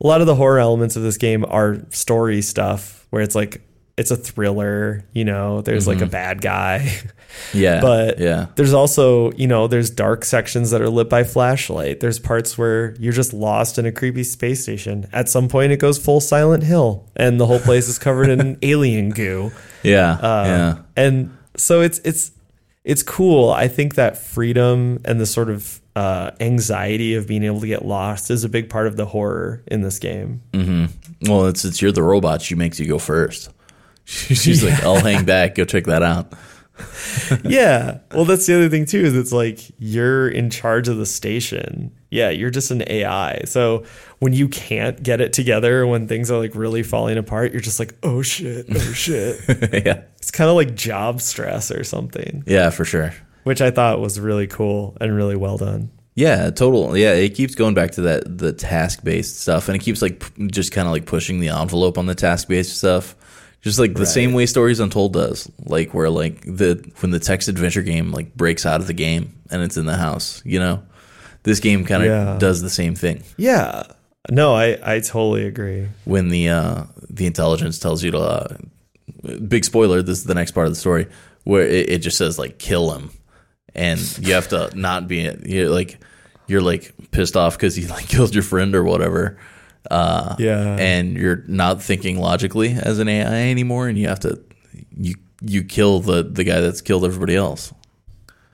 [0.02, 3.62] a lot of the horror elements of this game are story stuff where it's like
[3.98, 5.90] it's a thriller, you know, there's mm-hmm.
[5.90, 6.12] like a mm-hmm.
[6.12, 6.92] bad guy.
[7.54, 7.80] Yeah.
[7.80, 8.48] but yeah.
[8.56, 12.02] there's also, you know, there's dark sections that are lit by flashlight.
[12.02, 15.08] There's parts where you're just lost in a creepy space station.
[15.14, 18.58] At some point it goes full Silent Hill and the whole place is covered in
[18.62, 19.54] alien goo.
[19.82, 20.12] Yeah.
[20.12, 20.78] Uh, yeah.
[20.98, 22.32] And so it's it's
[22.84, 23.52] it's cool.
[23.52, 27.86] I think that freedom and the sort of uh, anxiety of being able to get
[27.86, 30.42] lost is a big part of the horror in this game.
[30.54, 31.30] Mm-hmm.
[31.30, 32.42] Well, it's it's you're the robot.
[32.42, 33.50] She makes you go first.
[34.06, 34.72] She's yeah.
[34.72, 35.56] like, I'll hang back.
[35.56, 36.34] Go check that out.
[37.44, 38.00] yeah.
[38.12, 39.02] Well, that's the other thing too.
[39.02, 41.92] Is it's like you're in charge of the station.
[42.10, 43.44] Yeah, you're just an AI.
[43.46, 43.86] So
[44.22, 47.80] when you can't get it together, when things are like really falling apart, you're just
[47.80, 49.40] like, oh shit, oh shit.
[49.86, 50.04] yeah.
[50.18, 52.44] It's kind of like job stress or something.
[52.48, 55.90] Yeah, for sure which I thought was really cool and really well done.
[56.14, 56.96] Yeah, total.
[56.98, 60.20] Yeah, it keeps going back to that the task based stuff, and it keeps like
[60.20, 63.16] p- just kind of like pushing the envelope on the task based stuff.
[63.62, 64.08] Just like the right.
[64.08, 68.36] same way Stories Untold does, like where like the when the text adventure game like
[68.36, 70.84] breaks out of the game and it's in the house, you know,
[71.44, 72.38] this game kind of yeah.
[72.40, 73.24] does the same thing.
[73.38, 73.84] Yeah,
[74.30, 75.88] no, I I totally agree.
[76.06, 78.58] When the uh, the intelligence tells you to, uh,
[79.48, 81.08] big spoiler, this is the next part of the story
[81.44, 83.10] where it, it just says like kill him
[83.74, 86.00] and you have to not be you're like
[86.48, 89.38] you're like pissed off because he like killed your friend or whatever,
[89.90, 90.76] Uh, Yeah.
[90.80, 94.40] and you're not thinking logically as an AI anymore, and you have to
[94.96, 97.74] you you kill the the guy that's killed everybody else,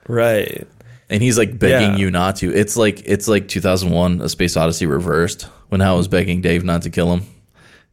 [0.08, 0.66] Right.
[1.10, 1.96] And he's like begging Yeah.
[1.96, 2.52] you not to.
[2.54, 6.82] It's like it's like 2001: A Space Odyssey reversed when Hal was begging Dave not
[6.82, 7.22] to kill him.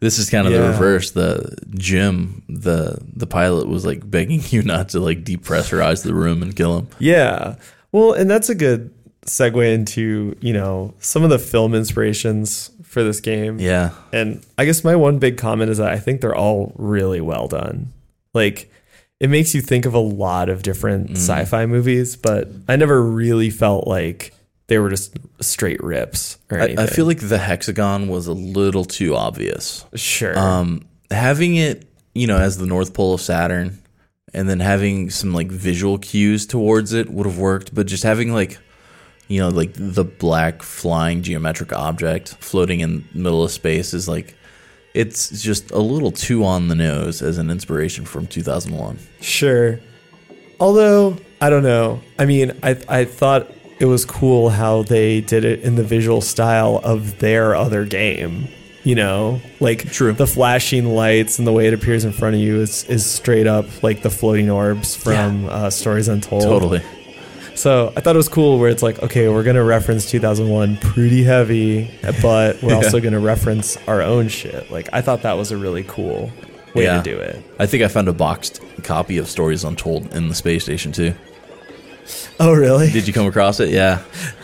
[0.01, 1.11] This is kind of the reverse.
[1.11, 6.43] The Jim, the the pilot, was like begging you not to like depressurize the room
[6.43, 6.87] and kill him.
[6.99, 7.55] Yeah.
[7.91, 8.93] Well, and that's a good
[9.25, 13.57] segue into, you know, some of the film inspirations for this game.
[13.59, 17.21] Yeah, And I guess my one big comment is that I think they're all really
[17.21, 17.91] well done.
[18.33, 18.69] Like
[19.19, 21.15] it makes you think of a lot of different Mm.
[21.17, 24.33] sci-fi movies, but I never really felt like
[24.67, 26.75] they were just straight rips or I.
[26.77, 29.85] I feel like the hexagon was a little too obvious.
[29.95, 30.37] sure.
[30.37, 33.79] Um, having it, you know, as the North Pole of Saturn,
[34.33, 37.73] and then having some like visual cues towards it would have worked.
[37.73, 38.57] But just having like,
[39.29, 44.07] you know, like the black flying geometric object floating in the middle of space is
[44.09, 44.35] like,
[44.95, 48.97] it's just a little too on the nose as an inspiration from 2001.
[49.21, 49.79] Sure.
[50.59, 52.01] Although I don't know.
[52.17, 56.21] I mean, I I thought it was cool how they did it in the visual
[56.21, 58.47] style of their other game.
[58.83, 60.13] You know, like True.
[60.13, 63.47] the flashing lights and the way it appears in front of you is is straight
[63.47, 66.43] up like the floating orbs from uh, Stories Untold.
[66.43, 66.83] Totally.
[67.55, 71.23] So I thought it was cool where it's like, okay, we're gonna reference 2001 pretty
[71.23, 71.89] heavy,
[72.21, 74.69] but we're also gonna reference our own shit.
[74.69, 76.31] Like I thought that was a really cool
[76.73, 77.01] way Yeah.
[77.01, 77.41] to do it.
[77.57, 81.13] I think I found a boxed copy of Stories Untold in the space station too.
[82.39, 82.91] Oh really?
[82.91, 83.69] Did you come across it?
[83.69, 84.01] Yeah.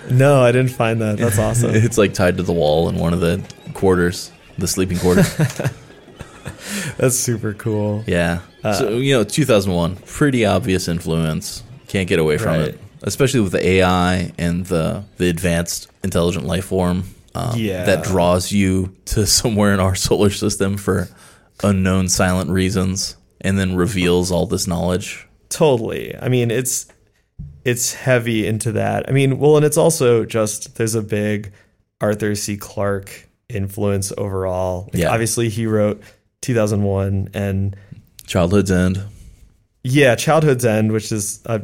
[0.10, 1.18] No, I didn't find that.
[1.18, 1.76] That's awesome.
[1.76, 3.44] It's like tied to the wall in one of the
[3.74, 5.32] quarters, the sleeping quarters.
[6.98, 8.04] That's super cool.
[8.08, 8.40] yeah.
[8.64, 11.64] Uh, so, you know, 2001, pretty obvious influence.
[11.88, 12.62] Can't get away from Right.
[12.70, 12.80] it.
[13.03, 17.03] Especially with the AI and the, the advanced intelligent life form
[17.36, 17.86] um, Yeah.
[17.86, 21.07] that draws you to somewhere in our solar system for
[21.64, 25.28] unknown silent reasons and then reveals all this knowledge.
[25.49, 26.15] Totally.
[26.18, 26.88] I mean, it's
[27.65, 29.07] it's heavy into that.
[29.10, 31.52] I mean, well, and it's also just there's a big
[31.99, 32.57] Arthur C.
[32.57, 34.90] Clarke influence overall.
[34.94, 35.11] Like, Yeah.
[35.11, 36.02] Obviously, he wrote
[36.41, 37.76] 2001 and
[38.26, 39.03] Childhood's End.
[39.84, 41.60] Yeah, Childhood's End, which is uh,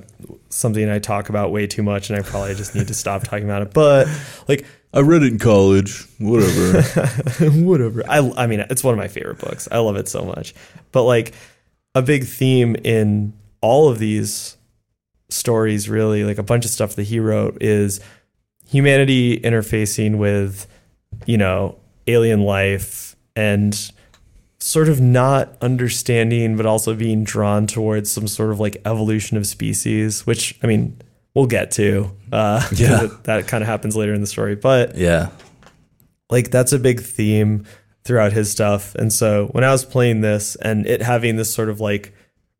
[0.49, 3.45] something I talk about way too much, and I probably just need to stop talking
[3.45, 3.73] about it.
[3.73, 4.07] But
[4.47, 6.05] like, I read it in college.
[6.17, 6.81] Whatever.
[7.51, 8.03] whatever.
[8.09, 9.67] I I mean, it's one of my favorite books.
[9.71, 10.55] I love it so much.
[10.91, 11.33] But like
[11.93, 14.57] a big theme in all of these
[15.29, 17.99] stories really like a bunch of stuff that he wrote is
[18.65, 20.67] humanity interfacing with
[21.25, 21.77] you know
[22.07, 23.91] alien life and
[24.59, 29.45] sort of not understanding but also being drawn towards some sort of like evolution of
[29.45, 30.99] species which i mean
[31.35, 33.03] we'll get to uh Yeah.
[33.03, 35.29] it- that kind of happens later in the story but yeah.
[36.29, 37.65] like that's a big theme
[38.03, 38.95] throughout his stuff.
[38.95, 42.13] And so when I was playing this and it having this sort of like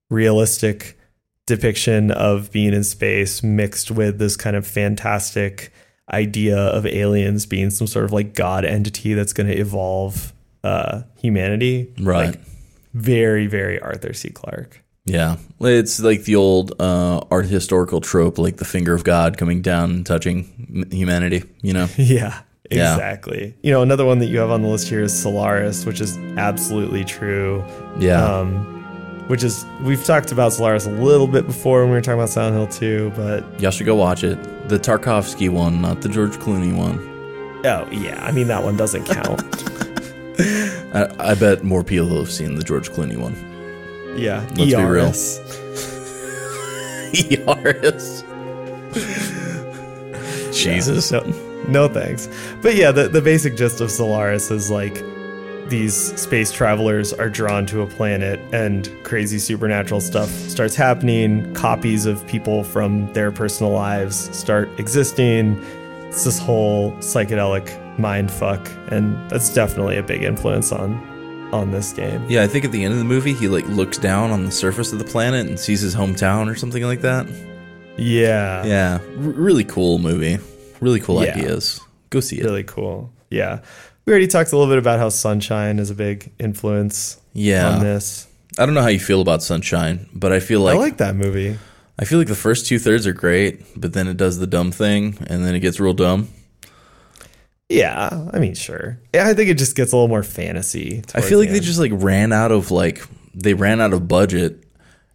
[0.09, 0.97] realistic
[1.45, 5.71] depiction of being in space mixed with this kind of fantastic
[6.11, 10.33] idea of aliens being some sort of like god entity that's going to evolve
[10.68, 12.30] uh humanity Right.
[12.31, 12.39] like
[12.94, 14.73] very very arthur c clarke
[15.15, 19.61] Yeah, it's like the old uh, art historical trope, like the finger of God coming
[19.61, 20.38] down and touching
[20.91, 21.39] humanity.
[21.68, 22.91] You know, Yeah, Yeah.
[22.94, 23.56] exactly.
[23.64, 26.18] You know, another one that you have on the list here is Solaris, which is
[26.49, 27.64] absolutely true.
[27.99, 28.49] yeah, Um,
[29.31, 32.30] which is we've talked about Solaris a little bit before when we were talking about
[32.30, 34.38] Silent Hill 2, but y'all should go watch it.
[34.68, 36.99] The Tarkovsky one, not the George Clooney one.
[37.65, 39.39] oh yeah, I mean that one doesn't count.
[41.05, 43.35] I, I bet more people have seen the George Clooney one.
[44.17, 45.13] yeah, Let's be real.
[47.47, 48.23] ERS.
[50.57, 51.11] Jesus.
[51.11, 51.21] No,
[51.67, 52.27] no thanks.
[52.61, 55.03] But yeah, the, the basic gist of Solaris is like
[55.69, 61.53] these space travelers are drawn to a planet and crazy supernatural stuff starts happening.
[61.53, 65.61] Copies of people from their personal lives start existing.
[66.07, 67.67] It's this whole psychedelic
[67.99, 71.15] mind fuck, and that's definitely a big influence on
[71.53, 72.25] on this game.
[72.29, 74.51] Yeah, I think at the end of the movie, he like looks down on the
[74.51, 77.25] surface of the planet and sees his hometown or something like that.
[77.97, 78.65] Yeah.
[78.65, 80.39] Yeah, r- really cool movie.
[80.81, 81.31] Really cool Yeah.
[81.35, 81.79] ideas.
[82.09, 82.43] Go see it.
[82.43, 83.11] Really cool.
[83.29, 83.59] Yeah.
[84.05, 87.67] We already talked a little bit about how Sunshine is a big influence Yeah.
[87.69, 88.27] on this.
[88.57, 91.15] I don't know how you feel about Sunshine, but I feel like I like that
[91.15, 91.57] movie.
[91.99, 94.71] I feel like the first two thirds are great, but then it does the dumb
[94.71, 96.27] thing, and then it gets real dumb.
[97.69, 98.99] Yeah, I mean, sure.
[99.14, 101.03] Yeah, I think it just gets a little more fantasy.
[101.14, 104.64] I feel like they just like ran out of like they ran out of budget,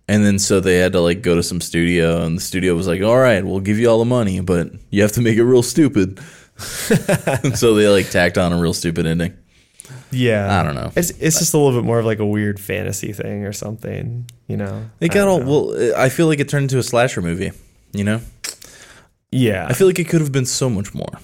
[0.06, 2.86] and then so they had to like go to some studio, and the studio was
[2.86, 5.44] like, "All right, we'll give you all the money, but you have to make it
[5.44, 6.20] real stupid."
[7.42, 9.34] and so they like tacked on a real stupid ending.
[10.10, 10.92] Yeah, I don't know.
[10.94, 14.28] It's it's just a little bit more of like a weird fantasy thing or something,
[14.46, 14.90] you know.
[15.00, 15.46] It I got all know.
[15.46, 15.94] well.
[15.96, 17.52] I feel like it turned into a slasher movie.
[17.94, 18.20] You know,
[19.30, 21.18] Yeah, I feel like it could have been so much more.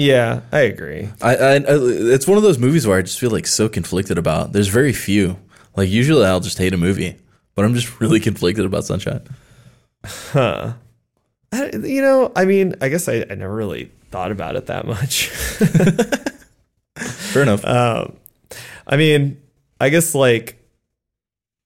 [0.00, 1.10] Yeah, I agree.
[1.20, 4.16] I, I, I it's one of those movies where I just feel like so conflicted
[4.16, 4.52] about.
[4.52, 5.38] There's very few.
[5.76, 7.16] Like usually I'll just hate a movie,
[7.54, 9.22] but I'm just really conflicted about Sunshine.
[10.04, 10.72] Huh.
[11.52, 14.86] I, you know, I mean, I guess I, I never really thought about it that
[14.86, 15.26] much.
[16.96, 17.64] Fair enough.
[17.66, 18.16] um,
[18.86, 19.40] I mean,
[19.80, 20.56] I guess like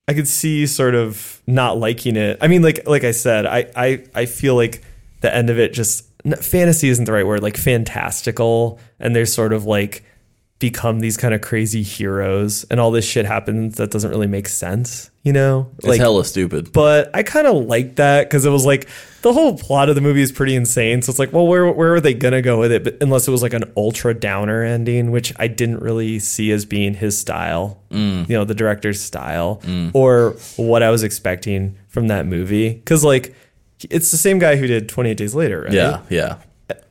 [0.09, 2.39] I could see sort of not liking it.
[2.41, 4.83] I mean, like like I said, I I I feel like
[5.21, 7.43] the end of it just fantasy isn't the right word.
[7.43, 10.05] Like fantastical, and they're sort of like
[10.59, 14.49] become these kind of crazy heroes, and all this shit happens that doesn't really make
[14.49, 15.11] sense.
[15.23, 16.73] You know, it's like, hella stupid.
[16.73, 18.89] but I kind of like that because it was like
[19.23, 21.03] the whole plot of the movie is pretty insane.
[21.03, 22.85] So it's like, well, where where are they gonna go with it?
[22.85, 26.65] But unless it was like an ultra downer ending, which I didn't really see as
[26.65, 28.29] being his style, mm.
[28.29, 29.91] you know, the director's style, mm.
[29.95, 32.75] or what I was expecting from that movie.
[32.75, 33.35] Because like,
[33.91, 35.73] it's the same guy who did Twenty Eight Days Later, right?
[35.73, 36.39] Yeah, yeah.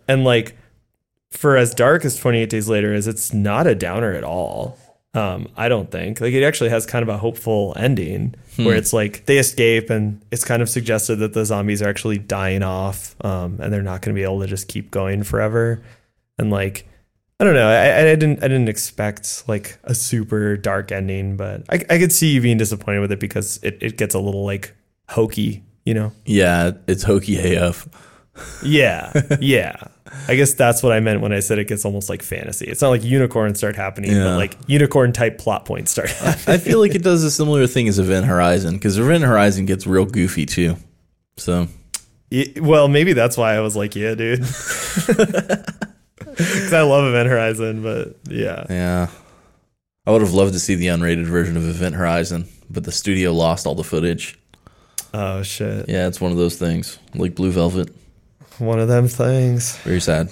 [0.07, 0.55] and like
[1.31, 4.77] for as dark as 28 days later is it's not a downer at all
[5.15, 8.93] um i don't think like it actually has kind of a hopeful ending where it's
[8.93, 13.15] like they escape and it's kind of suggested that the zombies are actually dying off
[13.25, 15.83] um and they're not going to be able to just keep going forever
[16.37, 16.87] and like
[17.39, 17.67] I don't know.
[17.67, 18.43] I, I didn't.
[18.43, 22.57] I didn't expect like a super dark ending, but I, I could see you being
[22.57, 24.73] disappointed with it because it, it gets a little like
[25.09, 26.11] hokey, you know.
[26.25, 27.87] Yeah, it's hokey AF.
[28.63, 29.11] Yeah,
[29.41, 29.75] yeah.
[30.27, 32.65] I guess that's what I meant when I said it gets almost like fantasy.
[32.67, 34.23] It's not like unicorns start happening, Yeah.
[34.25, 36.55] but like unicorn type plot points start happening.
[36.55, 39.87] I feel like it does a similar thing as Event Horizon because Event Horizon gets
[39.87, 40.75] real goofy too.
[41.37, 41.67] So
[42.31, 44.43] Y- well, maybe that's why I was like, yeah, dude.
[46.25, 48.65] Because I love Event Horizon, but yeah.
[48.69, 49.07] yeah,
[50.07, 53.31] I would have loved to see the unrated version of Event Horizon, but the studio
[53.33, 54.39] lost all the footage.
[55.13, 55.87] Oh shit.
[55.87, 57.93] Yeah, it's one of those things like Blue Velvet.
[58.57, 59.77] One of them things.
[59.77, 60.29] Very sad.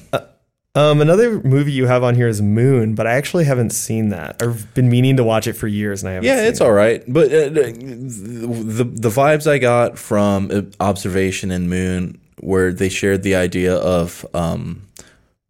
[0.74, 4.42] Um, another movie you have on here is Moon, but I actually haven't seen that.
[4.42, 6.28] I've been meaning to watch it for years, and I haven't.
[6.28, 6.64] Yeah, it's it.
[6.64, 12.72] all right, but uh, the the vibes I got from uh, Observation and Moon, where
[12.72, 14.88] they shared the idea of um,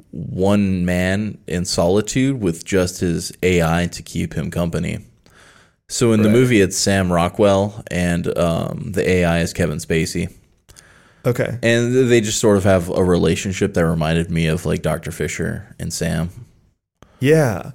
[0.10, 5.06] one man in solitude with just his AI to keep him company.
[5.92, 10.34] So in the movie, it's Sam Rockwell, and um, the AI is Kevin Spacey,
[11.26, 11.60] Okay.
[11.62, 15.76] and they just sort of have a relationship that reminded me of like Doctor Fisher
[15.80, 16.30] and Sam.
[17.20, 17.72] Yeah.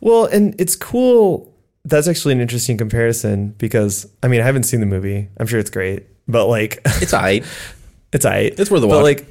[0.00, 1.54] Well, and it's cool.
[1.84, 5.28] That's actually an interesting comparison because I mean I haven't seen the movie.
[5.38, 7.44] I'm sure it's great, but like It's alright.
[8.12, 8.58] it's alright.
[8.58, 9.02] It's worth a But watch.
[9.02, 9.26] like,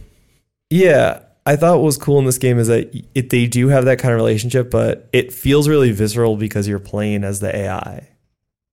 [0.70, 3.86] yeah, I thought what was cool in this game is that it, they do have
[3.86, 8.08] that kind of relationship, but it feels really visceral because you're playing as the AI.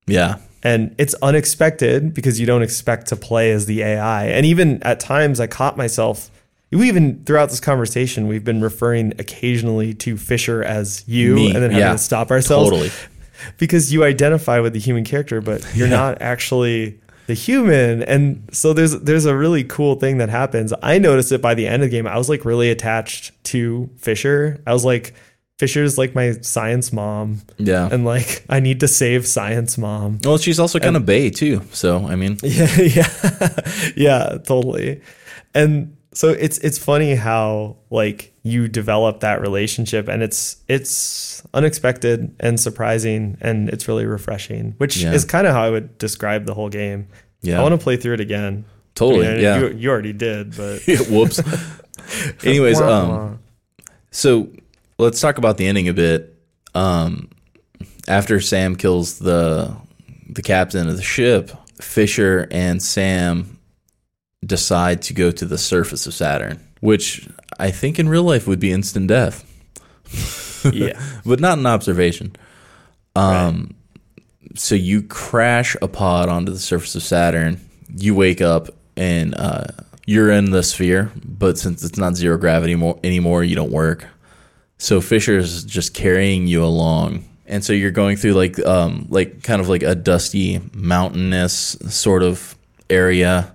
[0.07, 4.27] Yeah, And it's unexpected because you don't expect to play as the AI.
[4.27, 6.31] And even at times, I caught myself.
[6.71, 11.57] We even throughout this conversation, we've been referring occasionally to Fisher as you, Me, and
[11.57, 12.91] then having yeah, to stop ourselves totally.
[13.59, 18.03] because you identify with the human character, but you're not actually the human.
[18.03, 20.73] And so there's there's a really cool thing that happens.
[20.83, 22.07] I noticed it by the end of the game.
[22.07, 24.61] I was like really attached to Fisher.
[24.67, 25.15] I was like,
[25.59, 27.89] Fisher's like my science mom, Yeah.
[27.93, 30.19] and like I need to save science mom.
[30.25, 31.63] Well, she's also kind of bae too.
[31.73, 33.61] So I mean, Yeah, yeah,
[33.97, 35.01] yeah, totally.
[35.55, 42.35] And so it's it's funny how like you develop that relationship, and it's it's unexpected
[42.41, 45.13] and surprising, and it's really refreshing, which Yeah.
[45.13, 47.07] is kind of how I would describe the whole game.
[47.43, 47.61] Yeah.
[47.61, 48.65] I want to play through it again.
[48.97, 49.29] totally.
[49.29, 49.59] I mean, yeah.
[49.61, 51.41] you, you already did, but Whoops.
[52.45, 53.39] Anyways, um,
[54.11, 54.49] so
[54.99, 56.39] let's talk about the ending a bit.
[56.75, 57.31] Um,
[58.09, 59.75] after Sam kills the
[60.29, 61.51] the captain of the ship,
[61.81, 63.59] Fisher and Sam
[64.45, 68.61] decide to go to the surface of Saturn, which I think in real life would
[68.61, 69.45] be instant death,
[70.73, 72.37] yeah, but not an observation.
[73.16, 73.75] Um,
[74.55, 77.61] so you crash a pod onto the surface of Saturn.
[77.97, 79.66] You wake up and uh,
[80.07, 84.07] you're in the sphere, but since it's not zero gravity more, anymore, you don't work.
[84.85, 89.62] So Fisher's just carrying you along, and so you're going through like um like kind
[89.62, 92.55] of like a dusty mountainous sort of
[92.90, 93.55] area,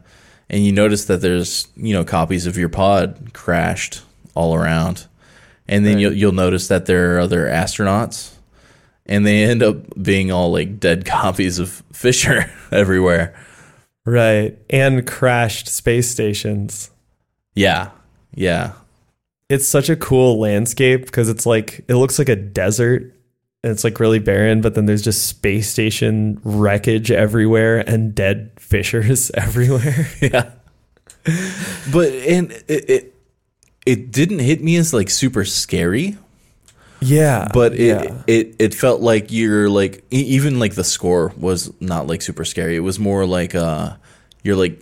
[0.49, 4.01] and you notice that there's you know copies of your pod crashed
[4.33, 5.05] all around,
[5.67, 6.01] and then Right.
[6.01, 8.31] you'll you'll notice that there are other astronauts,
[9.05, 13.35] and they end up being all like dead copies of Fisher everywhere.
[14.03, 16.89] right, and crashed space stations.
[17.53, 17.91] Yeah,
[18.33, 18.71] yeah,
[19.49, 23.15] It's such a cool landscape because it's like it looks like a desert
[23.63, 28.51] and it's like really barren, but then there's just space station wreckage everywhere and dead
[28.57, 30.07] fishers everywhere.
[30.21, 30.51] yeah.
[31.91, 33.15] But and it, it
[33.85, 36.17] it didn't hit me as like super scary,
[37.01, 37.49] yeah.
[37.53, 38.23] but it yeah.
[38.27, 42.75] it it felt like you're like even like the score was not like super scary.
[42.75, 43.95] It was more like uh
[44.43, 44.79] you're like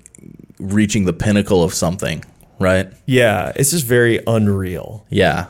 [0.60, 2.24] reaching the pinnacle of something,
[2.60, 2.92] right?
[3.06, 5.06] yeah, it's just very unreal.
[5.10, 5.48] Yeah.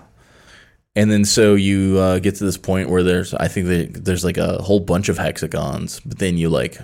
[0.95, 4.25] And then so you uh, get to this point where there's I think that there's
[4.25, 6.79] like a whole bunch of hexagons, but then you like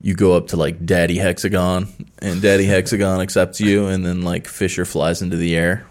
[0.00, 1.88] you go up to like Daddy Hexagon,
[2.18, 5.86] and Daddy Hexagon accepts you, and then like Fisher flies into the air.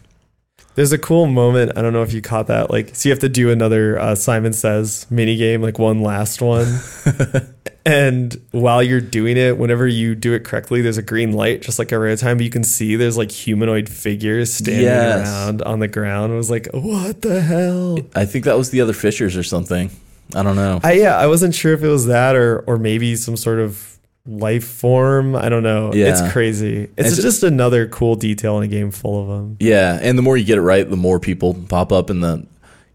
[0.75, 1.73] There's a cool moment.
[1.75, 2.69] I don't know if you caught that.
[2.71, 6.41] Like, so you have to do another uh, Simon Says mini game, like one last
[6.41, 6.79] one.
[7.85, 11.79] and while you're doing it, whenever you do it correctly, there's a green light, just
[11.79, 12.37] like every other time.
[12.37, 15.27] But you can see there's like humanoid figures standing Yes.
[15.27, 16.31] around on the ground.
[16.31, 17.99] I was like, what the hell?
[18.15, 19.89] I think that was the other Fishers or something.
[20.33, 20.79] I don't know.
[20.83, 23.90] I yeah, I wasn't sure if it was that or or maybe some sort of
[24.25, 25.35] life form.
[25.35, 25.93] I don't know.
[25.93, 26.07] Yeah.
[26.11, 26.83] It's crazy.
[26.97, 29.57] It's, It's- just another cool detail in a game full of them.
[29.59, 32.45] yeah, and the more you get it right, the more people pop up, and the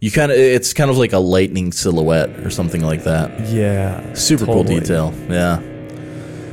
[0.01, 3.49] you kind of it's kind of like a lightning silhouette or something like that.
[3.49, 4.13] Yeah.
[4.15, 5.13] Super cool detail.
[5.29, 5.61] Yeah.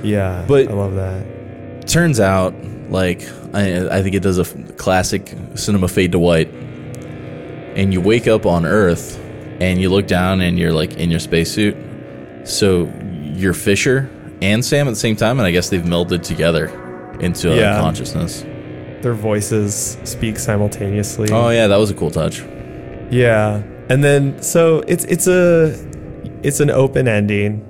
[0.02, 0.46] Yeah.
[0.48, 1.88] But- I love that.
[1.88, 2.54] turns out
[2.90, 3.22] like
[3.54, 6.48] I, I think it does a f- classic cinema fade to white
[7.76, 9.20] and you wake up on earth
[9.60, 11.76] and you look down and you're like in your spacesuit
[12.48, 12.92] so
[13.36, 14.10] you're fisher
[14.44, 16.66] and sam at the same time and i guess they've melded together
[17.20, 17.80] into a Yeah.
[17.80, 18.42] consciousness
[19.02, 21.30] Their voices speak simultaneously.
[21.32, 22.42] oh yeah that was a cool touch
[23.12, 23.62] Yeah.
[23.90, 25.76] And then so it's it's a
[26.42, 27.62] it's an open ending.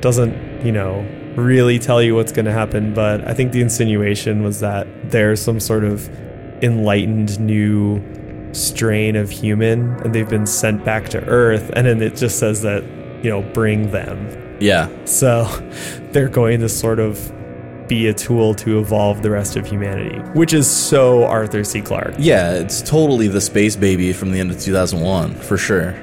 [0.00, 0.34] Doesn't,
[0.64, 4.60] you know, really tell you what's going to happen, but I think the insinuation was
[4.60, 6.08] that there's some sort of
[6.62, 8.00] enlightened new
[8.52, 12.60] strain of human and they've been sent back to earth and then it just says
[12.62, 12.82] that,
[13.24, 14.18] you know, bring them.
[14.60, 15.44] Yeah So
[16.12, 17.32] they're going to sort of
[17.88, 21.80] be a tool to evolve the rest of humanity, which is so Arthur C.
[21.80, 22.14] Clarke.
[22.18, 25.94] yeah it's totally the space baby from the end of 2001 for sure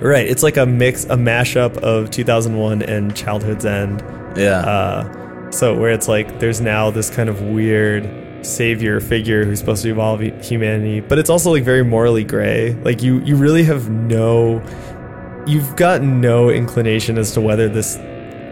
[0.00, 0.26] Right.
[0.26, 4.02] It's like a mix, a mashup of 2001 and Childhood's End.
[4.34, 8.08] yeah Uh, so where it's like there's now this kind of weird
[8.46, 12.72] savior figure who's supposed to evolve hu- humanity, but it's also like very morally gray.
[12.82, 14.60] Like you, you really have no,
[15.46, 17.96] you've got no inclination as to whether this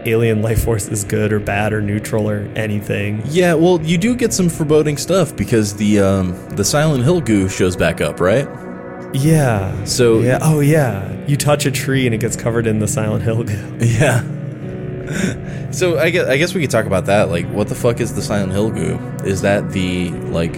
[0.05, 3.21] alien life force is good or bad or neutral or anything.
[3.25, 7.49] yeah well you do get some foreboding stuff because the um the silent hill goo
[7.49, 8.47] shows back up right
[9.13, 9.83] Yeah.
[9.85, 10.39] so Yeah.
[10.41, 11.05] Oh yeah.
[11.27, 13.77] You touch a tree and it gets covered in the Silent Hill goo.
[13.81, 14.21] Yeah.
[15.71, 17.29] so I guess I guess we could talk about that.
[17.29, 18.99] Like, what the fuck is the Silent Hill goo?
[19.25, 20.55] Is that the like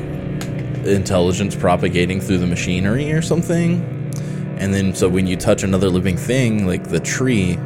[0.85, 3.81] intelligence propagating through the machinery or something?
[4.61, 7.57] And then so when you touch another living thing, like the tree,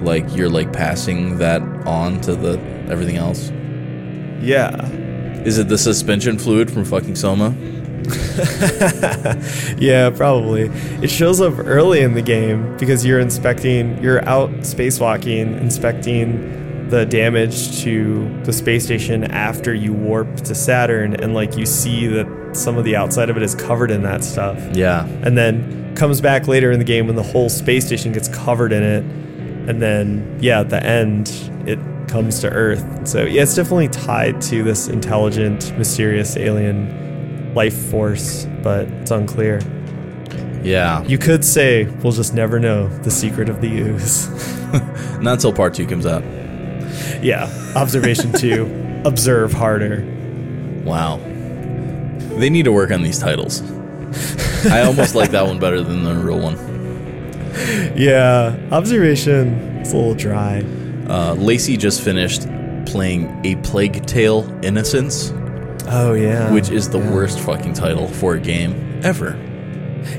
[0.00, 3.50] like you're like passing that on to the everything else.
[4.40, 4.88] Yeah.
[5.44, 7.54] Is it the suspension fluid from fucking Soma?
[9.78, 10.70] Yeah, probably.
[11.02, 17.04] It shows up early in the game because you're inspecting, you're out spacewalking, inspecting the
[17.04, 22.26] damage to the space station after you warp to Saturn, and like you see that
[22.54, 24.58] some of the outside of it is covered in that stuff.
[24.74, 25.06] Yeah.
[25.22, 28.72] And then comes back later in the game when the whole space station gets covered
[28.72, 29.04] in it.
[29.68, 31.28] And then, yeah, at the end,
[31.66, 33.06] it comes to Earth.
[33.06, 39.60] So, yeah, it's definitely tied to this intelligent, mysterious alien life force, but it's unclear.
[40.62, 41.02] Yeah.
[41.04, 44.28] You could say we'll just never know the secret of the ooze.
[45.20, 46.22] Not until part two comes out.
[47.22, 47.48] yeah.
[47.76, 50.04] Observation two observe harder.
[50.84, 51.18] Wow.
[52.38, 53.62] They need to work on these titles.
[54.70, 56.56] I almost like that one better than the real one.
[57.96, 58.56] Yeah.
[58.70, 59.48] Observation
[59.80, 60.64] is a little dry.
[61.08, 62.46] Uh, Lacey just finished
[62.86, 65.32] playing A Plague Tale Innocence,
[65.88, 66.50] Oh, yeah.
[66.52, 67.10] which is the Yeah.
[67.12, 69.36] worst fucking title for a game ever.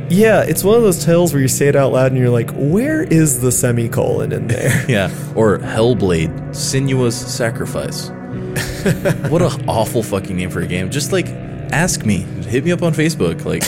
[0.09, 2.51] Yeah, it's one of those titles where you say it out loud and you're like,
[2.53, 4.85] where is the semicolon in there?
[4.87, 5.09] Yeah.
[5.35, 8.09] Or Hellblade Senua's Sacrifice.
[9.29, 10.89] what a awful fucking name for a game.
[10.89, 11.27] Just like
[11.73, 13.43] ask me, hit me up on Facebook.
[13.45, 13.63] Like,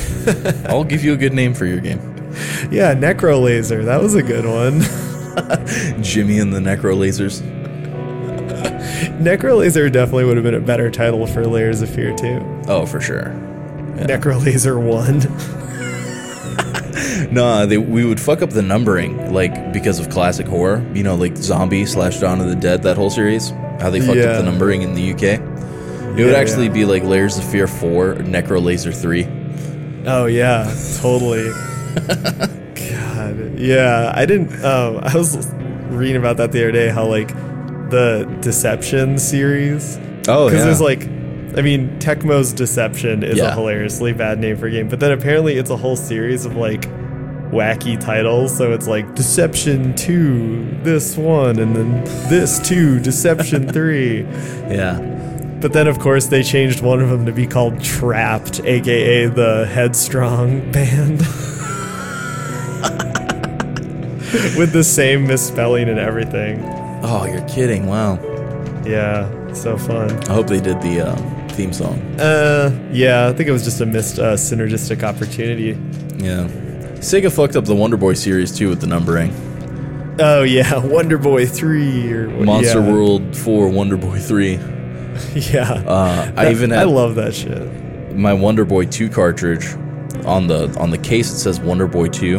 [0.69, 1.99] I'll give you a good name for your game.
[2.71, 3.83] yeah, Necro Laser.
[3.85, 4.81] That was a good one.
[6.03, 7.41] Jimmy and the Necro Lasers.
[9.19, 12.39] Necro Laser definitely would have been a better title for Layers of Fear too.
[12.67, 13.25] Oh, for sure.
[13.95, 15.21] Necro Laser 1.
[17.31, 20.85] Nah, they, we would fuck up the numbering, like because of classic horror.
[20.93, 23.49] You know, like Zombie slash Dawn of the Dead, that whole series.
[23.79, 24.25] How they fucked Yeah.
[24.31, 25.39] up the numbering in the UK.
[26.17, 26.73] It would Yeah, actually yeah.
[26.73, 29.27] be like Layers of Fear 4, Necro Laser 3.
[30.07, 30.63] Oh, yeah,
[31.01, 31.49] totally.
[32.75, 33.57] God.
[33.59, 34.53] Yeah, I didn't.
[34.63, 35.47] Um, I was
[35.89, 36.89] reading about that the other day.
[36.89, 37.29] How like
[37.89, 39.97] the Deception series.
[40.27, 40.65] Oh, because yeah.
[40.65, 41.03] there's like,
[41.57, 45.55] I mean, Tecmo's Deception is a hilariously bad name for a game, but then apparently
[45.57, 46.81] it's a whole series of like
[47.51, 48.55] wacky titles.
[48.57, 54.21] So it's like Deception Two, this one, and then this two, Deception Three.
[54.69, 55.13] yeah.
[55.65, 59.65] But then, of course, they changed one of them to be called Trapt, aka the
[59.65, 61.17] Headstrong Band.
[64.59, 66.61] With the same misspelling and everything.
[67.03, 67.87] Oh, you're kidding.
[67.87, 68.19] Wow.
[68.85, 70.11] Yeah, so fun.
[70.29, 71.15] I hope they did the uh,
[71.47, 71.99] theme song.
[72.19, 75.69] Uh, yeah, I think it was just a missed uh, synergistic opportunity.
[76.23, 76.47] Yeah.
[76.99, 79.33] Sega fucked up the Wonder Boy series too with the numbering.
[80.19, 82.91] Oh, yeah, Wonder Boy 3 or Monster yeah.
[82.91, 84.74] World 4, Wonder Boy 3.
[85.35, 85.71] Yeah.
[85.71, 88.15] Uh, I even I love that shit.
[88.15, 89.67] my Wonder Boy 2 cartridge
[90.25, 92.37] on the on the case it says Wonder Boy 2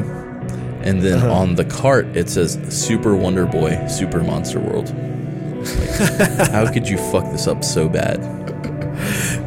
[0.82, 1.32] and then Uh-huh.
[1.32, 4.88] on the cart it says Super Wonder Boy Super Monster World.
[5.58, 8.18] Like, how could you fuck this up so bad?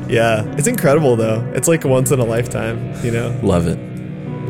[0.09, 1.43] Yeah, it's incredible though.
[1.55, 3.39] It's like once in a lifetime, you know?
[3.43, 3.77] Love it.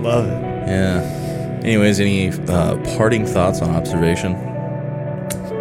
[0.02, 0.68] Love it.
[0.70, 1.60] Yeah.
[1.64, 4.36] Anyways, any uh, parting thoughts on observation?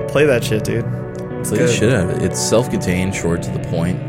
[0.09, 0.85] Play that shit, dude.
[1.41, 1.71] It's like good.
[1.71, 2.23] shit out of it.
[2.23, 4.01] It's self-contained, short to the point.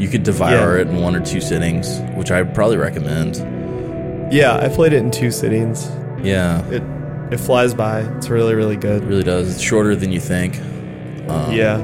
[0.00, 0.82] You could devour Yeah.
[0.82, 3.36] it in one or two sittings, which I would probably recommend.
[4.32, 5.88] Yeah, I played it in two sittings.
[6.22, 6.82] Yeah, It
[7.30, 8.00] it flies by.
[8.16, 9.02] It's really really good.
[9.02, 9.50] it really does.
[9.54, 10.58] It's shorter than you think.
[11.28, 11.78] Um, Yeah,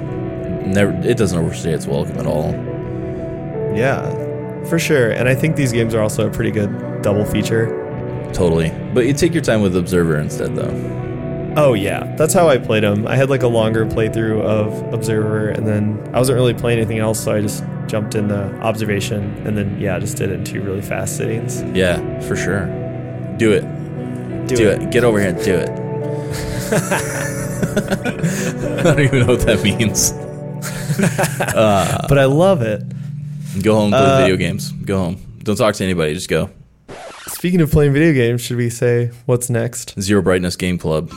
[0.66, 0.92] never.
[1.06, 2.52] It doesn't overstay its welcome at all.
[3.74, 4.02] yeah,
[4.66, 5.10] for sure.
[5.10, 7.78] And I think these games are also a pretty good double feature.
[8.32, 8.72] Totally.
[8.94, 10.72] But you take your time with Observer instead, though.
[11.56, 13.06] Oh yeah, that's how I played them.
[13.06, 16.98] I had like a longer playthrough of Observer, and then I wasn't really playing anything
[16.98, 20.44] else, so I just jumped in the Observation, and then yeah, just did it in
[20.44, 21.62] two really fast sittings.
[21.76, 22.66] Yeah, for sure.
[23.36, 23.62] Do it.
[24.48, 24.90] Do, it.
[24.90, 25.68] Get over here and do it.
[28.78, 30.12] I don't even know what that means.
[32.08, 32.82] But I love it.
[33.62, 34.70] Go home, play Uh, video games.
[34.72, 35.16] Go home.
[35.42, 36.12] Don't talk to anybody.
[36.14, 36.50] Just go.
[37.28, 39.98] Speaking of playing video games, should we say what's next?
[40.00, 41.10] Zero Brightness Game Club.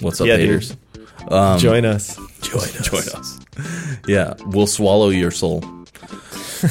[0.00, 0.76] What's up, Yeah, haters?
[1.28, 2.16] Um, Join us.
[2.42, 2.90] join us.
[2.90, 3.40] Join us.
[4.06, 5.60] Yeah, we'll swallow your soul.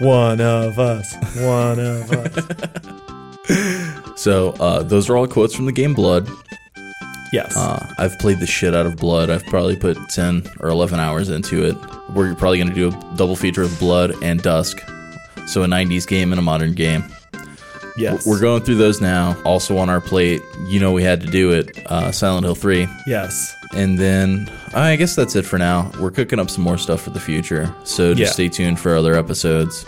[0.00, 1.14] One of us.
[1.36, 3.46] One of us.
[4.16, 6.28] So uh, those are all quotes from the game Blood.
[7.32, 7.56] Yes.
[7.56, 9.30] Uh, I've played the shit out of Blood.
[9.30, 11.74] I've probably put 10 or 11 hours into it.
[12.14, 14.78] We're probably going to do a double feature of Blood and Dusk.
[15.46, 17.02] So a 90s game and a modern game.
[17.96, 18.26] Yes.
[18.26, 19.36] We're going through those now.
[19.44, 22.88] Also on our plate, you know we had to do it, uh, Silent Hill 3.
[23.06, 23.54] Yes.
[23.72, 25.90] And then I guess that's it for now.
[26.00, 27.72] We're cooking up some more stuff for the future.
[27.84, 28.32] So just Yeah.
[28.32, 29.84] stay tuned for other episodes.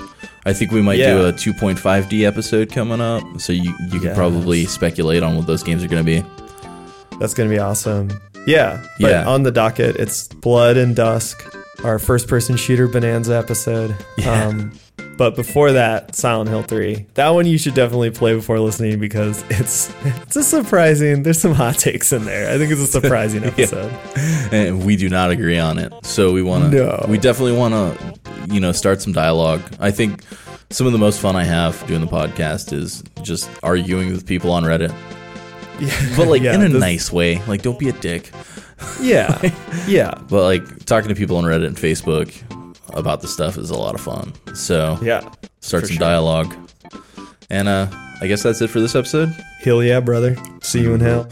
[0.47, 1.15] I think we might Yeah.
[1.15, 3.23] do a 2.5D episode coming up.
[3.39, 4.16] So you, you can Yes.
[4.16, 6.24] probably speculate on what those games are going to be.
[7.19, 8.09] That's going to be awesome.
[8.47, 8.81] Yeah.
[9.01, 9.24] But Yeah.
[9.29, 11.43] on the docket, it's Blood and Dusk,
[11.85, 13.95] our first person shooter bonanza episode.
[14.19, 14.47] Yeah.
[14.47, 14.73] Um,
[15.19, 17.07] but before that, Silent Hill 3.
[17.15, 21.23] That one you should definitely play before listening because it's it's a surprising.
[21.23, 22.53] There's some hot takes in there.
[22.53, 23.93] I think it's a surprising episode.
[24.53, 25.93] and we do not agree on it.
[26.05, 26.77] So we want to.
[26.77, 27.07] No.
[27.09, 28.21] We definitely want to,
[28.55, 29.63] you know, start some dialogue.
[29.81, 30.23] I think
[30.71, 34.51] some of the most fun I have doing the podcast is just arguing with people
[34.51, 34.95] on Reddit,
[35.81, 36.17] Yeah.
[36.17, 37.43] but like Yeah, in a this- nice way.
[37.47, 38.31] Like, don't be a dick.
[39.01, 39.39] Yeah.
[39.87, 40.13] Yeah.
[40.29, 42.33] But like talking to people on Reddit and Facebook
[42.94, 44.32] about the stuff is a lot of fun.
[44.55, 45.20] So Yeah.
[45.60, 45.98] start some sure.
[46.01, 46.55] dialogue.
[47.51, 47.86] And uh,
[48.20, 49.35] I guess that's it for this episode.
[49.60, 50.36] Hell yeah, brother.
[50.62, 51.28] See you in hell.